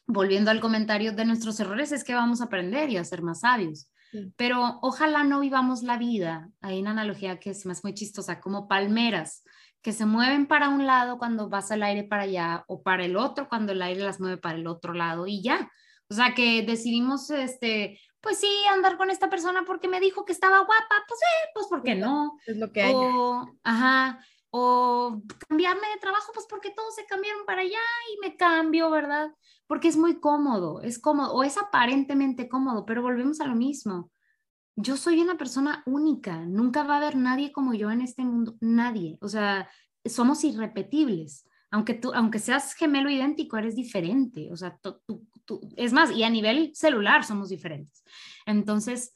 volviendo 0.06 0.52
al 0.52 0.60
comentario 0.60 1.14
de 1.14 1.24
nuestros 1.24 1.58
errores, 1.62 1.94
es 1.94 2.04
que 2.04 2.14
vamos 2.14 2.42
a 2.42 2.44
aprender 2.44 2.90
y 2.90 2.98
a 2.98 3.06
ser 3.06 3.22
más 3.22 3.40
sabios. 3.40 3.90
Pero 4.36 4.80
ojalá 4.82 5.24
no 5.24 5.40
vivamos 5.40 5.82
la 5.82 5.98
vida, 5.98 6.50
hay 6.60 6.82
una 6.82 6.92
analogía 6.92 7.40
que 7.40 7.52
es 7.52 7.66
más 7.66 7.86
muy 7.86 7.94
chistosa, 7.94 8.42
como 8.42 8.68
palmeras 8.68 9.46
que 9.82 9.94
se 9.94 10.06
mueven 10.06 10.48
para 10.48 10.68
un 10.68 10.86
lado 10.86 11.18
cuando 11.18 11.48
vas 11.48 11.72
el 11.72 11.84
aire 11.84 12.04
para 12.04 12.24
allá 12.24 12.66
o 12.68 12.84
para 12.84 13.06
el 13.06 13.16
otro 13.16 13.48
cuando 13.48 13.72
el 13.72 13.82
aire 13.82 14.04
las 14.04 14.20
mueve 14.20 14.36
para 14.36 14.58
el 14.58 14.68
otro 14.68 14.94
lado 14.94 15.26
y 15.26 15.42
ya. 15.42 15.72
O 16.10 16.14
sea, 16.14 16.34
que 16.34 16.64
decidimos, 16.64 17.30
este, 17.30 17.98
pues 18.28 18.40
sí, 18.40 18.52
andar 18.74 18.98
con 18.98 19.10
esta 19.10 19.30
persona 19.30 19.64
porque 19.66 19.88
me 19.88 20.02
dijo 20.02 20.26
que 20.26 20.34
estaba 20.34 20.58
guapa, 20.58 21.06
pues 21.08 21.18
eh, 21.22 21.50
pues 21.54 21.68
¿por 21.68 21.82
qué 21.82 21.96
no? 21.96 22.38
Es 22.46 22.58
lo 22.58 22.74
que 22.74 22.82
hay. 22.82 22.94
O, 22.94 23.58
ajá, 23.64 24.20
o 24.50 25.22
cambiarme 25.48 25.88
de 25.94 26.02
trabajo, 26.02 26.34
pues 26.34 26.46
porque 26.50 26.72
todos 26.72 26.94
se 26.94 27.06
cambiaron 27.06 27.46
para 27.46 27.62
allá 27.62 27.80
y 28.14 28.20
me 28.20 28.36
cambio, 28.36 28.90
¿verdad? 28.90 29.34
Porque 29.66 29.88
es 29.88 29.96
muy 29.96 30.20
cómodo, 30.20 30.82
es 30.82 31.00
cómodo, 31.00 31.32
o 31.36 31.46
es 31.46 31.58
aparentemente 31.58 32.50
cómodo, 32.50 32.86
pero 32.86 33.02
volvemos 33.02 33.40
a 33.40 33.48
lo 33.48 33.56
mismo. 33.56 34.12
Yo 34.76 34.98
soy 34.98 35.22
una 35.22 35.38
persona 35.38 35.82
única, 35.86 36.42
nunca 36.42 36.84
va 36.84 36.96
a 36.96 36.98
haber 36.98 37.16
nadie 37.16 37.54
como 37.54 37.76
yo 37.76 37.92
en 37.92 38.02
este 38.02 38.26
mundo, 38.26 38.58
nadie. 38.60 39.18
O 39.22 39.30
sea, 39.30 39.70
somos 40.04 40.44
irrepetibles. 40.44 41.48
Aunque 41.72 41.94
tú, 41.94 42.12
aunque 42.14 42.40
seas 42.40 42.74
gemelo 42.74 43.10
idéntico, 43.10 43.56
eres 43.56 43.76
diferente. 43.76 44.50
O 44.52 44.58
sea, 44.58 44.78
tú, 44.82 45.00
tú, 45.06 45.26
es 45.76 45.94
más, 45.94 46.12
y 46.12 46.24
a 46.24 46.30
nivel 46.30 46.72
celular 46.76 47.24
somos 47.24 47.50
diferentes. 47.50 48.04
Entonces, 48.46 49.14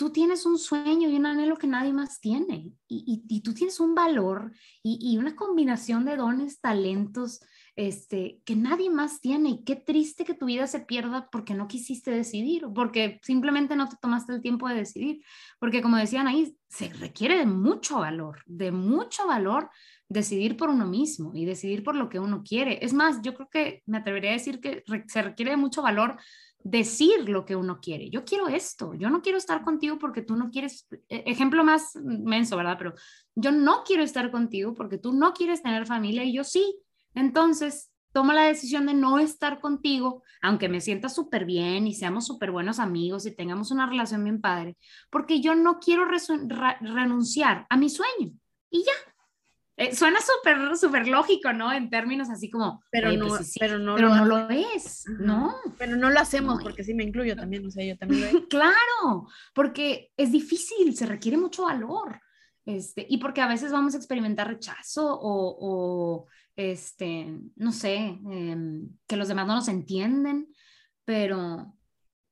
tú 0.00 0.08
tienes 0.08 0.46
un 0.46 0.58
sueño 0.58 1.10
y 1.10 1.16
un 1.16 1.26
anhelo 1.26 1.56
que 1.56 1.66
nadie 1.66 1.92
más 1.92 2.20
tiene. 2.20 2.72
Y, 2.88 3.22
y, 3.28 3.40
tú 3.42 3.52
tienes 3.52 3.80
un 3.80 3.94
valor 3.94 4.50
y, 4.82 4.98
y, 4.98 5.18
una 5.18 5.36
combinación 5.36 6.06
de 6.06 6.16
dones, 6.16 6.58
talentos, 6.58 7.40
este, 7.76 8.40
que 8.46 8.56
nadie 8.56 8.88
más 8.88 9.20
tiene. 9.20 9.50
Y 9.50 9.64
qué 9.64 9.76
triste 9.76 10.24
que 10.24 10.32
tu 10.32 10.46
vida 10.46 10.66
se 10.66 10.80
pierda 10.80 11.28
porque 11.30 11.52
no 11.52 11.68
quisiste 11.68 12.10
decidir, 12.10 12.64
porque 12.74 13.20
simplemente 13.22 13.76
no 13.76 13.90
te 13.90 13.96
tomaste 14.00 14.32
el 14.32 14.40
tiempo 14.40 14.68
de 14.70 14.76
decidir. 14.76 15.22
Porque 15.58 15.82
como 15.82 15.98
decían 15.98 16.26
ahí, 16.26 16.56
se 16.70 16.88
requiere 16.94 17.36
de 17.36 17.44
mucho 17.44 17.98
valor, 17.98 18.42
de 18.46 18.72
mucho 18.72 19.26
valor 19.26 19.68
decidir 20.10 20.56
por 20.56 20.68
uno 20.68 20.86
mismo 20.86 21.30
y 21.34 21.44
decidir 21.44 21.84
por 21.84 21.94
lo 21.94 22.08
que 22.08 22.18
uno 22.18 22.42
quiere. 22.42 22.84
Es 22.84 22.92
más, 22.92 23.22
yo 23.22 23.32
creo 23.32 23.48
que 23.48 23.82
me 23.86 23.98
atrevería 23.98 24.30
a 24.30 24.34
decir 24.34 24.60
que 24.60 24.82
se 25.06 25.22
requiere 25.22 25.52
de 25.52 25.56
mucho 25.56 25.82
valor 25.82 26.18
decir 26.62 27.28
lo 27.28 27.46
que 27.46 27.54
uno 27.54 27.78
quiere. 27.80 28.10
Yo 28.10 28.24
quiero 28.24 28.48
esto, 28.48 28.92
yo 28.94 29.08
no 29.08 29.22
quiero 29.22 29.38
estar 29.38 29.62
contigo 29.62 29.98
porque 29.98 30.22
tú 30.22 30.34
no 30.34 30.50
quieres, 30.50 30.86
e, 31.08 31.22
ejemplo 31.26 31.62
más 31.62 31.96
menso, 32.02 32.56
¿verdad? 32.56 32.76
Pero 32.76 32.94
yo 33.36 33.52
no 33.52 33.84
quiero 33.84 34.02
estar 34.02 34.32
contigo 34.32 34.74
porque 34.74 34.98
tú 34.98 35.12
no 35.12 35.32
quieres 35.32 35.62
tener 35.62 35.86
familia 35.86 36.24
y 36.24 36.34
yo 36.34 36.42
sí. 36.42 36.76
Entonces, 37.14 37.92
toma 38.12 38.34
la 38.34 38.42
decisión 38.42 38.86
de 38.86 38.94
no 38.94 39.20
estar 39.20 39.60
contigo, 39.60 40.24
aunque 40.42 40.68
me 40.68 40.80
sienta 40.80 41.08
súper 41.08 41.44
bien 41.44 41.86
y 41.86 41.94
seamos 41.94 42.26
súper 42.26 42.50
buenos 42.50 42.80
amigos 42.80 43.26
y 43.26 43.34
tengamos 43.36 43.70
una 43.70 43.86
relación 43.86 44.24
bien 44.24 44.40
padre, 44.40 44.76
porque 45.08 45.40
yo 45.40 45.54
no 45.54 45.78
quiero 45.78 46.04
renunciar 46.80 47.66
a 47.70 47.76
mi 47.76 47.88
sueño. 47.88 48.32
Y 48.70 48.84
ya, 48.84 49.09
eh, 49.80 49.96
suena 49.96 50.18
súper, 50.20 50.76
súper 50.76 51.08
lógico, 51.08 51.54
¿no? 51.54 51.72
En 51.72 51.88
términos 51.88 52.28
así 52.28 52.50
como, 52.50 52.84
pero, 52.90 53.10
no, 53.12 53.28
pues 53.28 53.56
pero 53.58 53.78
no, 53.78 53.94
pero 53.94 54.08
lo, 54.08 54.16
no 54.16 54.24
lo 54.26 54.50
es, 54.50 55.06
¿no? 55.18 55.56
Pero 55.78 55.96
no 55.96 56.10
lo 56.10 56.20
hacemos 56.20 56.62
porque 56.62 56.84
sí 56.84 56.92
me 56.92 57.02
incluyo 57.02 57.34
también, 57.34 57.64
o 57.64 57.70
sea, 57.70 57.82
yo 57.82 57.96
también 57.98 58.30
lo 58.30 58.46
claro, 58.48 59.26
porque 59.54 60.12
es 60.18 60.30
difícil, 60.32 60.94
se 60.94 61.06
requiere 61.06 61.38
mucho 61.38 61.64
valor. 61.64 62.20
Este, 62.66 63.06
y 63.08 63.16
porque 63.16 63.40
a 63.40 63.48
veces 63.48 63.72
vamos 63.72 63.94
a 63.94 63.96
experimentar 63.96 64.48
rechazo 64.48 65.18
o, 65.18 65.56
o 65.58 66.26
este, 66.56 67.38
no 67.56 67.72
sé, 67.72 67.96
em, 67.96 68.86
que 69.06 69.16
los 69.16 69.28
demás 69.28 69.46
no 69.46 69.54
nos 69.54 69.68
entienden, 69.68 70.46
pero, 71.06 71.74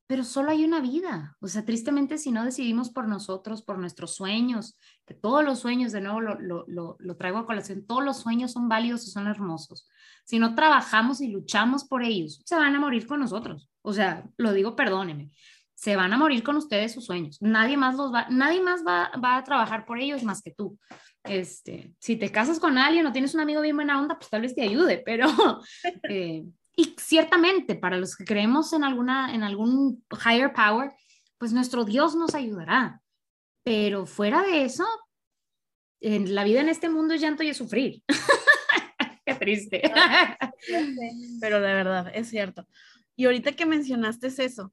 pero 0.08 0.24
solo 0.24 0.50
hay 0.50 0.64
una 0.64 0.80
vida. 0.80 1.36
O 1.38 1.48
sea, 1.48 1.66
tristemente 1.66 2.16
si 2.16 2.32
no 2.32 2.42
decidimos 2.42 2.88
por 2.88 3.06
nosotros, 3.06 3.62
por 3.62 3.78
nuestros 3.78 4.14
sueños, 4.14 4.76
que 5.06 5.12
todos 5.12 5.44
los 5.44 5.60
sueños, 5.60 5.92
de 5.92 6.00
nuevo 6.00 6.22
lo, 6.22 6.64
lo, 6.66 6.96
lo, 6.98 7.16
traigo 7.16 7.38
a 7.38 7.46
colación, 7.46 7.86
todos 7.86 8.02
los 8.02 8.16
sueños 8.16 8.52
son 8.52 8.70
válidos 8.70 9.06
y 9.06 9.10
son 9.10 9.26
hermosos. 9.26 9.86
Si 10.24 10.38
no 10.38 10.54
trabajamos 10.54 11.20
y 11.20 11.28
luchamos 11.28 11.84
por 11.84 12.02
ellos, 12.02 12.40
se 12.46 12.56
van 12.56 12.74
a 12.74 12.80
morir 12.80 13.06
con 13.06 13.20
nosotros. 13.20 13.68
O 13.82 13.92
sea, 13.92 14.24
lo 14.38 14.54
digo, 14.54 14.74
perdónenme, 14.74 15.30
se 15.74 15.94
van 15.94 16.12
a 16.14 16.18
morir 16.18 16.42
con 16.42 16.56
ustedes 16.56 16.94
sus 16.94 17.04
sueños. 17.04 17.36
Nadie 17.42 17.76
más 17.76 17.94
los 17.96 18.12
va, 18.12 18.28
nadie 18.30 18.62
más 18.62 18.82
va, 18.86 19.10
va 19.22 19.36
a 19.36 19.44
trabajar 19.44 19.84
por 19.84 19.98
ellos 19.98 20.22
más 20.22 20.40
que 20.40 20.52
tú. 20.52 20.78
Este, 21.22 21.92
si 21.98 22.16
te 22.16 22.32
casas 22.32 22.58
con 22.58 22.78
alguien 22.78 23.06
o 23.06 23.12
tienes 23.12 23.34
un 23.34 23.40
amigo 23.40 23.60
bien 23.60 23.76
buena 23.76 24.00
onda, 24.00 24.16
pues 24.18 24.30
tal 24.30 24.40
vez 24.40 24.54
te 24.54 24.62
ayude, 24.62 25.02
pero 25.04 25.26
eh, 26.08 26.44
y 26.78 26.94
ciertamente, 26.96 27.74
para 27.74 27.96
los 27.96 28.14
que 28.14 28.24
creemos 28.24 28.72
en, 28.72 28.84
alguna, 28.84 29.34
en 29.34 29.42
algún 29.42 30.04
higher 30.24 30.52
power, 30.52 30.92
pues 31.36 31.52
nuestro 31.52 31.84
Dios 31.84 32.14
nos 32.14 32.36
ayudará. 32.36 33.02
Pero 33.64 34.06
fuera 34.06 34.44
de 34.44 34.64
eso, 34.64 34.86
en 36.00 36.36
la 36.36 36.44
vida 36.44 36.60
en 36.60 36.68
este 36.68 36.88
mundo 36.88 37.14
es 37.14 37.20
llanto 37.20 37.42
y 37.42 37.48
es 37.48 37.56
sufrir. 37.56 38.04
Qué 39.26 39.34
triste. 39.34 39.82
Pero 41.40 41.60
de 41.60 41.74
verdad, 41.74 42.12
es 42.14 42.28
cierto. 42.28 42.68
Y 43.16 43.24
ahorita 43.24 43.50
que 43.56 43.66
mencionaste 43.66 44.28
eso, 44.28 44.72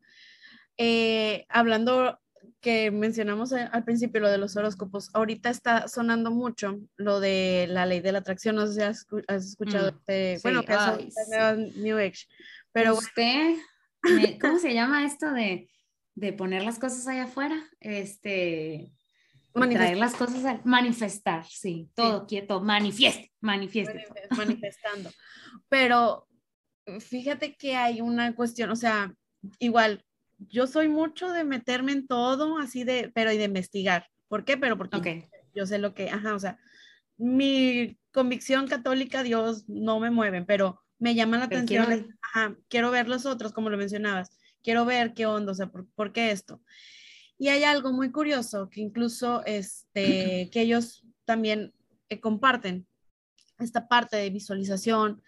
eh, 0.77 1.47
hablando 1.49 2.19
que 2.65 2.89
mencionamos 2.89 3.53
al 3.53 3.83
principio, 3.83 4.21
lo 4.21 4.27
de 4.27 4.39
los 4.39 4.57
horóscopos, 4.57 5.11
ahorita 5.13 5.51
está 5.51 5.87
sonando 5.87 6.31
mucho 6.31 6.79
lo 6.97 7.19
de 7.19 7.67
la 7.69 7.85
ley 7.85 7.99
de 7.99 8.11
la 8.11 8.17
atracción, 8.17 8.55
no 8.55 8.65
sé 8.65 8.73
si 8.73 8.81
has, 8.81 9.05
escuchado, 9.45 9.91
mm, 9.91 9.95
este, 9.95 10.39
bueno, 10.41 10.63
que 10.63 10.73
es 10.73 11.75
New 11.75 11.99
Age, 11.99 12.25
pero 12.71 12.95
usted, 12.95 13.55
¿cómo 14.41 14.57
se 14.57 14.73
llama 14.73 15.05
esto 15.05 15.31
de, 15.31 15.69
de 16.15 16.33
poner 16.33 16.63
las 16.63 16.79
cosas 16.79 17.07
allá 17.07 17.25
afuera? 17.25 17.55
Este, 17.79 18.91
traer 19.53 19.97
las 19.97 20.15
cosas 20.15 20.43
a 20.45 20.59
manifestar, 20.63 21.45
sí, 21.45 21.91
todo 21.93 22.25
quieto, 22.25 22.61
manifieste, 22.61 23.31
manifieste. 23.41 24.05
Manifestando. 24.35 25.11
Pero 25.69 26.27
fíjate 26.99 27.55
que 27.55 27.75
hay 27.75 28.01
una 28.01 28.33
cuestión, 28.33 28.71
o 28.71 28.75
sea, 28.75 29.13
igual 29.59 30.03
yo 30.37 30.67
soy 30.67 30.87
mucho 30.87 31.31
de 31.31 31.43
meterme 31.43 31.91
en 31.91 32.07
todo, 32.07 32.57
así 32.57 32.83
de, 32.83 33.11
pero 33.13 33.31
y 33.31 33.37
de 33.37 33.45
investigar. 33.45 34.07
¿Por 34.27 34.45
qué? 34.45 34.57
Pero 34.57 34.77
porque 34.77 35.29
yo 35.53 35.65
sé 35.65 35.77
lo 35.77 35.93
que, 35.93 36.09
ajá, 36.09 36.35
o 36.35 36.39
sea, 36.39 36.59
mi 37.17 37.97
convicción 38.11 38.67
católica, 38.67 39.23
Dios 39.23 39.67
no 39.67 39.99
me 39.99 40.11
mueve, 40.11 40.43
pero 40.43 40.81
me 40.99 41.15
llama 41.15 41.37
la 41.37 41.45
atención, 41.45 41.85
quiero... 41.85 42.07
Ajá, 42.21 42.55
quiero 42.67 42.91
ver 42.91 43.07
los 43.07 43.25
otros, 43.25 43.53
como 43.53 43.69
lo 43.69 43.77
mencionabas, 43.77 44.37
quiero 44.63 44.85
ver 44.85 45.13
qué 45.13 45.25
onda, 45.25 45.51
o 45.51 45.55
sea, 45.55 45.67
por, 45.67 46.11
qué 46.11 46.31
esto. 46.31 46.61
Y 47.37 47.49
hay 47.49 47.63
algo 47.63 47.91
muy 47.91 48.11
curioso 48.11 48.69
que 48.69 48.81
incluso, 48.81 49.43
este, 49.45 50.49
que 50.51 50.61
ellos 50.61 51.05
también 51.25 51.73
eh, 52.09 52.19
comparten 52.19 52.87
esta 53.59 53.87
parte 53.87 54.17
de 54.17 54.29
visualización 54.29 55.21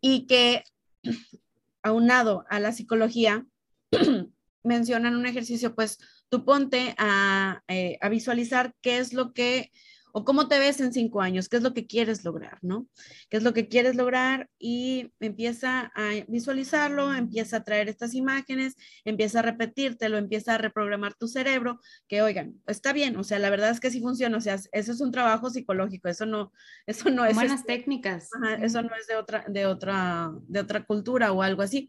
y 0.00 0.26
que 0.26 0.64
aunado 1.82 2.44
a 2.48 2.60
la 2.60 2.72
psicología, 2.72 3.46
mencionan 4.62 5.16
un 5.16 5.26
ejercicio, 5.26 5.74
pues 5.74 5.98
tú 6.28 6.44
ponte 6.44 6.94
a, 6.98 7.62
eh, 7.68 7.98
a, 8.00 8.08
visualizar 8.08 8.74
qué 8.82 8.98
es 8.98 9.12
lo 9.12 9.32
que 9.32 9.70
o 10.12 10.24
cómo 10.24 10.48
te 10.48 10.58
ves 10.58 10.80
en 10.80 10.92
cinco 10.92 11.20
años, 11.20 11.48
qué 11.48 11.56
es 11.56 11.62
lo 11.62 11.72
que 11.72 11.86
quieres 11.86 12.24
lograr, 12.24 12.58
¿no? 12.62 12.88
¿Qué 13.28 13.36
es 13.36 13.42
lo 13.42 13.52
que 13.52 13.68
quieres 13.68 13.94
lograr? 13.94 14.48
Y 14.58 15.12
empieza 15.20 15.92
a 15.94 16.10
visualizarlo, 16.28 17.14
empieza 17.14 17.58
a 17.58 17.64
traer 17.64 17.88
estas 17.88 18.14
imágenes, 18.14 18.74
empieza 19.04 19.38
a 19.40 19.42
repetírtelo, 19.42 20.18
empieza 20.18 20.54
a 20.54 20.58
reprogramar 20.58 21.14
tu 21.14 21.28
cerebro, 21.28 21.80
que 22.08 22.22
oigan, 22.22 22.60
está 22.66 22.92
bien, 22.92 23.16
o 23.16 23.24
sea, 23.24 23.38
la 23.38 23.50
verdad 23.50 23.70
es 23.70 23.80
que 23.80 23.90
sí 23.90 24.00
funciona, 24.00 24.36
o 24.36 24.40
sea, 24.40 24.54
eso 24.54 24.92
es 24.92 25.00
un 25.00 25.12
trabajo 25.12 25.50
psicológico, 25.50 26.08
eso 26.08 26.26
no, 26.26 26.52
eso 26.86 27.10
no 27.10 27.24
es... 27.24 27.34
Buenas 27.34 27.60
este, 27.60 27.76
técnicas. 27.76 28.30
Eso 28.60 28.82
no 28.82 28.94
es 28.96 29.06
de 29.06 29.16
otra, 29.16 29.44
de, 29.48 29.66
otra, 29.66 30.32
de 30.48 30.60
otra 30.60 30.84
cultura 30.84 31.32
o 31.32 31.42
algo 31.42 31.62
así. 31.62 31.88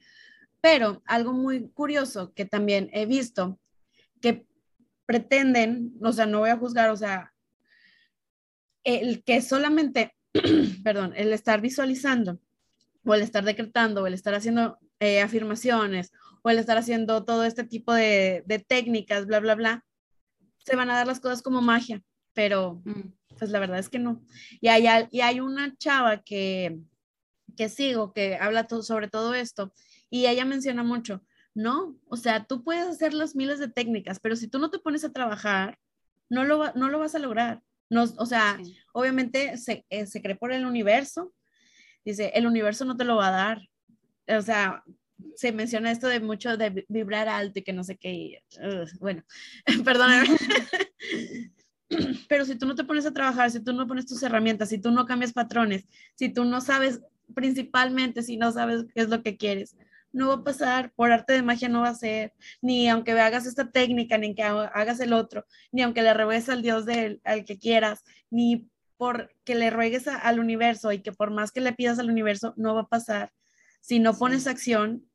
Pero 0.61 1.01
algo 1.05 1.33
muy 1.33 1.69
curioso 1.69 2.33
que 2.33 2.45
también 2.45 2.89
he 2.93 3.05
visto, 3.05 3.59
que 4.21 4.45
pretenden, 5.05 5.93
o 6.01 6.13
sea, 6.13 6.25
no 6.25 6.39
voy 6.39 6.51
a 6.51 6.57
juzgar, 6.57 6.91
o 6.91 6.97
sea, 6.97 7.33
el 8.83 9.23
que 9.23 9.41
solamente, 9.41 10.15
perdón, 10.83 11.13
el 11.15 11.33
estar 11.33 11.61
visualizando 11.61 12.39
o 13.03 13.13
el 13.15 13.21
estar 13.21 13.43
decretando 13.43 14.03
o 14.03 14.07
el 14.07 14.13
estar 14.13 14.33
haciendo 14.33 14.79
eh, 14.99 15.21
afirmaciones 15.21 16.11
o 16.43 16.49
el 16.49 16.59
estar 16.59 16.77
haciendo 16.77 17.25
todo 17.25 17.43
este 17.43 17.63
tipo 17.63 17.93
de, 17.93 18.43
técnicas, 18.67 19.25
bla, 19.25 19.39
bla, 19.39 19.55
bla, 19.55 19.85
se 20.59 20.75
van 20.75 20.89
a 20.89 20.95
dar 20.95 21.07
las 21.07 21.19
cosas 21.19 21.41
como 21.41 21.61
magia, 21.61 22.01
pero 22.33 22.81
mm. 22.85 23.13
pues 23.37 23.49
la 23.51 23.59
verdad 23.59 23.79
es 23.79 23.89
que 23.89 23.99
no. 23.99 24.21
Y 24.59 24.67
hay, 24.67 24.85
y 25.11 25.21
hay 25.21 25.39
una 25.39 25.75
chava 25.77 26.21
que, 26.21 26.79
que 27.57 27.69
sigo 27.69 28.13
que 28.13 28.35
habla 28.35 28.67
sobre 28.69 29.07
todo 29.07 29.33
esto 29.33 29.73
y 30.11 30.27
ella 30.27 30.45
menciona 30.45 30.83
mucho, 30.83 31.23
no, 31.55 31.97
o 32.07 32.17
sea, 32.17 32.43
tú 32.43 32.63
puedes 32.63 32.87
hacer 32.87 33.13
las 33.13 33.35
miles 33.35 33.57
de 33.57 33.69
técnicas, 33.69 34.19
pero 34.19 34.35
si 34.35 34.47
tú 34.47 34.59
no 34.59 34.69
te 34.69 34.77
pones 34.77 35.03
a 35.03 35.11
trabajar, 35.11 35.79
no 36.29 36.43
lo, 36.43 36.71
no 36.73 36.89
lo 36.89 36.99
vas 36.99 37.15
a 37.15 37.19
lograr. 37.19 37.61
No, 37.89 38.03
o 38.03 38.25
sea, 38.25 38.57
obviamente 38.93 39.57
se, 39.57 39.85
eh, 39.89 40.05
se 40.05 40.21
cree 40.21 40.35
por 40.35 40.53
el 40.53 40.65
universo. 40.65 41.33
Dice, 42.05 42.31
el 42.35 42.47
universo 42.47 42.85
no 42.85 42.95
te 42.95 43.03
lo 43.03 43.17
va 43.17 43.27
a 43.27 43.31
dar. 43.31 43.69
O 44.27 44.41
sea, 44.41 44.81
se 45.35 45.51
menciona 45.51 45.91
esto 45.91 46.07
de 46.07 46.21
mucho 46.21 46.55
de 46.55 46.85
vibrar 46.87 47.27
alto 47.27 47.59
y 47.59 47.63
que 47.63 47.73
no 47.73 47.83
sé 47.83 47.97
qué. 47.97 48.41
bueno, 49.01 49.23
perdóname. 49.85 50.29
Pero 52.29 52.45
si 52.45 52.55
tú 52.55 52.65
no 52.65 52.75
te 52.75 52.85
pones 52.85 53.05
a 53.05 53.13
trabajar, 53.13 53.51
si 53.51 53.61
tú 53.61 53.73
no 53.73 53.85
pones 53.85 54.05
tus 54.05 54.23
herramientas, 54.23 54.69
si 54.69 54.77
tú 54.77 54.91
no 54.91 55.05
cambias 55.05 55.33
patrones, 55.33 55.85
si 56.15 56.29
tú 56.29 56.45
no 56.45 56.61
sabes, 56.61 57.01
principalmente 57.35 58.23
si 58.23 58.37
no 58.37 58.53
sabes 58.53 58.85
qué 58.93 59.01
es 59.01 59.09
lo 59.09 59.21
que 59.21 59.35
quieres, 59.35 59.75
no 60.13 60.29
va 60.29 60.33
a 60.35 60.43
pasar, 60.43 60.91
por 60.93 61.11
arte 61.11 61.33
de 61.33 61.41
magia 61.41 61.69
no 61.69 61.81
va 61.81 61.89
a 61.89 61.95
ser, 61.95 62.33
ni 62.61 62.89
aunque 62.89 63.11
hagas 63.11 63.45
esta 63.45 63.71
técnica, 63.71 64.17
ni 64.17 64.35
que 64.35 64.43
hagas 64.43 64.99
el 64.99 65.13
otro, 65.13 65.45
ni 65.71 65.81
aunque 65.81 66.01
le 66.01 66.13
ruegues 66.13 66.49
al 66.49 66.61
Dios 66.61 66.85
del, 66.85 67.21
al 67.23 67.45
que 67.45 67.57
quieras, 67.57 68.03
ni 68.29 68.69
por 68.97 69.33
que 69.43 69.55
le 69.55 69.69
ruegues 69.71 70.07
al 70.07 70.39
universo 70.39 70.91
y 70.91 71.01
que 71.01 71.11
por 71.11 71.31
más 71.31 71.51
que 71.51 71.61
le 71.61 71.73
pidas 71.73 71.97
al 71.99 72.09
universo, 72.09 72.53
no 72.57 72.75
va 72.75 72.81
a 72.81 72.87
pasar. 72.87 73.31
Si 73.79 73.99
no 73.99 74.13
pones 74.15 74.45
acción, 74.45 75.09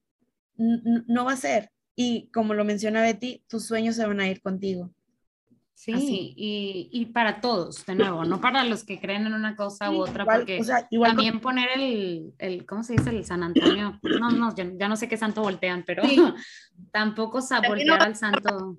no 0.57 1.25
va 1.25 1.33
a 1.33 1.37
ser. 1.37 1.71
Y 1.95 2.29
como 2.33 2.55
lo 2.55 2.65
menciona 2.65 3.03
Betty, 3.03 3.45
tus 3.49 3.67
sueños 3.67 3.97
se 3.97 4.07
van 4.07 4.21
a 4.21 4.29
ir 4.29 4.43
contigo. 4.43 4.93
Sí, 5.77 6.33
y, 6.37 6.89
y, 6.91 7.07
para 7.07 7.43
todos, 7.43 7.85
de 7.85 7.95
nuevo, 7.95 8.25
no 8.25 8.41
para 8.41 8.65
los 8.65 8.83
que 8.83 8.99
creen 8.99 9.27
en 9.27 9.35
una 9.35 9.55
cosa 9.55 9.91
u 9.91 10.01
otra, 10.01 10.25
porque 10.25 10.63
también 10.91 11.39
poner 11.39 11.69
el, 11.77 12.33
el, 12.39 12.65
¿cómo 12.65 12.83
se 12.83 12.95
dice? 12.95 13.11
El 13.11 13.27
San 13.27 13.43
Antonio, 13.43 14.01
no, 14.03 14.31
no, 14.31 14.55
ya, 14.55 14.67
ya 14.75 14.89
no 14.89 14.97
sé 14.97 15.07
qué 15.07 15.19
santo 15.19 15.43
voltean, 15.43 15.85
pero 15.87 16.03
tampoco 16.93 17.41
voltear 17.69 18.03
al 18.03 18.17
santo. 18.17 18.79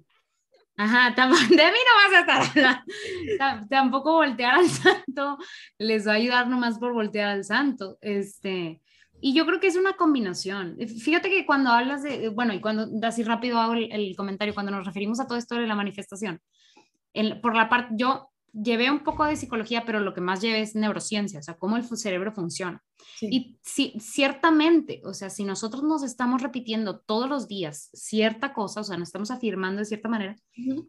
Ajá, 0.75 1.13
de 1.15 1.25
mí 1.27 1.79
no 1.85 1.93
vas 2.03 2.13
a 2.13 2.19
estar 2.19 2.41
hablando. 2.41 3.67
Tampoco 3.69 4.13
voltear 4.13 4.55
al 4.55 4.67
santo 4.69 5.37
les 5.77 6.07
va 6.07 6.13
a 6.13 6.15
ayudar 6.15 6.47
nomás 6.47 6.79
por 6.79 6.93
voltear 6.93 7.29
al 7.29 7.43
santo. 7.43 7.99
Este, 8.01 8.81
y 9.21 9.35
yo 9.35 9.45
creo 9.45 9.59
que 9.59 9.67
es 9.67 9.75
una 9.75 9.93
combinación. 9.93 10.77
Fíjate 10.79 11.29
que 11.29 11.45
cuando 11.45 11.69
hablas 11.69 12.01
de, 12.01 12.29
bueno, 12.29 12.55
y 12.55 12.59
cuando 12.59 12.89
así 13.07 13.23
rápido 13.23 13.59
hago 13.59 13.73
el, 13.73 13.91
el 13.91 14.15
comentario, 14.15 14.55
cuando 14.55 14.71
nos 14.71 14.85
referimos 14.85 15.19
a 15.19 15.27
todo 15.27 15.37
esto 15.37 15.55
de 15.55 15.67
la 15.67 15.75
manifestación, 15.75 16.41
por 17.41 17.55
la 17.55 17.70
parte, 17.70 17.93
yo 17.97 18.30
llevé 18.53 18.89
un 18.89 19.03
poco 19.03 19.26
de 19.26 19.36
psicología, 19.36 19.84
pero 19.86 19.99
lo 19.99 20.13
que 20.13 20.22
más 20.22 20.41
llevé 20.41 20.61
es 20.61 20.76
neurociencia, 20.76 21.39
o 21.39 21.43
sea, 21.43 21.57
cómo 21.57 21.78
el 21.78 21.84
cerebro 21.84 22.32
funciona. 22.32 22.84
Y 23.22 23.57
sí, 23.63 23.93
ciertamente, 23.99 25.01
o 25.03 25.13
sea, 25.13 25.30
si 25.30 25.43
nosotros 25.43 25.84
nos 25.84 26.03
estamos 26.03 26.41
repitiendo 26.41 26.99
todos 26.99 27.30
los 27.30 27.47
días 27.47 27.89
cierta 27.93 28.53
cosa, 28.53 28.82
o 28.82 28.84
sea, 28.84 28.97
nos 28.97 29.09
estamos 29.09 29.32
afirmando 29.32 29.80
de 29.80 29.86
cierta 29.86 30.09
manera, 30.09 30.36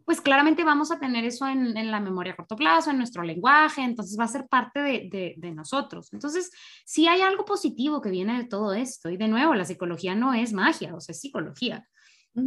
pues 0.05 0.21
claramente 0.21 0.65
vamos 0.65 0.91
a 0.91 0.99
tener 0.99 1.25
eso 1.25 1.47
en, 1.47 1.77
en, 1.77 1.91
la 1.91 2.01
memoria 2.01 2.33
a 2.33 2.37
corto 2.37 2.57
plazo, 2.57 2.91
en 2.91 2.99
nuestro 2.99 3.23
lenguaje, 3.23 3.83
entonces 3.83 4.19
va 4.19 4.25
a 4.25 4.29
ser 4.29 4.47
parte 4.49 4.81
de, 4.81 5.09
de, 5.11 5.35
de 5.37 5.53
nosotros. 5.53 6.13
Entonces, 6.13 6.51
sí 6.85 7.07
hay 7.07 7.21
algo 7.21 7.45
positivo 7.45 8.01
que 8.01 8.11
viene 8.11 8.39
de 8.39 8.49
todo 8.49 8.75
esto. 8.75 9.11
Y 9.11 9.17
de 9.17 9.29
nuevo, 9.29 9.55
la 9.55 9.65
psicología 9.65 10.15
no 10.15 10.35
es 10.35 10.53
magia, 10.53 10.95
o 10.95 11.01
sea, 11.01 11.13
es 11.13 11.21
psicología 11.21 11.87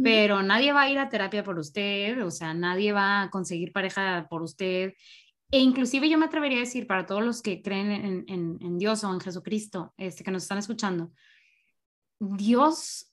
pero 0.02 0.42
nadie 0.42 0.72
va 0.72 0.82
a 0.82 0.90
ir 0.90 0.98
a 0.98 1.08
terapia 1.08 1.42
por 1.42 1.58
usted, 1.58 2.24
o 2.24 2.30
sea, 2.30 2.54
nadie 2.54 2.92
va 2.92 3.22
a 3.22 3.30
conseguir 3.30 3.72
pareja 3.72 4.26
por 4.30 4.42
usted. 4.42 4.94
E 5.50 5.58
inclusive 5.58 6.08
yo 6.08 6.18
me 6.18 6.26
atrevería 6.26 6.58
a 6.58 6.60
decir 6.60 6.86
para 6.86 7.04
todos 7.04 7.22
los 7.22 7.42
que 7.42 7.60
creen 7.60 8.24
en, 8.26 8.78
Dios 8.78 9.04
o 9.04 9.12
en 9.12 9.20
Jesucristo, 9.20 9.92
este, 9.96 10.24
que 10.24 10.30
nos 10.30 10.44
están 10.44 10.58
escuchando, 10.58 11.12
Dios 12.18 13.12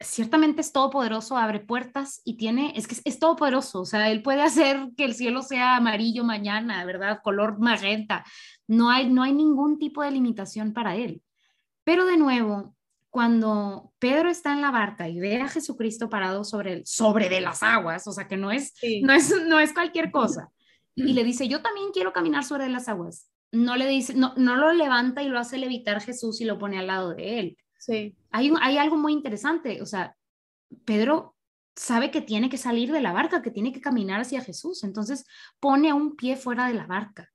ciertamente 0.00 0.60
es 0.60 0.72
todopoderoso, 0.72 1.36
abre 1.36 1.60
puertas 1.60 2.20
y 2.24 2.36
tiene, 2.36 2.72
es 2.74 2.88
que 2.88 2.94
es, 2.94 3.02
es, 3.04 3.18
todopoderoso, 3.18 3.82
o 3.82 3.84
sea, 3.84 4.10
él 4.10 4.22
puede 4.22 4.42
hacer 4.42 4.88
que 4.96 5.04
el 5.04 5.14
cielo 5.14 5.42
sea 5.42 5.76
amarillo 5.76 6.24
mañana, 6.24 6.84
¿verdad? 6.84 7.20
Color 7.22 7.58
magenta. 7.60 8.24
No 8.66 8.90
hay, 8.90 9.10
no 9.10 9.22
hay 9.22 9.32
ningún 9.32 9.78
tipo 9.78 10.02
de 10.02 10.10
limitación 10.10 10.72
para 10.72 10.96
él. 10.96 11.22
Pero 11.84 12.06
de 12.06 12.16
nuevo, 12.16 12.74
cuando 13.12 13.92
Pedro 13.98 14.30
está 14.30 14.54
en 14.54 14.62
la 14.62 14.70
barca 14.70 15.06
y 15.06 15.20
ve 15.20 15.36
a 15.36 15.46
Jesucristo 15.46 16.08
parado 16.08 16.44
sobre, 16.44 16.72
el, 16.72 16.86
sobre 16.86 17.28
de 17.28 17.42
las 17.42 17.62
aguas, 17.62 18.06
o 18.06 18.12
sea 18.12 18.26
que 18.26 18.38
no 18.38 18.50
es, 18.50 18.72
no 19.02 19.12
es, 19.12 19.34
no 19.46 19.60
es 19.60 19.74
cualquier 19.74 20.10
cosa, 20.10 20.48
y 20.94 21.12
le 21.12 21.22
dice, 21.22 21.46
yo 21.46 21.60
también 21.60 21.90
quiero 21.92 22.14
caminar 22.14 22.42
sobre 22.42 22.70
las 22.70 22.88
aguas, 22.88 23.30
no 23.52 23.76
le 23.76 23.86
dice, 23.86 24.14
no, 24.14 24.32
no 24.38 24.56
lo 24.56 24.72
levanta 24.72 25.22
y 25.22 25.28
lo 25.28 25.38
hace 25.38 25.58
levitar 25.58 26.00
Jesús 26.00 26.40
y 26.40 26.46
lo 26.46 26.58
pone 26.58 26.78
al 26.78 26.86
lado 26.86 27.14
de 27.14 27.38
él. 27.38 27.58
Sí. 27.78 28.16
Hay, 28.30 28.50
hay 28.62 28.78
algo 28.78 28.96
muy 28.96 29.12
interesante, 29.12 29.82
o 29.82 29.86
sea, 29.86 30.16
Pedro 30.86 31.36
sabe 31.76 32.10
que 32.10 32.22
tiene 32.22 32.48
que 32.48 32.56
salir 32.56 32.92
de 32.92 33.02
la 33.02 33.12
barca, 33.12 33.42
que 33.42 33.50
tiene 33.50 33.72
que 33.72 33.82
caminar 33.82 34.22
hacia 34.22 34.40
Jesús, 34.40 34.84
entonces 34.84 35.26
pone 35.60 35.92
un 35.92 36.16
pie 36.16 36.36
fuera 36.36 36.66
de 36.66 36.74
la 36.74 36.86
barca 36.86 37.31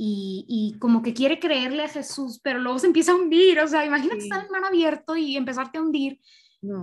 y, 0.00 0.76
como 0.78 1.02
que 1.02 1.12
quiere 1.12 1.40
creerle 1.40 1.82
a 1.82 1.88
Jesús, 1.88 2.40
pero 2.42 2.60
luego 2.60 2.78
se 2.78 2.86
empieza 2.86 3.12
a 3.12 3.16
hundir, 3.16 3.58
o 3.58 3.66
sea, 3.66 3.84
imagínate 3.84 4.20
estar 4.20 4.44
en 4.44 4.50
mar 4.50 4.64
abierto 4.64 5.16
y 5.16 5.36
empezarte 5.36 5.78
a 5.78 5.82
hundir. 5.82 6.20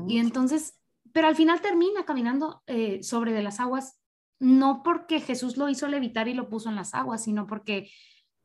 Y 0.07 0.19
entonces, 0.19 0.77
pero 1.13 1.27
al 1.27 1.35
final 1.35 1.61
termina 1.61 2.03
caminando 2.03 2.61
eh, 2.67 3.01
sobre 3.03 3.31
de 3.31 3.41
las 3.41 3.61
aguas, 3.61 3.97
no 4.39 4.83
porque 4.83 5.21
Jesús 5.21 5.55
lo 5.55 5.69
hizo 5.69 5.87
levitar 5.87 6.27
y 6.27 6.33
lo 6.33 6.49
puso 6.49 6.69
en 6.69 6.75
las 6.75 6.93
aguas, 6.93 7.23
sino 7.23 7.47
porque 7.47 7.89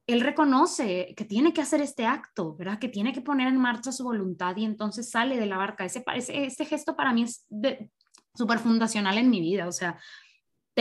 él 0.06 0.20
reconoce 0.20 1.14
que 1.16 1.24
tiene 1.24 1.52
que 1.52 1.62
hacer 1.62 1.80
este 1.80 2.06
acto, 2.06 2.54
¿verdad? 2.56 2.78
Que 2.78 2.88
tiene 2.88 3.12
que 3.12 3.20
poner 3.20 3.48
en 3.48 3.58
marcha 3.58 3.90
su 3.90 4.04
voluntad 4.04 4.56
y 4.56 4.64
entonces 4.64 5.10
sale 5.10 5.36
de 5.36 5.46
la 5.46 5.56
barca. 5.56 5.84
Ese, 5.84 6.04
ese, 6.14 6.44
ese 6.44 6.64
gesto 6.64 6.94
para 6.94 7.12
mí 7.12 7.24
es 7.24 7.46
súper 8.34 8.60
fundacional 8.60 9.18
en 9.18 9.30
mi 9.30 9.40
vida, 9.40 9.66
o 9.66 9.72
sea, 9.72 9.98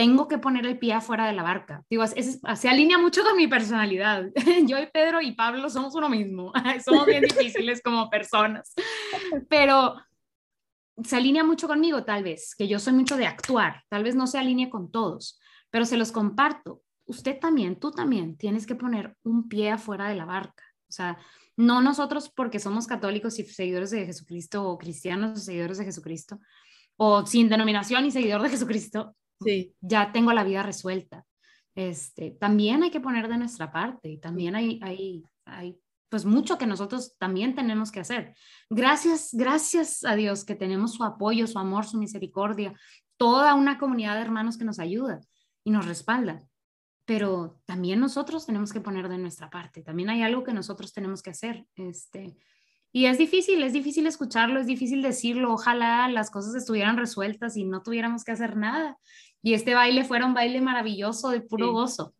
tengo 0.00 0.28
que 0.28 0.38
poner 0.38 0.64
el 0.64 0.78
pie 0.78 0.94
afuera 0.94 1.26
de 1.26 1.34
la 1.34 1.42
barca. 1.42 1.84
Digo, 1.90 2.04
se 2.06 2.68
alinea 2.70 2.96
mucho 2.96 3.22
con 3.22 3.36
mi 3.36 3.46
personalidad. 3.48 4.30
Yo 4.66 4.78
y 4.78 4.86
Pedro 4.86 5.20
y 5.20 5.32
Pablo 5.32 5.68
somos 5.68 5.94
uno 5.94 6.08
mismo. 6.08 6.54
somos 6.82 7.04
bien 7.04 7.20
difíciles 7.20 7.82
como 7.82 8.08
personas. 8.08 8.72
Pero 9.50 9.96
se 11.04 11.16
alinea 11.16 11.44
mucho 11.44 11.68
conmigo, 11.68 12.02
tal 12.02 12.22
vez, 12.22 12.54
que 12.56 12.66
yo 12.66 12.78
soy 12.78 12.94
mucho 12.94 13.18
de 13.18 13.26
actuar. 13.26 13.82
Tal 13.90 14.02
vez 14.02 14.14
no 14.14 14.26
se 14.26 14.38
alinee 14.38 14.70
con 14.70 14.90
todos, 14.90 15.38
pero 15.68 15.84
se 15.84 15.98
los 15.98 16.12
comparto. 16.12 16.80
Usted 17.04 17.38
también, 17.38 17.78
tú 17.78 17.90
también, 17.90 18.38
tienes 18.38 18.66
que 18.66 18.76
poner 18.76 19.14
un 19.22 19.50
pie 19.50 19.70
afuera 19.70 20.08
de 20.08 20.14
la 20.14 20.24
barca. 20.24 20.64
O 20.88 20.92
sea, 20.92 21.18
no 21.58 21.82
nosotros 21.82 22.32
porque 22.34 22.58
somos 22.58 22.86
católicos 22.86 23.38
y 23.38 23.44
seguidores 23.44 23.90
de 23.90 24.06
Jesucristo 24.06 24.66
o 24.66 24.78
cristianos 24.78 25.40
o 25.40 25.42
seguidores 25.42 25.76
de 25.76 25.84
Jesucristo, 25.84 26.40
o 26.96 27.26
sin 27.26 27.50
denominación 27.50 28.06
y 28.06 28.10
seguidor 28.10 28.40
de 28.40 28.48
Jesucristo, 28.48 29.14
sí. 29.42 29.74
ya 29.80 30.12
tengo 30.12 30.32
la 30.32 30.44
vida 30.44 30.62
resuelta. 30.62 31.24
Este, 31.74 32.32
también 32.32 32.82
hay 32.82 32.90
que 32.90 33.00
poner 33.00 33.28
de 33.28 33.38
nuestra 33.38 33.72
parte 33.72 34.08
y 34.10 34.18
también 34.18 34.54
hay, 34.54 34.80
hay, 34.82 35.22
hay 35.44 35.78
pues 36.08 36.24
mucho 36.24 36.58
que 36.58 36.66
nosotros 36.66 37.16
también 37.18 37.54
tenemos 37.54 37.90
que 37.90 38.00
hacer. 38.00 38.34
Gracias, 38.68 39.30
gracias 39.32 40.04
a 40.04 40.16
Dios 40.16 40.44
que 40.44 40.56
tenemos 40.56 40.94
su 40.94 41.04
apoyo, 41.04 41.46
su 41.46 41.58
amor, 41.58 41.86
su 41.86 41.96
misericordia, 41.96 42.74
toda 43.16 43.54
una 43.54 43.78
comunidad 43.78 44.16
de 44.16 44.22
hermanos 44.22 44.58
que 44.58 44.64
nos 44.64 44.78
ayuda 44.78 45.20
y 45.64 45.70
nos 45.70 45.86
respalda. 45.86 46.42
Pero 47.06 47.60
también 47.64 48.00
nosotros 48.00 48.46
tenemos 48.46 48.72
que 48.72 48.80
poner 48.80 49.08
de 49.08 49.18
nuestra 49.18 49.50
parte. 49.50 49.82
También 49.82 50.10
hay 50.10 50.22
algo 50.22 50.42
que 50.44 50.52
nosotros 50.52 50.92
tenemos 50.92 51.22
que 51.22 51.30
hacer. 51.30 51.66
Este, 51.76 52.36
y 52.92 53.06
es 53.06 53.18
difícil, 53.18 53.62
es 53.62 53.72
difícil 53.72 54.06
escucharlo, 54.06 54.60
es 54.60 54.66
difícil 54.66 55.02
decirlo. 55.02 55.52
Ojalá 55.52 56.08
las 56.08 56.30
cosas 56.30 56.54
estuvieran 56.56 56.96
resueltas 56.96 57.56
y 57.56 57.64
no 57.64 57.82
tuviéramos 57.82 58.24
que 58.24 58.32
hacer 58.32 58.56
nada 58.56 58.98
y 59.42 59.54
este 59.54 59.74
baile 59.74 60.04
fuera 60.04 60.26
un 60.26 60.34
baile 60.34 60.60
maravilloso 60.60 61.30
de 61.30 61.40
puro 61.40 61.72
gozo. 61.72 62.14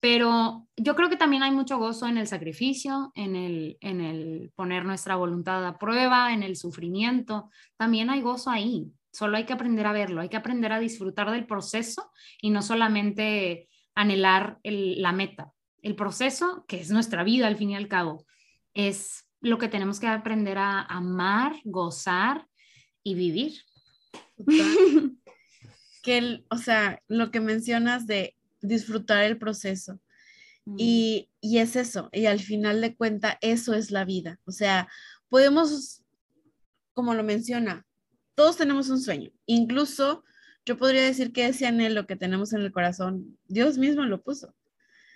Pero 0.00 0.66
yo 0.76 0.96
creo 0.96 1.10
que 1.10 1.16
también 1.16 1.42
hay 1.42 1.50
mucho 1.50 1.78
gozo 1.78 2.06
en 2.06 2.16
el 2.16 2.26
sacrificio, 2.26 3.12
en 3.14 3.36
el, 3.36 3.76
en 3.80 4.00
el 4.00 4.50
poner 4.56 4.84
nuestra 4.84 5.16
voluntad 5.16 5.64
a 5.66 5.78
prueba, 5.78 6.32
en 6.32 6.42
el 6.42 6.56
sufrimiento. 6.56 7.50
También 7.76 8.08
hay 8.08 8.22
gozo 8.22 8.50
ahí. 8.50 8.90
Solo 9.12 9.36
hay 9.36 9.44
que 9.44 9.52
aprender 9.52 9.86
a 9.86 9.92
verlo, 9.92 10.20
hay 10.20 10.28
que 10.28 10.36
aprender 10.36 10.72
a 10.72 10.78
disfrutar 10.78 11.30
del 11.30 11.46
proceso 11.46 12.10
y 12.40 12.50
no 12.50 12.62
solamente 12.62 13.68
anhelar 13.94 14.58
la 14.62 15.12
meta. 15.12 15.52
El 15.82 15.96
proceso, 15.96 16.64
que 16.66 16.80
es 16.80 16.90
nuestra 16.90 17.24
vida 17.24 17.46
al 17.46 17.56
fin 17.56 17.70
y 17.70 17.76
al 17.76 17.88
cabo, 17.88 18.24
es 18.72 19.26
lo 19.40 19.58
que 19.58 19.68
tenemos 19.68 20.00
que 20.00 20.06
aprender 20.06 20.58
a 20.58 20.82
amar, 20.82 21.56
gozar 21.64 22.46
y 23.02 23.14
vivir. 23.14 23.62
que, 26.02 26.44
o 26.48 26.56
sea, 26.56 27.02
lo 27.08 27.30
que 27.30 27.40
mencionas 27.40 28.06
de 28.06 28.34
disfrutar 28.60 29.24
el 29.24 29.38
proceso. 29.38 30.00
Y, 30.76 31.30
y, 31.40 31.58
es 31.58 31.74
eso, 31.74 32.10
y 32.12 32.26
al 32.26 32.38
final 32.38 32.80
de 32.80 32.94
cuenta, 32.94 33.38
eso 33.40 33.74
es 33.74 33.90
la 33.90 34.04
vida. 34.04 34.38
O 34.44 34.52
sea, 34.52 34.88
podemos, 35.28 36.02
como 36.92 37.14
lo 37.14 37.24
menciona, 37.24 37.86
todos 38.36 38.56
tenemos 38.56 38.88
un 38.88 39.00
sueño. 39.00 39.30
Incluso 39.46 40.22
yo 40.64 40.76
podría 40.76 41.02
decir 41.02 41.32
que 41.32 41.46
ese 41.46 41.66
anhelo 41.66 42.06
que 42.06 42.14
tenemos 42.14 42.52
en 42.52 42.60
el 42.60 42.72
corazón, 42.72 43.38
Dios 43.48 43.78
mismo 43.78 44.04
lo 44.04 44.22
puso. 44.22 44.54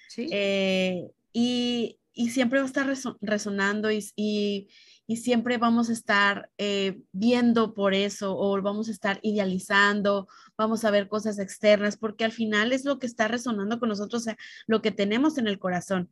Sí. 0.08 0.26
Eh, 0.32 1.10
y, 1.32 1.98
y, 2.12 2.30
siempre 2.30 2.58
va 2.58 2.64
a 2.64 2.68
estar 2.68 2.92
resonando 3.20 3.92
y, 3.92 4.04
y 4.16 4.68
y 5.06 5.18
siempre 5.18 5.58
vamos 5.58 5.90
a 5.90 5.92
estar 5.92 6.50
eh, 6.56 7.00
viendo 7.12 7.74
por 7.74 7.92
eso 7.92 8.36
o 8.38 8.60
vamos 8.62 8.88
a 8.88 8.92
estar 8.92 9.18
idealizando, 9.22 10.28
vamos 10.56 10.84
a 10.84 10.90
ver 10.90 11.08
cosas 11.08 11.38
externas, 11.38 11.96
porque 11.96 12.24
al 12.24 12.32
final 12.32 12.72
es 12.72 12.84
lo 12.84 12.98
que 12.98 13.06
está 13.06 13.28
resonando 13.28 13.78
con 13.78 13.90
nosotros, 13.90 14.26
lo 14.66 14.80
que 14.80 14.92
tenemos 14.92 15.36
en 15.36 15.46
el 15.46 15.58
corazón. 15.58 16.10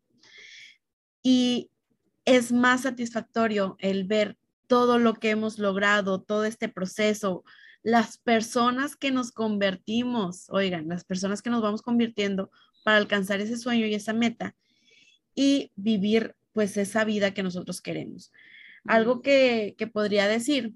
Y 1.22 1.70
es 2.24 2.52
más 2.52 2.82
satisfactorio 2.82 3.76
el 3.78 4.04
ver 4.04 4.36
todo 4.66 4.98
lo 4.98 5.14
que 5.14 5.30
hemos 5.30 5.58
logrado, 5.58 6.20
todo 6.20 6.44
este 6.44 6.68
proceso, 6.68 7.44
las 7.82 8.18
personas 8.18 8.94
que 8.94 9.10
nos 9.10 9.32
convertimos, 9.32 10.46
oigan, 10.50 10.88
las 10.88 11.04
personas 11.04 11.40
que 11.40 11.50
nos 11.50 11.62
vamos 11.62 11.82
convirtiendo 11.82 12.50
para 12.84 12.98
alcanzar 12.98 13.40
ese 13.40 13.56
sueño 13.56 13.86
y 13.86 13.94
esa 13.94 14.12
meta 14.12 14.54
y 15.34 15.72
vivir 15.76 16.36
pues 16.52 16.76
esa 16.76 17.04
vida 17.04 17.32
que 17.32 17.42
nosotros 17.42 17.80
queremos. 17.80 18.32
Algo 18.86 19.22
que, 19.22 19.76
podría 19.92 20.26
decir, 20.28 20.74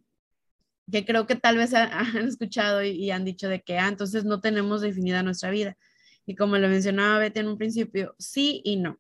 que 0.91 1.05
creo 1.05 1.27
que 1.27 1.37
tal 1.37 1.57
vez 1.57 1.75
han 1.75 2.29
escuchado 2.29 2.83
y, 2.83 3.11
han 3.11 3.25
dicho 3.25 3.49
de 3.49 3.63
que, 3.63 3.79
ah, 3.79 3.89
entonces 3.89 4.25
no 4.25 4.41
tenemos 4.41 4.81
definida 4.81 5.23
nuestra 5.23 5.51
vida. 5.51 5.77
Y 6.27 6.35
como 6.35 6.59
lo 6.59 6.69
mencionaba 6.69 7.19
Betty 7.19 7.41
en 7.41 7.49
un 7.49 7.59
principio, 7.59 8.15
sí 8.19 8.61
y 8.65 8.77
no. 8.77 8.99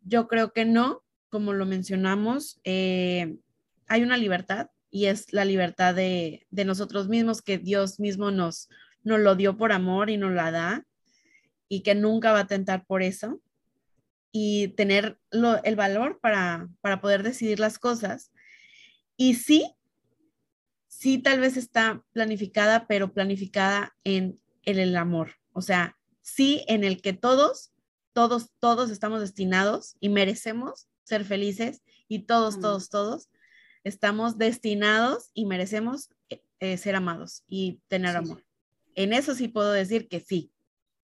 Yo 0.00 0.28
creo 0.28 0.52
que 0.52 0.64
no, 0.64 1.04
como 1.30 1.52
lo 1.52 1.66
mencionamos, 1.66 2.60
eh, 2.64 3.36
hay 3.86 4.02
una 4.02 4.16
libertad 4.16 4.68
y 4.90 5.06
es 5.06 5.32
la 5.32 5.44
libertad 5.44 5.94
de, 5.94 6.46
nosotros 6.50 7.08
mismos 7.08 7.42
que 7.42 7.58
Dios 7.58 7.98
mismo 7.98 8.30
nos, 8.30 8.68
nos 9.02 9.20
lo 9.20 9.34
dio 9.34 9.56
por 9.56 9.72
amor 9.72 10.10
y 10.10 10.16
nos 10.16 10.32
la 10.32 10.50
da 10.50 10.86
y 11.68 11.80
que 11.80 11.94
nunca 11.94 12.32
va 12.32 12.40
a 12.40 12.46
tentar 12.46 12.86
por 12.86 13.02
eso 13.02 13.40
y 14.36 14.66
tener 14.66 15.20
el 15.30 15.76
valor 15.76 16.18
para, 16.20 16.68
para 16.80 17.00
poder 17.00 17.22
decidir 17.22 17.60
las 17.60 17.78
cosas. 17.78 18.32
Y 19.16 19.34
sí, 19.34 19.76
sí 20.88 21.18
tal 21.18 21.38
vez 21.38 21.56
está 21.56 22.04
planificada, 22.12 22.88
pero 22.88 23.12
planificada 23.12 23.96
en, 24.02 24.40
el 24.64 24.96
amor. 24.96 25.36
O 25.52 25.62
sea, 25.62 25.96
sí 26.20 26.64
en 26.66 26.82
el 26.82 27.00
que 27.00 27.12
todos, 27.12 27.72
todos, 28.12 28.50
todos 28.58 28.90
estamos 28.90 29.20
destinados 29.20 29.94
y 30.00 30.08
merecemos 30.08 30.88
ser 31.04 31.24
felices 31.24 31.84
y 32.08 32.26
todos, 32.26 32.58
todos, 32.58 32.88
todos 32.88 33.30
estamos 33.84 34.36
destinados 34.36 35.30
y 35.32 35.44
merecemos 35.44 36.10
eh, 36.28 36.42
eh, 36.58 36.76
ser 36.76 36.96
amados 36.96 37.44
y 37.46 37.80
tener 37.86 38.16
amor. 38.16 38.44
En 38.96 39.12
eso 39.12 39.36
sí 39.36 39.46
puedo 39.46 39.70
decir 39.70 40.08
que 40.08 40.18
sí. 40.18 40.50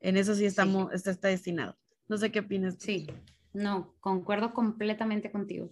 En 0.01 0.17
eso 0.17 0.35
sí 0.35 0.47
estamos, 0.47 0.93
Está, 0.93 1.13
está 1.13 1.29
destinado. 1.29 1.80
No 2.11 2.19
sé 2.19 2.33
qué 2.33 2.41
opinas. 2.41 2.75
Sí, 2.81 3.07
no, 3.53 3.95
concuerdo 4.01 4.53
completamente 4.53 5.31
contigo. 5.31 5.71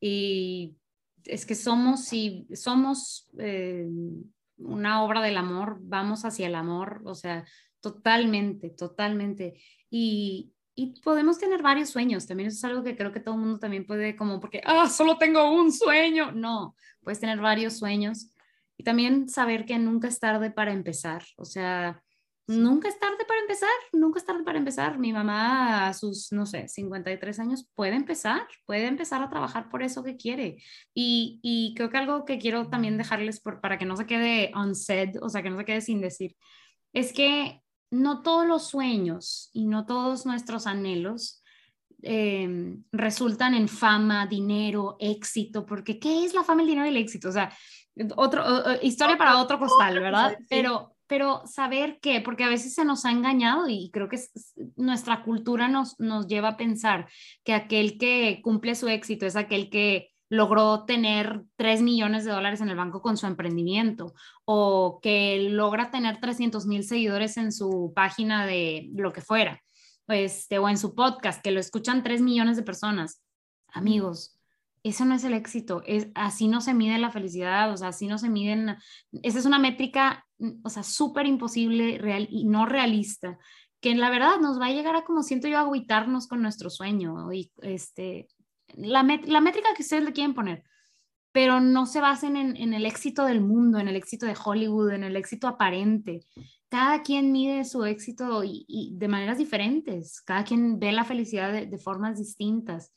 Y 0.00 0.76
es 1.24 1.44
que 1.44 1.56
somos, 1.56 2.04
si 2.04 2.46
somos 2.54 3.28
eh, 3.40 3.88
una 4.56 5.02
obra 5.02 5.20
del 5.20 5.36
amor, 5.36 5.78
vamos 5.80 6.24
hacia 6.24 6.46
el 6.46 6.54
amor, 6.54 7.02
o 7.04 7.16
sea, 7.16 7.44
totalmente, 7.80 8.70
totalmente. 8.70 9.60
Y, 9.90 10.52
y 10.76 11.00
podemos 11.00 11.38
tener 11.38 11.60
varios 11.60 11.90
sueños, 11.90 12.24
también 12.24 12.50
eso 12.50 12.58
es 12.58 12.64
algo 12.64 12.84
que 12.84 12.96
creo 12.96 13.10
que 13.10 13.18
todo 13.18 13.34
el 13.34 13.40
mundo 13.40 13.58
también 13.58 13.84
puede, 13.84 14.14
como 14.14 14.38
porque, 14.38 14.62
ah, 14.64 14.88
solo 14.88 15.18
tengo 15.18 15.52
un 15.52 15.72
sueño. 15.72 16.30
No, 16.30 16.76
puedes 17.02 17.18
tener 17.18 17.40
varios 17.40 17.78
sueños 17.78 18.30
y 18.76 18.84
también 18.84 19.28
saber 19.28 19.66
que 19.66 19.76
nunca 19.76 20.06
es 20.06 20.20
tarde 20.20 20.52
para 20.52 20.72
empezar, 20.72 21.24
o 21.36 21.44
sea, 21.44 22.00
nunca 22.50 22.88
es 22.88 22.98
tarde 22.98 23.24
para 23.26 23.40
empezar, 23.40 23.70
nunca 23.92 24.18
es 24.18 24.24
tarde 24.24 24.42
para 24.42 24.58
empezar. 24.58 24.98
Mi 24.98 25.12
mamá 25.12 25.88
a 25.88 25.94
sus, 25.94 26.32
no 26.32 26.46
sé, 26.46 26.68
53 26.68 27.38
años 27.38 27.68
puede 27.74 27.94
empezar, 27.94 28.46
puede 28.66 28.86
empezar 28.86 29.22
a 29.22 29.30
trabajar 29.30 29.68
por 29.68 29.82
eso 29.82 30.02
que 30.02 30.16
quiere. 30.16 30.62
Y, 30.92 31.38
y 31.42 31.74
creo 31.76 31.90
que 31.90 31.98
algo 31.98 32.24
que 32.24 32.38
quiero 32.38 32.68
también 32.68 32.98
dejarles 32.98 33.40
por, 33.40 33.60
para 33.60 33.78
que 33.78 33.84
no 33.84 33.96
se 33.96 34.06
quede 34.06 34.52
unsaid, 34.54 35.22
o 35.22 35.28
sea, 35.28 35.42
que 35.42 35.50
no 35.50 35.58
se 35.58 35.64
quede 35.64 35.80
sin 35.80 36.00
decir, 36.00 36.36
es 36.92 37.12
que 37.12 37.62
no 37.90 38.22
todos 38.22 38.46
los 38.46 38.66
sueños 38.68 39.50
y 39.52 39.66
no 39.66 39.86
todos 39.86 40.26
nuestros 40.26 40.66
anhelos 40.66 41.42
em, 42.02 42.82
resultan 42.92 43.54
en 43.54 43.68
fama, 43.68 44.26
dinero, 44.26 44.96
éxito, 44.98 45.66
porque 45.66 45.98
¿qué 45.98 46.24
es 46.24 46.34
la 46.34 46.44
fama, 46.44 46.62
el 46.62 46.68
dinero 46.68 46.86
y 46.86 46.90
el 46.90 46.96
éxito? 46.96 47.28
O 47.28 47.32
sea, 47.32 47.52
otro, 48.16 48.42
historia 48.82 49.18
para 49.18 49.38
otro 49.38 49.58
costal, 49.58 50.00
¿verdad? 50.00 50.36
Pero, 50.48 50.96
pero 51.10 51.42
saber 51.44 51.98
qué, 52.00 52.20
porque 52.20 52.44
a 52.44 52.48
veces 52.48 52.72
se 52.72 52.84
nos 52.84 53.04
ha 53.04 53.10
engañado 53.10 53.68
y 53.68 53.90
creo 53.92 54.08
que 54.08 54.20
nuestra 54.76 55.24
cultura 55.24 55.66
nos, 55.66 55.98
nos 55.98 56.28
lleva 56.28 56.50
a 56.50 56.56
pensar 56.56 57.08
que 57.42 57.52
aquel 57.52 57.98
que 57.98 58.40
cumple 58.44 58.76
su 58.76 58.86
éxito 58.86 59.26
es 59.26 59.34
aquel 59.34 59.70
que 59.70 60.10
logró 60.28 60.84
tener 60.84 61.42
3 61.56 61.82
millones 61.82 62.24
de 62.24 62.30
dólares 62.30 62.60
en 62.60 62.68
el 62.68 62.76
banco 62.76 63.02
con 63.02 63.16
su 63.16 63.26
emprendimiento 63.26 64.14
o 64.44 65.00
que 65.02 65.48
logra 65.50 65.90
tener 65.90 66.20
300 66.20 66.64
mil 66.66 66.84
seguidores 66.84 67.36
en 67.38 67.50
su 67.50 67.92
página 67.92 68.46
de 68.46 68.88
lo 68.94 69.12
que 69.12 69.20
fuera, 69.20 69.60
este, 70.06 70.60
o 70.60 70.68
en 70.68 70.78
su 70.78 70.94
podcast, 70.94 71.42
que 71.42 71.50
lo 71.50 71.58
escuchan 71.58 72.04
3 72.04 72.22
millones 72.22 72.56
de 72.56 72.62
personas. 72.62 73.20
Amigos, 73.72 74.38
eso 74.84 75.04
no 75.04 75.16
es 75.16 75.24
el 75.24 75.34
éxito, 75.34 75.82
es, 75.86 76.06
así 76.14 76.46
no 76.46 76.60
se 76.60 76.72
mide 76.72 76.98
la 76.98 77.10
felicidad, 77.10 77.72
o 77.72 77.76
sea, 77.76 77.88
así 77.88 78.06
no 78.06 78.16
se 78.16 78.28
miden, 78.28 78.76
esa 79.24 79.40
es 79.40 79.44
una 79.44 79.58
métrica, 79.58 80.24
o 80.62 80.68
sea, 80.70 80.82
súper 80.82 81.26
imposible 81.26 81.98
real, 81.98 82.28
y 82.30 82.44
no 82.44 82.66
realista, 82.66 83.38
que 83.80 83.90
en 83.90 84.00
la 84.00 84.10
verdad 84.10 84.38
nos 84.40 84.60
va 84.60 84.66
a 84.66 84.72
llegar 84.72 84.96
a, 84.96 85.04
como 85.04 85.22
siento 85.22 85.48
yo, 85.48 85.58
agüitarnos 85.58 86.26
con 86.26 86.42
nuestro 86.42 86.70
sueño, 86.70 87.32
y 87.32 87.50
este, 87.62 88.28
la, 88.74 89.02
la 89.02 89.40
métrica 89.40 89.74
que 89.74 89.82
ustedes 89.82 90.04
le 90.04 90.12
quieren 90.12 90.34
poner, 90.34 90.64
pero 91.32 91.60
no 91.60 91.86
se 91.86 92.00
basen 92.00 92.36
en, 92.36 92.56
en, 92.56 92.74
el 92.74 92.86
éxito 92.86 93.24
del 93.24 93.40
mundo, 93.40 93.78
en 93.78 93.88
el 93.88 93.96
éxito 93.96 94.26
de 94.26 94.36
Hollywood, 94.42 94.90
en 94.90 95.04
el 95.04 95.16
éxito 95.16 95.46
aparente. 95.46 96.24
Cada 96.68 97.02
quien 97.02 97.30
mide 97.30 97.64
su 97.64 97.84
éxito 97.84 98.42
y, 98.44 98.94
de 98.96 99.08
maneras 99.08 99.38
diferentes, 99.38 100.20
cada 100.22 100.44
quien 100.44 100.78
ve 100.78 100.92
la 100.92 101.04
felicidad 101.04 101.52
de 101.52 101.78
formas 101.78 102.18
distintas. 102.18 102.92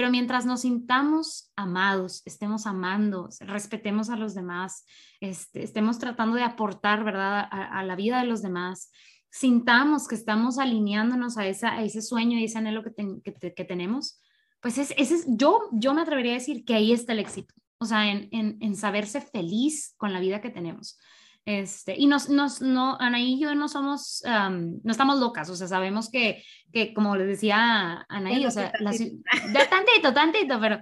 Pero 0.00 0.10
mientras 0.10 0.46
nos 0.46 0.62
sintamos 0.62 1.52
amados, 1.56 2.22
estemos 2.24 2.66
amando, 2.66 3.28
respetemos 3.40 4.08
a 4.08 4.16
los 4.16 4.34
demás, 4.34 4.86
este, 5.20 5.62
estemos 5.62 5.98
tratando 5.98 6.36
de 6.36 6.42
aportar, 6.42 7.04
¿verdad?, 7.04 7.46
a, 7.50 7.84
la 7.84 7.96
vida 7.96 8.18
de 8.22 8.26
los 8.26 8.40
demás, 8.40 8.90
sintamos 9.30 10.08
que 10.08 10.14
estamos 10.14 10.56
alineándonos 10.56 11.36
a, 11.36 11.46
esa, 11.46 11.72
a 11.72 11.84
ese 11.84 12.00
sueño 12.00 12.38
y 12.38 12.44
ese 12.44 12.56
anhelo 12.56 12.82
que, 12.82 13.52
que, 13.52 13.64
tenemos, 13.66 14.22
pues 14.62 14.78
es, 14.78 14.94
es, 14.96 15.26
yo, 15.28 15.68
yo 15.72 15.92
me 15.92 16.00
atrevería 16.00 16.32
a 16.32 16.38
decir 16.38 16.64
que 16.64 16.72
ahí 16.76 16.92
está 16.92 17.12
el 17.12 17.18
éxito, 17.18 17.52
o 17.76 17.84
sea, 17.84 18.10
en, 18.10 18.30
en, 18.32 18.56
en 18.62 18.76
saberse 18.76 19.20
feliz 19.20 19.96
con 19.98 20.14
la 20.14 20.20
vida 20.20 20.40
que 20.40 20.48
tenemos. 20.48 20.98
Este, 21.58 21.96
y 21.98 22.06
nos, 22.06 22.28
nos, 22.28 22.60
no, 22.62 22.96
Anaí 23.00 23.34
y 23.34 23.40
yo 23.40 23.52
no 23.56 23.66
somos, 23.66 24.22
no 24.24 24.90
estamos 24.90 25.18
locas, 25.18 25.50
o 25.50 25.56
sea, 25.56 25.66
sabemos 25.66 26.08
que, 26.08 26.44
que 26.72 26.94
como 26.94 27.16
les 27.16 27.26
decía 27.26 28.06
Anaí, 28.08 28.46
o 28.46 28.50
sea, 28.52 28.72
la, 28.78 28.92
tantito, 29.68 30.14
tantito, 30.14 30.60
pero 30.60 30.80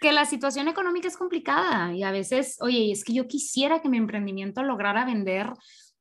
que 0.00 0.10
la 0.10 0.24
situación 0.24 0.66
económica 0.66 1.06
es 1.06 1.16
complicada 1.16 1.94
y 1.94 2.02
a 2.02 2.10
veces, 2.10 2.56
oye, 2.60 2.90
es 2.90 3.04
que 3.04 3.12
yo 3.12 3.28
quisiera 3.28 3.80
que 3.80 3.88
mi 3.88 3.96
emprendimiento 3.96 4.64
lograra 4.64 5.04
vender 5.04 5.52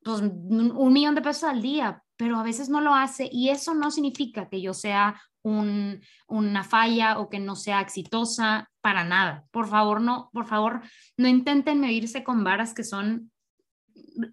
pues, 0.03 0.21
un 0.21 0.93
millón 0.93 1.13
de 1.13 1.21
pesos 1.21 1.43
al 1.43 1.61
día, 1.61 2.01
pero 2.15 2.37
a 2.37 2.43
veces 2.43 2.69
no 2.69 2.81
lo 2.81 2.95
hace 2.95 3.29
y 3.31 3.49
eso 3.49 3.75
no 3.75 3.91
significa 3.91 4.49
que 4.49 4.61
yo 4.61 4.73
sea 4.73 5.21
un, 5.43 6.01
una 6.27 6.63
falla 6.63 7.19
o 7.19 7.29
que 7.29 7.39
no 7.39 7.55
sea 7.55 7.81
exitosa 7.81 8.71
para 8.81 9.03
nada. 9.03 9.45
Por 9.51 9.67
favor, 9.67 10.01
no, 10.01 10.31
por 10.33 10.47
favor, 10.47 10.81
no 11.17 11.27
intenten 11.27 11.79
medirse 11.79 12.23
con 12.23 12.43
varas 12.43 12.73
que 12.73 12.83
son 12.83 13.31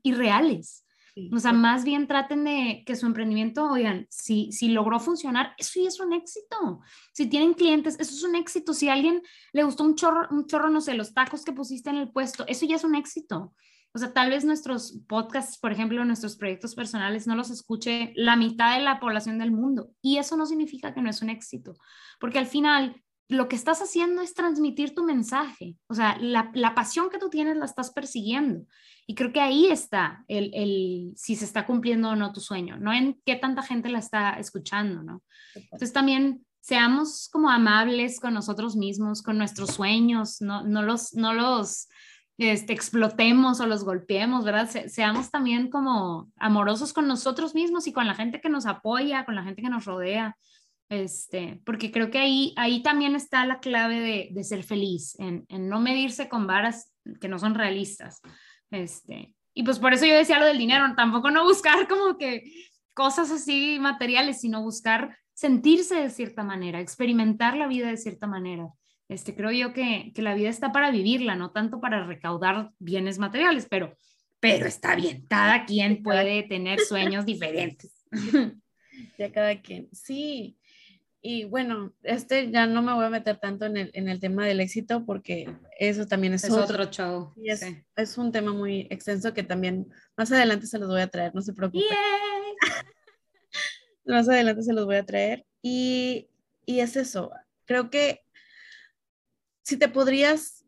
irreales. 0.03 0.87
o 1.33 1.39
sea, 1.39 1.53
más 1.53 1.85
bien 1.85 2.09
traten 2.09 2.45
de 2.45 2.83
que 2.85 2.97
su 2.97 3.07
emprendimiento, 3.07 3.71
oigan, 3.71 4.07
si, 4.11 4.51
si 4.51 4.69
logró 4.69 4.99
funcionar, 4.99 5.55
eso 5.59 5.81
ya 5.81 5.89
es 5.89 6.01
un 6.01 6.13
éxito. 6.13 6.81
Si 7.13 7.27
tienen 7.29 7.55
clientes, 7.55 7.97
eso 8.01 8.15
es 8.15 8.25
un 8.25 8.35
éxito. 8.35 8.75
Si 8.75 8.89
a 8.89 8.95
alguien 8.95 9.23
le 9.53 9.65
gustó 9.65 9.85
un 9.85 9.95
chorro, 9.95 10.27
un 10.31 10.47
chorro, 10.47 10.71
no 10.71 10.81
sé, 10.81 10.95
los 10.95 11.15
tacos 11.15 11.45
que 11.45 11.53
pusiste 11.53 11.91
en 11.91 11.97
el 11.97 12.11
puesto, 12.11 12.45
eso 12.49 12.67
ya 12.67 12.77
es 12.77 12.85
un 12.85 12.95
éxito. 12.95 13.55
O 13.97 13.99
sea, 13.99 14.13
tal 14.13 14.31
vez 14.31 14.45
nuestros 14.45 14.99
podcasts, 15.07 15.57
por 15.57 15.71
ejemplo, 15.71 16.05
nuestros 16.05 16.37
proyectos 16.37 16.75
personales, 16.75 17.29
no 17.29 17.37
los 17.37 17.51
escuche 17.51 18.13
la 18.17 18.35
mitad 18.35 18.77
de 18.77 18.83
la 18.83 18.99
población 18.99 19.39
del 19.39 19.53
mundo. 19.53 19.93
Y 20.03 20.19
eso 20.19 20.37
no 20.37 20.47
significa 20.47 20.93
que 20.93 21.01
no 21.01 21.09
es 21.09 21.23
un 21.23 21.31
éxito, 21.31 21.75
porque 22.19 22.41
al 22.41 22.47
final 22.47 23.01
lo 23.29 23.49
que 23.49 23.55
estás 23.55 23.81
haciendo 23.81 24.21
es 24.21 24.35
transmitir 24.35 24.95
tu 24.97 25.05
mensaje. 25.05 25.77
O 25.87 25.95
sea, 25.95 26.19
la, 26.21 26.51
la 26.55 26.75
pasión 26.75 27.09
que 27.09 27.19
tú 27.19 27.31
tienes 27.31 27.57
la 27.57 27.67
estás 27.67 27.93
persiguiendo. 27.93 28.67
Y 29.07 29.15
creo 29.15 29.33
que 29.33 29.41
ahí 29.41 29.67
está 29.67 30.25
el, 30.29 30.51
el, 30.55 31.13
si 31.17 31.37
se 31.37 31.45
está 31.45 31.67
cumpliendo 31.67 32.11
o 32.11 32.17
no 32.17 32.33
tu 32.33 32.41
sueño, 32.41 32.79
no 32.79 32.93
en 32.93 33.21
qué 33.25 33.37
tanta 33.37 33.63
gente 33.63 33.89
la 33.89 33.99
está 33.99 34.31
escuchando, 34.33 35.03
¿no? 35.03 35.23
Entonces 35.55 35.93
también 35.93 36.45
seamos 36.61 37.29
como 37.31 37.51
amables 37.51 38.19
con 38.19 38.33
nosotros 38.33 38.77
mismos, 38.77 39.23
con 39.23 39.37
nuestros 39.37 39.71
sueños, 39.73 40.41
no, 40.41 40.65
no 40.65 40.83
los, 40.83 41.13
no 41.13 41.35
los 41.35 41.89
este, 42.39 42.73
explotemos 42.73 43.61
o 43.61 43.67
los 43.67 43.85
golpeemos, 43.85 44.45
¿verdad? 44.45 44.71
seamos 44.89 45.31
también 45.31 45.69
como 45.69 46.33
amorosos 46.37 46.95
con 46.95 47.07
nosotros 47.07 47.55
mismos 47.55 47.87
y 47.87 47.93
con 47.93 48.07
la 48.07 48.15
gente 48.15 48.41
que 48.41 48.49
nos 48.49 48.65
apoya, 48.65 49.27
con 49.27 49.35
la 49.35 49.45
gente 49.45 49.61
que 49.61 49.69
nos 49.69 49.85
rodea, 49.85 50.37
este, 50.89 51.61
porque 51.65 51.93
creo 51.93 52.11
que 52.11 52.19
ahí, 52.19 52.55
ahí 52.57 52.83
también 52.83 53.15
está 53.15 53.45
la 53.47 53.61
clave 53.61 54.01
de, 54.01 54.29
de 54.33 54.45
ser 54.45 54.65
feliz, 54.65 55.19
en, 55.21 55.45
en, 55.49 55.69
no 55.69 55.81
medirse 55.81 56.29
con 56.29 56.47
varas 56.47 56.91
que 57.21 57.29
no 57.29 57.39
son 57.39 57.55
realistas. 57.55 58.21
Este, 58.75 59.33
y 59.55 59.63
pues 59.63 59.79
por 59.79 59.95
eso 59.95 60.05
yo 60.05 60.17
decía 60.17 60.39
lo 60.39 60.47
del 60.47 60.59
dinero, 60.59 60.85
tampoco 60.97 61.31
no 61.31 61.45
buscar 61.45 61.87
como 61.89 62.19
que 62.19 62.43
cosas 62.93 63.31
así 63.31 63.79
materiales, 63.81 64.41
sino 64.41 64.63
buscar 64.63 65.17
sentirse 65.33 65.97
de 65.97 66.11
cierta 66.11 66.45
manera, 66.45 66.81
experimentar 66.81 67.57
la 67.57 67.67
vida 67.67 67.89
de 67.89 67.97
cierta 67.97 68.27
manera. 68.27 68.69
Este, 69.09 69.35
creo 69.35 69.51
yo 69.51 69.73
que, 69.73 70.13
que, 70.15 70.23
la 70.23 70.35
vida 70.35 70.49
está 70.49 70.73
para 70.73 70.91
vivirla, 70.91 71.37
no 71.37 71.51
tanto 71.51 71.81
para 71.81 72.05
recaudar 72.05 72.71
bienes 72.79 73.19
materiales, 73.19 73.67
pero, 73.69 73.97
pero 74.41 74.67
está 74.67 74.95
bien, 74.95 75.27
cada 75.29 75.67
quien 75.67 76.03
puede 76.03 76.43
tener 76.45 76.81
sueños 76.81 77.25
diferentes. 77.27 77.93
Ya 79.19 79.33
cada 79.33 79.61
quien, 79.61 79.89
sí. 79.93 80.57
Y 81.27 81.45
bueno, 81.45 81.95
este 82.03 82.51
ya 82.51 82.67
no 82.67 82.83
me 82.83 82.93
voy 82.93 83.07
a 83.07 83.09
meter 83.09 83.39
tanto 83.39 83.65
en 83.65 83.79
el, 83.79 83.91
en 83.95 84.11
el 84.11 84.21
tema 84.21 84.45
del 84.47 84.61
éxito 84.61 85.07
porque 85.07 85.57
eso 85.79 86.07
también 86.07 86.35
es, 86.35 86.45
Es 86.45 86.51
otro 86.51 86.85
show. 86.91 87.33
y 87.35 87.49
es, 87.49 87.61
sí. 87.61 87.83
es 87.97 88.19
un 88.19 88.31
tema 88.31 88.53
muy 88.53 88.87
extenso 88.91 89.33
que 89.33 89.43
también 89.43 89.91
más 90.19 90.31
adelante 90.33 90.67
se 90.67 90.79
los 90.79 90.91
voy 90.91 91.01
a 91.01 91.09
traer, 91.09 91.35
no 91.35 91.41
se 91.41 91.55
preocupen. 91.55 91.89
Más 94.05 94.29
adelante 94.29 94.63
se 94.63 94.75
los 94.75 94.85
voy 94.85 94.97
a 94.97 95.07
traer. 95.07 95.47
Y, 95.63 96.29
y 96.67 96.81
es 96.81 96.95
eso. 96.95 97.31
Creo 97.65 97.89
que 97.89 98.21
si 99.63 99.79
te 99.79 99.89
podrías 99.89 100.67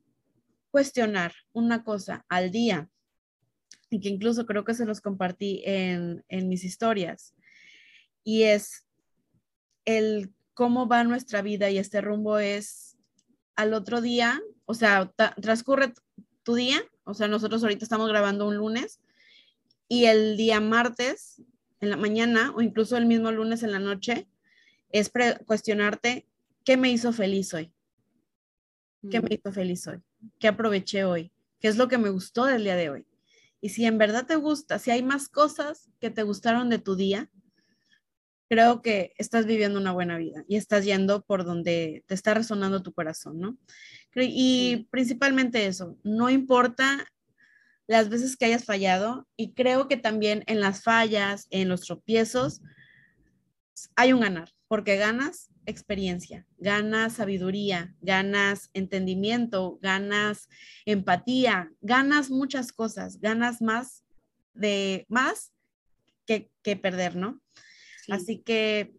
cuestionar 0.70 1.34
una 1.52 1.84
cosa 1.84 2.24
al 2.30 2.50
día, 2.50 2.88
y 3.90 4.00
que 4.00 4.08
incluso 4.08 4.46
creo 4.46 4.64
que 4.64 4.72
se 4.72 4.86
los 4.86 5.02
compartí 5.02 5.62
en, 5.66 6.24
en 6.28 6.48
mis 6.48 6.64
historias, 6.64 7.34
y 8.24 8.44
es 8.44 8.86
el 9.84 10.32
cómo 10.56 10.88
va 10.88 11.04
nuestra 11.04 11.42
vida 11.42 11.68
y 11.68 11.76
este 11.76 12.00
rumbo 12.00 12.38
es 12.38 12.96
al 13.56 13.74
otro 13.74 14.00
día, 14.00 14.40
o 14.64 14.72
sea, 14.72 15.12
transcurre 15.42 15.92
tu 16.42 16.54
día, 16.54 16.82
o 17.04 17.12
sea, 17.12 17.28
nosotros 17.28 17.62
ahorita 17.62 17.84
estamos 17.84 18.08
grabando 18.08 18.48
un 18.48 18.56
lunes 18.56 18.98
y 19.86 20.06
el 20.06 20.38
día 20.38 20.58
martes 20.60 21.42
en 21.80 21.90
la 21.90 21.98
mañana 21.98 22.54
o 22.56 22.62
incluso 22.62 22.96
el 22.96 23.04
mismo 23.04 23.30
lunes 23.32 23.62
en 23.64 23.70
la 23.70 23.78
noche 23.78 24.28
es 24.88 25.12
cuestionarte 25.44 26.26
qué 26.64 26.78
me 26.78 26.90
hizo 26.90 27.12
feliz 27.12 27.52
hoy, 27.52 27.70
qué 29.10 29.20
me 29.20 29.34
hizo 29.34 29.52
feliz 29.52 29.86
hoy, 29.86 30.00
qué 30.38 30.48
aproveché 30.48 31.04
hoy, 31.04 31.32
qué 31.60 31.68
es 31.68 31.76
lo 31.76 31.86
que 31.86 31.98
me 31.98 32.08
gustó 32.08 32.46
del 32.46 32.64
día 32.64 32.76
de 32.76 32.88
hoy. 32.88 33.06
Y 33.60 33.68
si 33.68 33.84
en 33.84 33.98
verdad 33.98 34.26
te 34.26 34.36
gusta, 34.36 34.78
si 34.78 34.90
hay 34.90 35.02
más 35.02 35.28
cosas 35.28 35.90
que 36.00 36.08
te 36.08 36.22
gustaron 36.22 36.70
de 36.70 36.78
tu 36.78 36.96
día, 36.96 37.30
creo 38.48 38.82
que 38.82 39.12
estás 39.18 39.46
viviendo 39.46 39.78
una 39.78 39.92
buena 39.92 40.18
vida 40.18 40.44
y 40.48 40.56
estás 40.56 40.84
yendo 40.84 41.24
por 41.24 41.44
donde 41.44 42.04
te 42.06 42.14
está 42.14 42.34
resonando 42.34 42.82
tu 42.82 42.92
corazón, 42.92 43.40
¿no? 43.40 43.58
Y 44.14 44.88
principalmente 44.90 45.66
eso, 45.66 45.98
no 46.02 46.30
importa 46.30 47.06
las 47.86 48.08
veces 48.08 48.36
que 48.36 48.46
hayas 48.46 48.64
fallado 48.64 49.28
y 49.36 49.52
creo 49.52 49.88
que 49.88 49.96
también 49.96 50.42
en 50.46 50.60
las 50.60 50.82
fallas, 50.82 51.46
en 51.50 51.68
los 51.68 51.82
tropiezos, 51.82 52.62
hay 53.94 54.12
un 54.12 54.20
ganar, 54.20 54.50
porque 54.68 54.96
ganas 54.96 55.50
experiencia, 55.66 56.46
ganas 56.56 57.14
sabiduría, 57.14 57.94
ganas 58.00 58.70
entendimiento, 58.72 59.78
ganas 59.82 60.48
empatía, 60.86 61.70
ganas 61.80 62.30
muchas 62.30 62.72
cosas, 62.72 63.20
ganas 63.20 63.60
más 63.60 64.04
de 64.54 65.04
más 65.08 65.52
que, 66.24 66.50
que 66.62 66.76
perder, 66.76 67.16
¿no? 67.16 67.40
Sí. 68.06 68.12
Así 68.12 68.38
que 68.38 68.94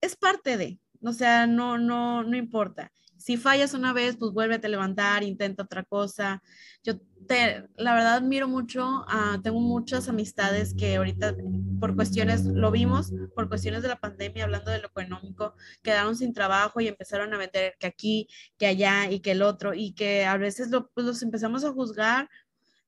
es 0.00 0.16
parte 0.16 0.56
de, 0.56 0.80
o 1.02 1.12
sea, 1.12 1.46
no, 1.46 1.78
no, 1.78 2.22
no 2.22 2.36
importa. 2.36 2.92
Si 3.16 3.36
fallas 3.36 3.74
una 3.74 3.92
vez, 3.92 4.16
pues 4.16 4.32
vuélvete 4.32 4.66
a 4.66 4.70
levantar, 4.70 5.22
intenta 5.22 5.64
otra 5.64 5.84
cosa. 5.84 6.42
Yo 6.82 6.98
te, 7.28 7.68
la 7.76 7.92
verdad 7.92 8.14
admiro 8.14 8.48
mucho, 8.48 9.04
ah, 9.08 9.38
tengo 9.42 9.60
muchas 9.60 10.08
amistades 10.08 10.74
que 10.74 10.96
ahorita 10.96 11.36
por 11.78 11.96
cuestiones, 11.96 12.44
lo 12.44 12.70
vimos, 12.70 13.12
por 13.34 13.48
cuestiones 13.48 13.82
de 13.82 13.88
la 13.88 14.00
pandemia, 14.00 14.44
hablando 14.44 14.70
de 14.70 14.80
lo 14.80 14.88
económico, 14.88 15.54
quedaron 15.82 16.16
sin 16.16 16.32
trabajo 16.32 16.80
y 16.80 16.88
empezaron 16.88 17.32
a 17.34 17.38
vender 17.38 17.74
que 17.78 17.86
aquí, 17.86 18.28
que 18.58 18.66
allá 18.66 19.10
y 19.10 19.20
que 19.20 19.32
el 19.32 19.42
otro, 19.42 19.74
y 19.74 19.92
que 19.92 20.24
a 20.24 20.36
veces 20.36 20.70
lo, 20.70 20.90
pues 20.90 21.06
los 21.06 21.22
empezamos 21.22 21.64
a 21.64 21.72
juzgar 21.72 22.28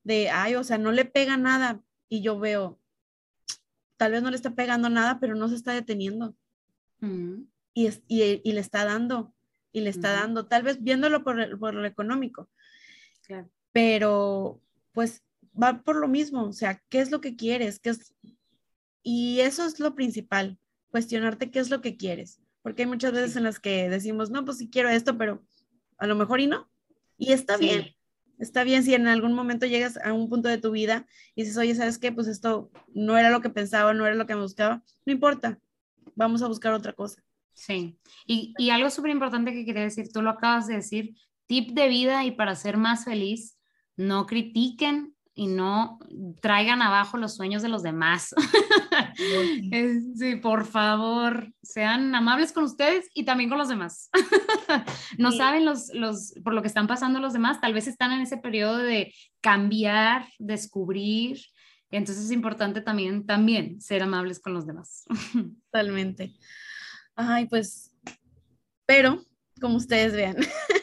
de, 0.05 0.31
ay, 0.31 0.55
o 0.55 0.65
sea, 0.65 0.79
no 0.79 0.93
le 0.93 1.05
pega 1.05 1.37
nada. 1.37 1.83
Y 2.09 2.23
yo 2.23 2.39
veo, 2.39 2.79
tal 4.03 4.11
vez 4.11 4.21
no 4.25 4.31
le 4.31 4.37
está 4.37 4.51
pegando 4.57 4.89
nada, 4.89 5.21
pero 5.21 5.37
no 5.37 5.49
se 5.49 5.55
está 5.55 5.73
deteniendo 5.73 6.35
Mm, 6.99 7.45
y, 7.73 7.87
es- 7.87 8.03
y, 8.09 8.41
y 8.43 8.53
le 8.53 8.61
está 8.61 8.85
dando, 8.85 9.33
y 9.73 9.81
le 9.81 9.91
está 9.91 10.11
dando, 10.13 10.47
tal 10.47 10.65
vez 10.65 10.83
viéndolo 10.83 11.23
por, 11.23 11.57
por 11.61 11.73
lo 11.75 11.85
económico, 11.87 12.49
claro. 13.25 13.49
pero 13.71 14.61
pues 14.93 15.23
va 15.61 15.83
por 15.85 15.95
lo 15.97 16.09
mismo, 16.09 16.43
o 16.49 16.53
sea, 16.53 16.83
¿qué 16.89 16.99
es 17.01 17.13
lo 17.13 17.21
que 17.21 17.37
quieres? 17.37 17.79
¿Qué 17.79 17.91
es? 17.91 18.13
Y 19.05 19.39
eso 19.41 19.65
es 19.67 19.79
lo 19.79 19.95
principal, 19.95 20.59
cuestionarte 20.91 21.51
qué 21.53 21.61
es 21.61 21.71
lo 21.71 21.81
que 21.81 21.97
quieres, 21.97 22.41
porque 22.63 22.83
hay 22.83 22.89
muchas 22.89 23.13
veces 23.13 23.33
Sí. 23.33 23.39
en 23.39 23.45
las 23.45 23.61
que 23.61 23.89
decimos, 23.89 24.31
no, 24.31 24.45
pues 24.45 24.59
sí 24.59 24.69
quiero 24.69 24.89
esto, 24.89 25.17
pero 25.17 25.43
a 25.99 26.07
lo 26.09 26.17
mejor 26.17 26.41
y 26.41 26.49
no, 26.49 26.69
y 27.19 27.33
está 27.33 27.57
Sí. 27.57 27.65
bien. 27.67 27.87
Está 28.39 28.65
bien 28.65 28.83
si 28.83 28.95
en 28.95 29.07
algún 29.07 29.33
momento 29.33 29.67
llegas 29.67 29.99
a 29.99 30.13
un 30.13 30.29
punto 30.29 30.49
de 30.49 30.59
tu 30.59 30.71
vida 30.73 31.07
y 31.35 31.43
dices, 31.43 31.57
oye, 31.57 31.75
¿sabes 31.75 31.99
qué? 31.99 32.13
Pues 32.13 32.27
esto 32.27 32.71
no 32.95 33.17
era 33.17 33.31
lo 33.31 33.41
que 33.41 33.51
pensaba, 33.51 33.95
no 33.95 34.07
era 34.07 34.15
lo 34.15 34.27
que 34.27 34.35
me 34.35 34.43
buscaba. 34.43 34.83
No 35.07 35.13
importa, 35.13 35.59
vamos 36.15 36.43
a 36.43 36.49
buscar 36.49 36.73
otra 36.73 36.93
cosa. 36.93 37.23
Sí, 37.55 37.99
y, 38.27 38.55
y 38.59 38.71
algo 38.71 38.91
súper 38.91 39.11
importante 39.11 39.53
que 39.53 39.65
quería 39.65 39.83
decir, 39.83 40.11
tú 40.13 40.23
lo 40.23 40.31
acabas 40.31 40.67
de 40.67 40.77
decir, 40.77 41.15
tip 41.47 41.71
de 41.73 41.89
vida 41.89 42.25
y 42.25 42.31
para 42.33 42.57
ser 42.57 42.77
más 42.77 43.05
feliz, 43.05 43.59
no 43.97 44.27
critiquen 44.27 45.12
y 45.35 45.47
no 45.47 45.99
traigan 46.41 46.83
abajo 46.83 47.17
los 47.17 47.35
sueños 47.37 47.63
de 47.63 47.69
los 47.69 47.83
demás. 47.83 48.35
Sí, 50.17 50.37
por 50.37 50.67
favor, 50.67 51.53
sean 51.63 52.15
amables 52.15 52.53
con 52.53 52.65
ustedes 52.65 53.09
y 53.15 53.25
también 53.25 53.49
con 53.49 53.59
los 53.59 53.69
demás. 53.69 54.11
no 55.19 55.31
Sí. 55.33 55.39
saben 55.39 55.65
los, 55.65 55.89
los, 55.95 56.35
por 56.45 56.55
lo 56.55 56.63
que 56.63 56.69
están 56.69 56.87
pasando 56.87 57.21
los 57.21 57.33
demás, 57.33 57.61
tal 57.61 57.73
vez 57.75 57.87
están 57.87 58.13
en 58.13 58.21
ese 58.21 58.37
periodo 58.37 58.79
de 58.79 59.13
cambiar, 59.41 60.27
descubrir. 60.39 61.41
Entonces 61.91 62.25
es 62.27 62.31
importante 62.31 62.81
también, 62.81 63.27
también 63.27 63.81
ser 63.81 64.03
amables 64.03 64.41
con 64.41 64.55
los 64.55 64.67
demás. 64.67 65.05
Totalmente. 65.71 66.33
Ay, 67.17 67.47
pues, 67.47 67.95
pero 68.87 69.23
como 69.61 69.77
ustedes 69.77 70.13
vean, 70.15 70.37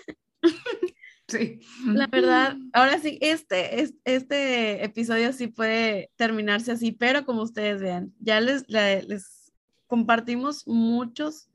Sí. 1.29 1.59
la 1.85 2.07
verdad, 2.07 2.57
ahora 2.73 2.99
sí, 2.99 3.17
este, 3.21 3.81
es- 3.81 3.93
este 4.03 4.83
episodio 4.83 5.31
sí 5.31 5.47
puede 5.47 6.09
terminarse 6.15 6.71
así, 6.71 6.91
pero 6.91 7.25
como 7.25 7.43
ustedes 7.43 7.81
vean, 7.81 8.13
ya 8.19 8.41
les, 8.41 8.67
les 8.67 9.53
compartimos 9.87 10.67
muchos 10.67 11.49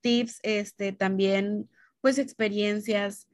tips, 0.00 0.40
este, 0.42 0.92
también, 0.92 1.68
pues, 2.00 2.18
experiencias. 2.18 3.28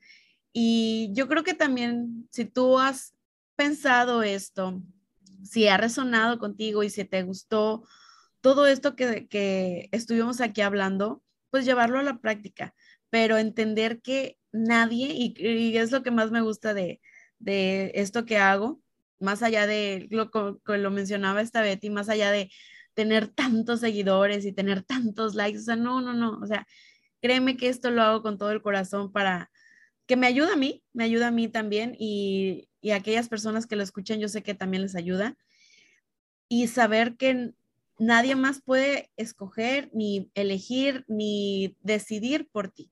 Y 0.52 1.10
yo 1.14 1.28
creo 1.28 1.42
que 1.44 1.54
también, 1.54 2.28
si 2.30 2.44
tú 2.44 2.78
has 2.78 3.14
pensado 3.56 4.22
esto, 4.22 4.82
si 5.42 5.68
ha 5.68 5.76
resonado 5.76 6.38
contigo 6.38 6.82
y 6.82 6.90
si 6.90 7.04
te 7.04 7.22
gustó 7.22 7.82
todo 8.40 8.66
esto 8.66 8.94
que, 8.96 9.26
que 9.28 9.88
estuvimos 9.92 10.40
aquí 10.40 10.60
hablando, 10.60 11.22
pues 11.50 11.64
llevarlo 11.64 11.98
a 11.98 12.02
la 12.02 12.18
práctica, 12.18 12.74
pero 13.10 13.38
entender 13.38 14.00
que 14.00 14.38
nadie, 14.52 15.08
y, 15.12 15.76
es 15.76 15.92
lo 15.92 16.02
que 16.02 16.10
más 16.10 16.30
me 16.30 16.40
gusta 16.40 16.74
de, 16.74 17.00
de 17.38 17.92
esto 17.94 18.24
que 18.24 18.38
hago, 18.38 18.80
más 19.20 19.42
allá 19.42 19.66
de 19.66 20.06
lo 20.10 20.30
que 20.30 20.78
lo 20.78 20.90
mencionaba 20.90 21.40
esta 21.40 21.62
Betty, 21.62 21.90
más 21.90 22.08
allá 22.08 22.30
de 22.30 22.50
tener 22.94 23.28
tantos 23.28 23.80
seguidores 23.80 24.44
y 24.44 24.52
tener 24.52 24.82
tantos 24.82 25.34
likes, 25.34 25.58
o 25.58 25.62
sea, 25.62 25.76
no, 25.76 26.00
no, 26.00 26.12
no, 26.14 26.38
o 26.42 26.46
sea, 26.46 26.66
créeme 27.20 27.56
que 27.56 27.68
esto 27.68 27.90
lo 27.90 28.02
hago 28.02 28.22
con 28.22 28.38
todo 28.38 28.50
el 28.52 28.62
corazón 28.62 29.12
para 29.12 29.50
que 30.06 30.16
me 30.16 30.26
ayuda 30.26 30.54
a 30.54 30.56
mí, 30.56 30.82
me 30.92 31.04
ayuda 31.04 31.28
a 31.28 31.32
mí 31.32 31.48
también 31.48 31.94
y, 31.98 32.68
y 32.80 32.90
aquellas 32.90 33.28
personas 33.28 33.66
que 33.66 33.76
lo 33.76 33.82
escuchan, 33.82 34.20
yo 34.20 34.28
sé 34.28 34.42
que 34.42 34.54
también 34.54 34.82
les 34.82 34.96
ayuda. 34.96 35.36
Y 36.48 36.68
saber 36.68 37.16
que 37.16 37.52
nadie 37.98 38.34
más 38.36 38.62
puede 38.62 39.10
escoger, 39.16 39.90
ni 39.92 40.30
elegir, 40.34 41.04
ni 41.08 41.76
decidir 41.82 42.48
por 42.50 42.68
ti. 42.68 42.90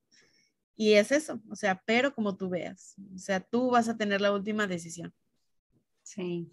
Y 0.76 0.92
es 0.92 1.10
eso, 1.10 1.40
o 1.48 1.56
sea, 1.56 1.82
pero 1.86 2.14
como 2.14 2.36
tú 2.36 2.50
veas, 2.50 2.94
o 3.14 3.18
sea, 3.18 3.40
tú 3.40 3.70
vas 3.70 3.88
a 3.88 3.96
tener 3.96 4.20
la 4.20 4.32
última 4.32 4.66
decisión. 4.66 5.14
Sí. 6.02 6.52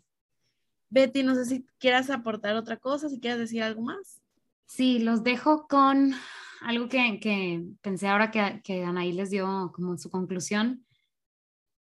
Betty, 0.90 1.24
no 1.24 1.36
sé 1.36 1.46
si 1.46 1.66
quieras 1.78 2.10
aportar 2.10 2.56
otra 2.56 2.78
cosa, 2.78 3.10
si 3.10 3.20
quieres 3.20 3.40
decir 3.40 3.62
algo 3.64 3.82
más. 3.82 4.22
Sí, 4.66 5.00
los 5.00 5.24
dejo 5.24 5.68
con 5.68 6.14
algo 6.62 6.88
que, 6.88 7.20
que 7.20 7.66
pensé 7.82 8.08
ahora 8.08 8.32
que, 8.32 8.62
que 8.64 8.84
Anaí 8.84 9.12
les 9.12 9.30
dio 9.30 9.72
como 9.76 9.98
su 9.98 10.10
conclusión. 10.10 10.86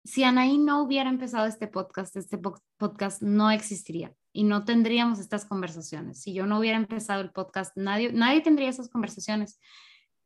Si 0.04 0.24
Anaí 0.24 0.58
no 0.58 0.84
hubiera 0.84 1.10
empezado 1.10 1.48
este 1.48 1.68
podcast, 1.68 2.16
este 2.16 2.38
po- 2.38 2.62
podcast 2.78 3.22
no 3.22 3.50
existiría 3.50 4.14
y 4.32 4.44
no 4.44 4.64
tendríamos 4.64 5.20
estas 5.20 5.46
conversaciones. 5.46 6.22
Si 6.22 6.34
yo 6.34 6.46
no 6.46 6.60
hubiera 6.60 6.78
empezado 6.78 7.22
el 7.22 7.32
podcast, 7.32 7.76
nadie, 7.76 8.14
nadie 8.14 8.42
tendría 8.42 8.70
esas 8.70 8.90
conversaciones. 8.90 9.60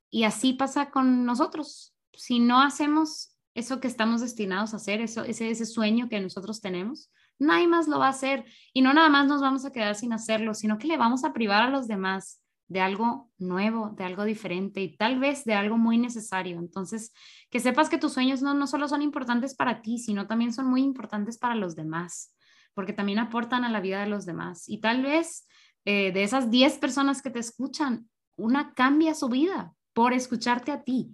Y 0.10 0.26
así 0.26 0.54
pasa 0.54 0.92
con 0.92 1.26
nosotros. 1.26 1.96
Si 2.14 2.40
no 2.40 2.62
hacemos 2.62 3.38
eso 3.54 3.80
que 3.80 3.88
estamos 3.88 4.22
destinados 4.22 4.74
a 4.74 4.78
hacer, 4.78 5.02
eso, 5.02 5.24
ese, 5.24 5.50
ese 5.50 5.66
sueño 5.66 6.10
que 6.10 6.20
nosotros 6.20 6.62
tenemos, 6.62 7.12
nadie 7.40 7.68
más 7.68 7.88
lo 7.88 8.00
va 8.00 8.08
a 8.08 8.12
hacer. 8.12 8.46
Y 8.74 8.82
no 8.82 8.94
nada 8.94 9.10
más 9.10 9.28
nos 9.28 9.42
vamos 9.42 9.66
a 9.66 9.72
quedar 9.72 9.96
sin 9.96 10.14
hacerlo, 10.14 10.54
sino 10.54 10.78
que 10.78 10.88
le 10.88 10.98
vamos 10.98 11.24
a 11.24 11.34
privar 11.34 11.64
a 11.64 11.70
los 11.70 11.88
demás 11.88 12.42
de 12.72 12.80
algo 12.80 13.30
nuevo, 13.38 13.90
de 13.98 14.06
algo 14.06 14.24
diferente 14.24 14.82
y 14.82 14.96
tal 14.96 15.20
vez 15.20 15.44
de 15.44 15.54
algo 15.54 15.78
muy 15.78 15.98
necesario. 15.98 16.58
Entonces, 16.58 17.12
que 17.50 17.60
sepas 17.60 17.90
que 17.90 17.98
tus 17.98 18.14
sueños 18.14 18.42
no, 18.42 18.54
no 18.54 18.66
solo 18.66 18.88
son 18.88 19.02
importantes 19.02 19.56
para 19.56 19.82
ti, 19.82 19.98
sino 19.98 20.26
también 20.26 20.54
son 20.54 20.68
muy 20.68 20.82
importantes 20.82 21.38
para 21.38 21.56
los 21.56 21.76
demás, 21.76 22.34
porque 22.74 22.94
también 22.94 23.20
aportan 23.20 23.66
a 23.66 23.70
la 23.70 23.82
vida 23.82 24.00
de 24.00 24.08
los 24.08 24.26
demás. 24.26 24.70
Y 24.70 24.80
tal 24.80 25.04
vez 25.04 25.46
eh, 25.84 26.14
de 26.14 26.24
esas 26.24 26.50
10 26.50 26.78
personas 26.78 27.22
que 27.22 27.30
te 27.30 27.40
escuchan, 27.40 28.10
una 28.38 28.74
cambia 28.74 29.16
su 29.16 29.28
vida 29.28 29.74
por 29.94 30.14
escucharte 30.14 30.72
a 30.72 30.84
ti. 30.84 31.12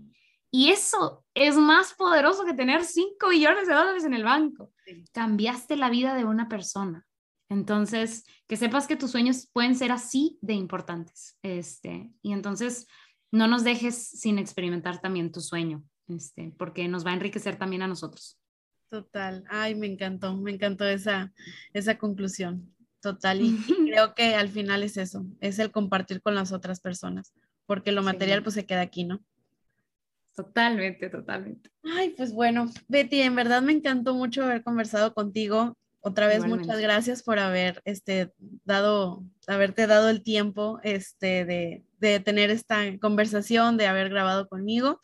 Y 0.52 0.70
eso 0.70 1.26
es 1.34 1.56
más 1.56 1.94
poderoso 1.94 2.46
que 2.46 2.54
tener 2.54 2.84
5 2.84 3.30
millones 3.30 3.68
de 3.68 3.74
dólares 3.74 4.06
en 4.06 4.14
el 4.14 4.24
banco. 4.24 4.72
Cambiaste 5.12 5.76
la 5.76 5.90
vida 5.90 6.16
de 6.16 6.26
una 6.26 6.48
persona. 6.48 7.06
Entonces, 7.50 8.26
que 8.48 8.58
sepas 8.58 8.88
que 8.88 8.96
tus 8.96 9.12
sueños 9.12 9.50
pueden 9.52 9.76
ser 9.76 9.92
así 9.92 10.38
de 10.42 10.54
importantes. 10.54 11.38
Este, 11.42 12.12
y 12.22 12.34
entonces, 12.34 12.88
no 13.32 13.48
nos 13.48 13.64
dejes 13.64 13.96
sin 13.96 14.40
experimentar 14.40 15.00
también 15.00 15.32
tu 15.32 15.42
sueño, 15.42 15.84
este, 16.08 16.54
porque 16.58 16.88
nos 16.88 17.06
va 17.06 17.12
a 17.12 17.16
enriquecer 17.16 17.58
también 17.58 17.82
a 17.82 17.88
nosotros. 17.88 18.40
Total. 18.90 19.44
Ay, 19.50 19.76
me 19.76 19.88
encantó, 19.88 20.36
me 20.38 20.52
encantó 20.52 20.86
esa, 20.86 21.34
esa 21.74 21.98
conclusión. 21.98 22.74
Total. 23.02 23.42
Y, 23.42 23.58
creo 23.92 24.14
que 24.16 24.36
al 24.36 24.50
final 24.50 24.84
es 24.84 24.98
eso, 24.98 25.26
es 25.40 25.60
el 25.60 25.72
compartir 25.72 26.22
con 26.22 26.36
las 26.36 26.52
otras 26.52 26.80
personas, 26.80 27.34
porque 27.66 27.92
lo 27.92 28.04
material 28.04 28.44
pues 28.44 28.56
se 28.56 28.66
queda 28.66 28.82
aquí, 28.82 29.04
¿no? 29.04 29.22
Totalmente, 30.38 31.10
totalmente. 31.10 31.72
Ay, 31.84 32.14
pues 32.16 32.32
bueno, 32.32 32.70
Betty, 32.88 33.22
en 33.22 33.36
verdad 33.36 33.64
me 33.64 33.72
encantó 33.72 34.14
mucho 34.14 34.44
haber 34.44 34.64
conversado 34.64 35.16
contigo. 35.16 35.76
Otra 36.00 36.28
vez, 36.28 36.46
muchas 36.46 36.80
gracias 36.80 37.24
por 37.24 37.40
haber 37.40 37.82
este, 37.86 38.32
dado, 38.64 39.24
haberte 39.48 39.88
dado 39.88 40.10
el 40.10 40.22
tiempo 40.22 40.80
este, 40.84 41.44
de, 41.44 41.84
de 41.98 42.20
tener 42.20 42.52
esta 42.52 43.00
conversación, 43.00 43.78
de 43.78 43.88
haber 43.88 44.10
grabado 44.10 44.48
conmigo. 44.48 45.00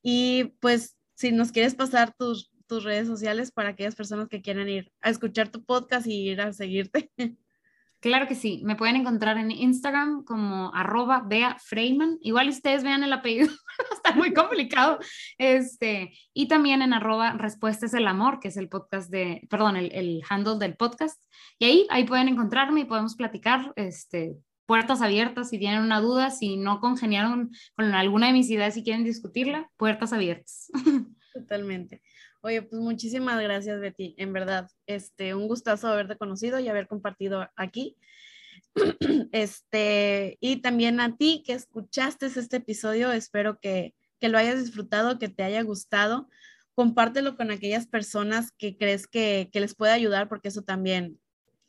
Y 0.00 0.54
pues, 0.60 0.96
si 1.16 1.32
nos 1.32 1.50
quieres 1.50 1.74
pasar 1.74 2.14
tus, 2.16 2.52
tus 2.68 2.84
redes 2.84 3.08
sociales 3.08 3.50
para 3.50 3.70
aquellas 3.70 3.96
personas 3.96 4.28
que 4.28 4.42
quieran 4.42 4.68
ir 4.68 4.92
a 5.00 5.10
escuchar 5.10 5.48
tu 5.48 5.64
podcast 5.64 6.06
y 6.06 6.30
ir 6.30 6.40
a 6.40 6.52
seguirte. 6.52 7.10
Claro 8.00 8.28
que 8.28 8.36
sí, 8.36 8.62
me 8.64 8.76
pueden 8.76 8.94
encontrar 8.94 9.38
en 9.38 9.50
Instagram 9.50 10.24
como 10.24 10.72
arroba 10.72 11.24
Bea 11.26 11.56
Freeman. 11.58 12.18
Igual 12.20 12.48
ustedes 12.48 12.84
vean 12.84 13.02
el 13.02 13.12
apellido, 13.12 13.48
está 13.92 14.12
muy 14.14 14.32
complicado. 14.32 15.00
Este, 15.36 16.12
y 16.32 16.46
también 16.46 16.82
en 16.82 16.92
arroba 16.92 17.32
Respuestas 17.32 17.94
el 17.94 18.06
Amor, 18.06 18.38
que 18.38 18.48
es 18.48 18.56
el 18.56 18.68
podcast 18.68 19.10
de, 19.10 19.46
perdón, 19.50 19.76
el, 19.76 19.90
el, 19.92 20.22
handle 20.28 20.58
del 20.58 20.76
podcast. 20.76 21.20
Y 21.58 21.64
ahí, 21.64 21.86
ahí 21.90 22.04
pueden 22.04 22.28
encontrarme 22.28 22.80
y 22.80 22.84
podemos 22.84 23.16
platicar, 23.16 23.72
este, 23.74 24.36
puertas 24.68 25.00
abiertas 25.00 25.48
si 25.48 25.58
tienen 25.58 25.82
una 25.82 26.00
duda, 26.00 26.30
si 26.30 26.58
no 26.58 26.80
congeniaron 26.80 27.50
con 27.74 27.94
alguna 27.94 28.26
de 28.26 28.34
mis 28.34 28.50
ideas 28.50 28.76
y 28.76 28.84
quieren 28.84 29.02
discutirla, 29.02 29.70
puertas 29.76 30.12
abiertas. 30.12 30.70
Totalmente. 31.32 32.02
Oye, 32.40 32.62
pues 32.62 32.80
muchísimas 32.80 33.40
gracias, 33.42 33.80
Betty. 33.80 34.14
En 34.16 34.32
verdad, 34.32 34.70
este, 34.86 35.34
un 35.34 35.48
gustazo 35.48 35.88
haberte 35.88 36.16
conocido 36.16 36.60
y 36.60 36.68
haber 36.68 36.86
compartido 36.86 37.48
aquí. 37.56 37.96
Este, 39.32 40.36
y 40.40 40.56
también 40.62 41.00
a 41.00 41.16
ti 41.16 41.42
que 41.44 41.52
escuchaste 41.52 42.26
este 42.26 42.58
episodio, 42.58 43.12
espero 43.12 43.58
que, 43.60 43.94
que 44.20 44.28
lo 44.28 44.38
hayas 44.38 44.62
disfrutado, 44.62 45.18
que 45.18 45.28
te 45.28 45.42
haya 45.42 45.62
gustado. 45.62 46.28
Compártelo 46.74 47.36
con 47.36 47.50
aquellas 47.50 47.86
personas 47.86 48.52
que 48.52 48.76
crees 48.76 49.08
que, 49.08 49.50
que 49.52 49.60
les 49.60 49.74
puede 49.74 49.92
ayudar, 49.92 50.28
porque 50.28 50.48
eso 50.48 50.62
también 50.62 51.18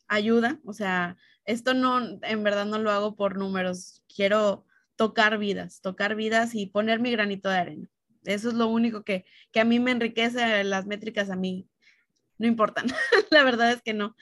ayuda. 0.07 0.59
O 0.65 0.73
sea, 0.73 1.17
esto 1.45 1.73
no, 1.73 2.19
en 2.21 2.43
verdad 2.43 2.65
no 2.65 2.77
lo 2.77 2.91
hago 2.91 3.15
por 3.15 3.37
números. 3.37 4.03
Quiero 4.13 4.65
tocar 4.95 5.39
vidas, 5.39 5.81
tocar 5.81 6.15
vidas 6.15 6.53
y 6.53 6.67
poner 6.67 6.99
mi 6.99 7.11
granito 7.11 7.49
de 7.49 7.57
arena. 7.57 7.89
Eso 8.23 8.49
es 8.49 8.55
lo 8.55 8.67
único 8.67 9.03
que, 9.03 9.25
a 9.55 9.63
mí 9.63 9.79
me 9.79 9.91
enriquece, 9.91 10.63
las 10.63 10.85
métricas 10.85 11.29
a 11.29 11.35
mí 11.35 11.67
no 12.37 12.47
importan, 12.47 12.87
la 13.31 13.43
verdad 13.43 13.71
es 13.71 13.81
que 13.81 13.93
no. 13.93 14.15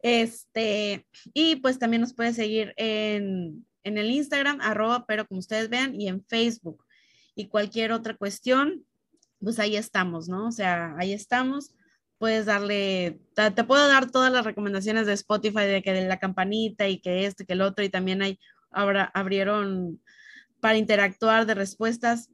Este, 0.00 1.06
y 1.34 1.56
pues 1.56 1.78
también 1.78 2.00
nos 2.00 2.14
puede 2.14 2.32
seguir 2.32 2.72
en, 2.76 3.66
el 3.82 4.10
Instagram, 4.10 4.60
arroba, 4.60 5.06
pero 5.06 5.26
como 5.26 5.40
ustedes 5.40 5.68
vean, 5.68 6.00
y 6.00 6.08
en 6.08 6.24
Facebook. 6.24 6.84
Y 7.34 7.48
cualquier 7.48 7.92
otra 7.92 8.14
cuestión, 8.14 8.84
pues 9.40 9.58
ahí 9.58 9.76
estamos, 9.76 10.28
¿no? 10.28 10.48
O 10.48 10.52
sea, 10.52 10.94
ahí 10.98 11.12
estamos. 11.12 11.72
Puedes 12.18 12.46
darle, 12.46 13.20
te, 13.34 13.64
puedo 13.64 13.88
dar 13.88 14.10
todas 14.10 14.32
las 14.32 14.44
recomendaciones 14.44 15.06
de 15.06 15.14
Spotify, 15.14 15.62
de 15.62 15.82
que 15.82 15.92
de 15.92 16.06
la 16.06 16.18
campanita 16.18 16.88
y 16.88 17.00
que 17.00 17.26
este, 17.26 17.44
que 17.44 17.54
el 17.54 17.62
otro, 17.62 17.84
y 17.84 17.88
también 17.88 18.22
hay, 18.22 18.38
ahora 18.70 19.10
abrieron 19.14 20.00
para 20.60 20.76
interactuar 20.76 21.46
de 21.46 21.54
respuestas 21.54 22.30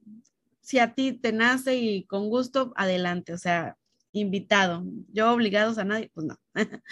si 0.64 0.78
a 0.78 0.94
ti 0.94 1.12
te 1.12 1.32
nace 1.32 1.76
y 1.76 2.04
con 2.04 2.28
gusto, 2.28 2.72
adelante, 2.76 3.34
o 3.34 3.38
sea, 3.38 3.76
invitado. 4.12 4.84
Yo 5.12 5.30
obligados 5.30 5.78
a 5.78 5.84
nadie, 5.84 6.10
pues 6.14 6.26
no. 6.26 6.36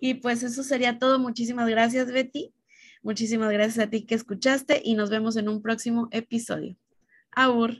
y 0.00 0.14
pues 0.14 0.42
eso 0.42 0.62
sería 0.62 0.98
todo. 0.98 1.18
Muchísimas 1.18 1.68
gracias, 1.68 2.10
Betty. 2.10 2.54
Muchísimas 3.02 3.52
gracias 3.52 3.86
a 3.86 3.90
ti 3.90 4.06
que 4.06 4.14
escuchaste 4.14 4.80
y 4.82 4.94
nos 4.94 5.10
vemos 5.10 5.36
en 5.36 5.48
un 5.48 5.62
próximo 5.62 6.08
episodio. 6.10 6.76
Abur. 7.30 7.76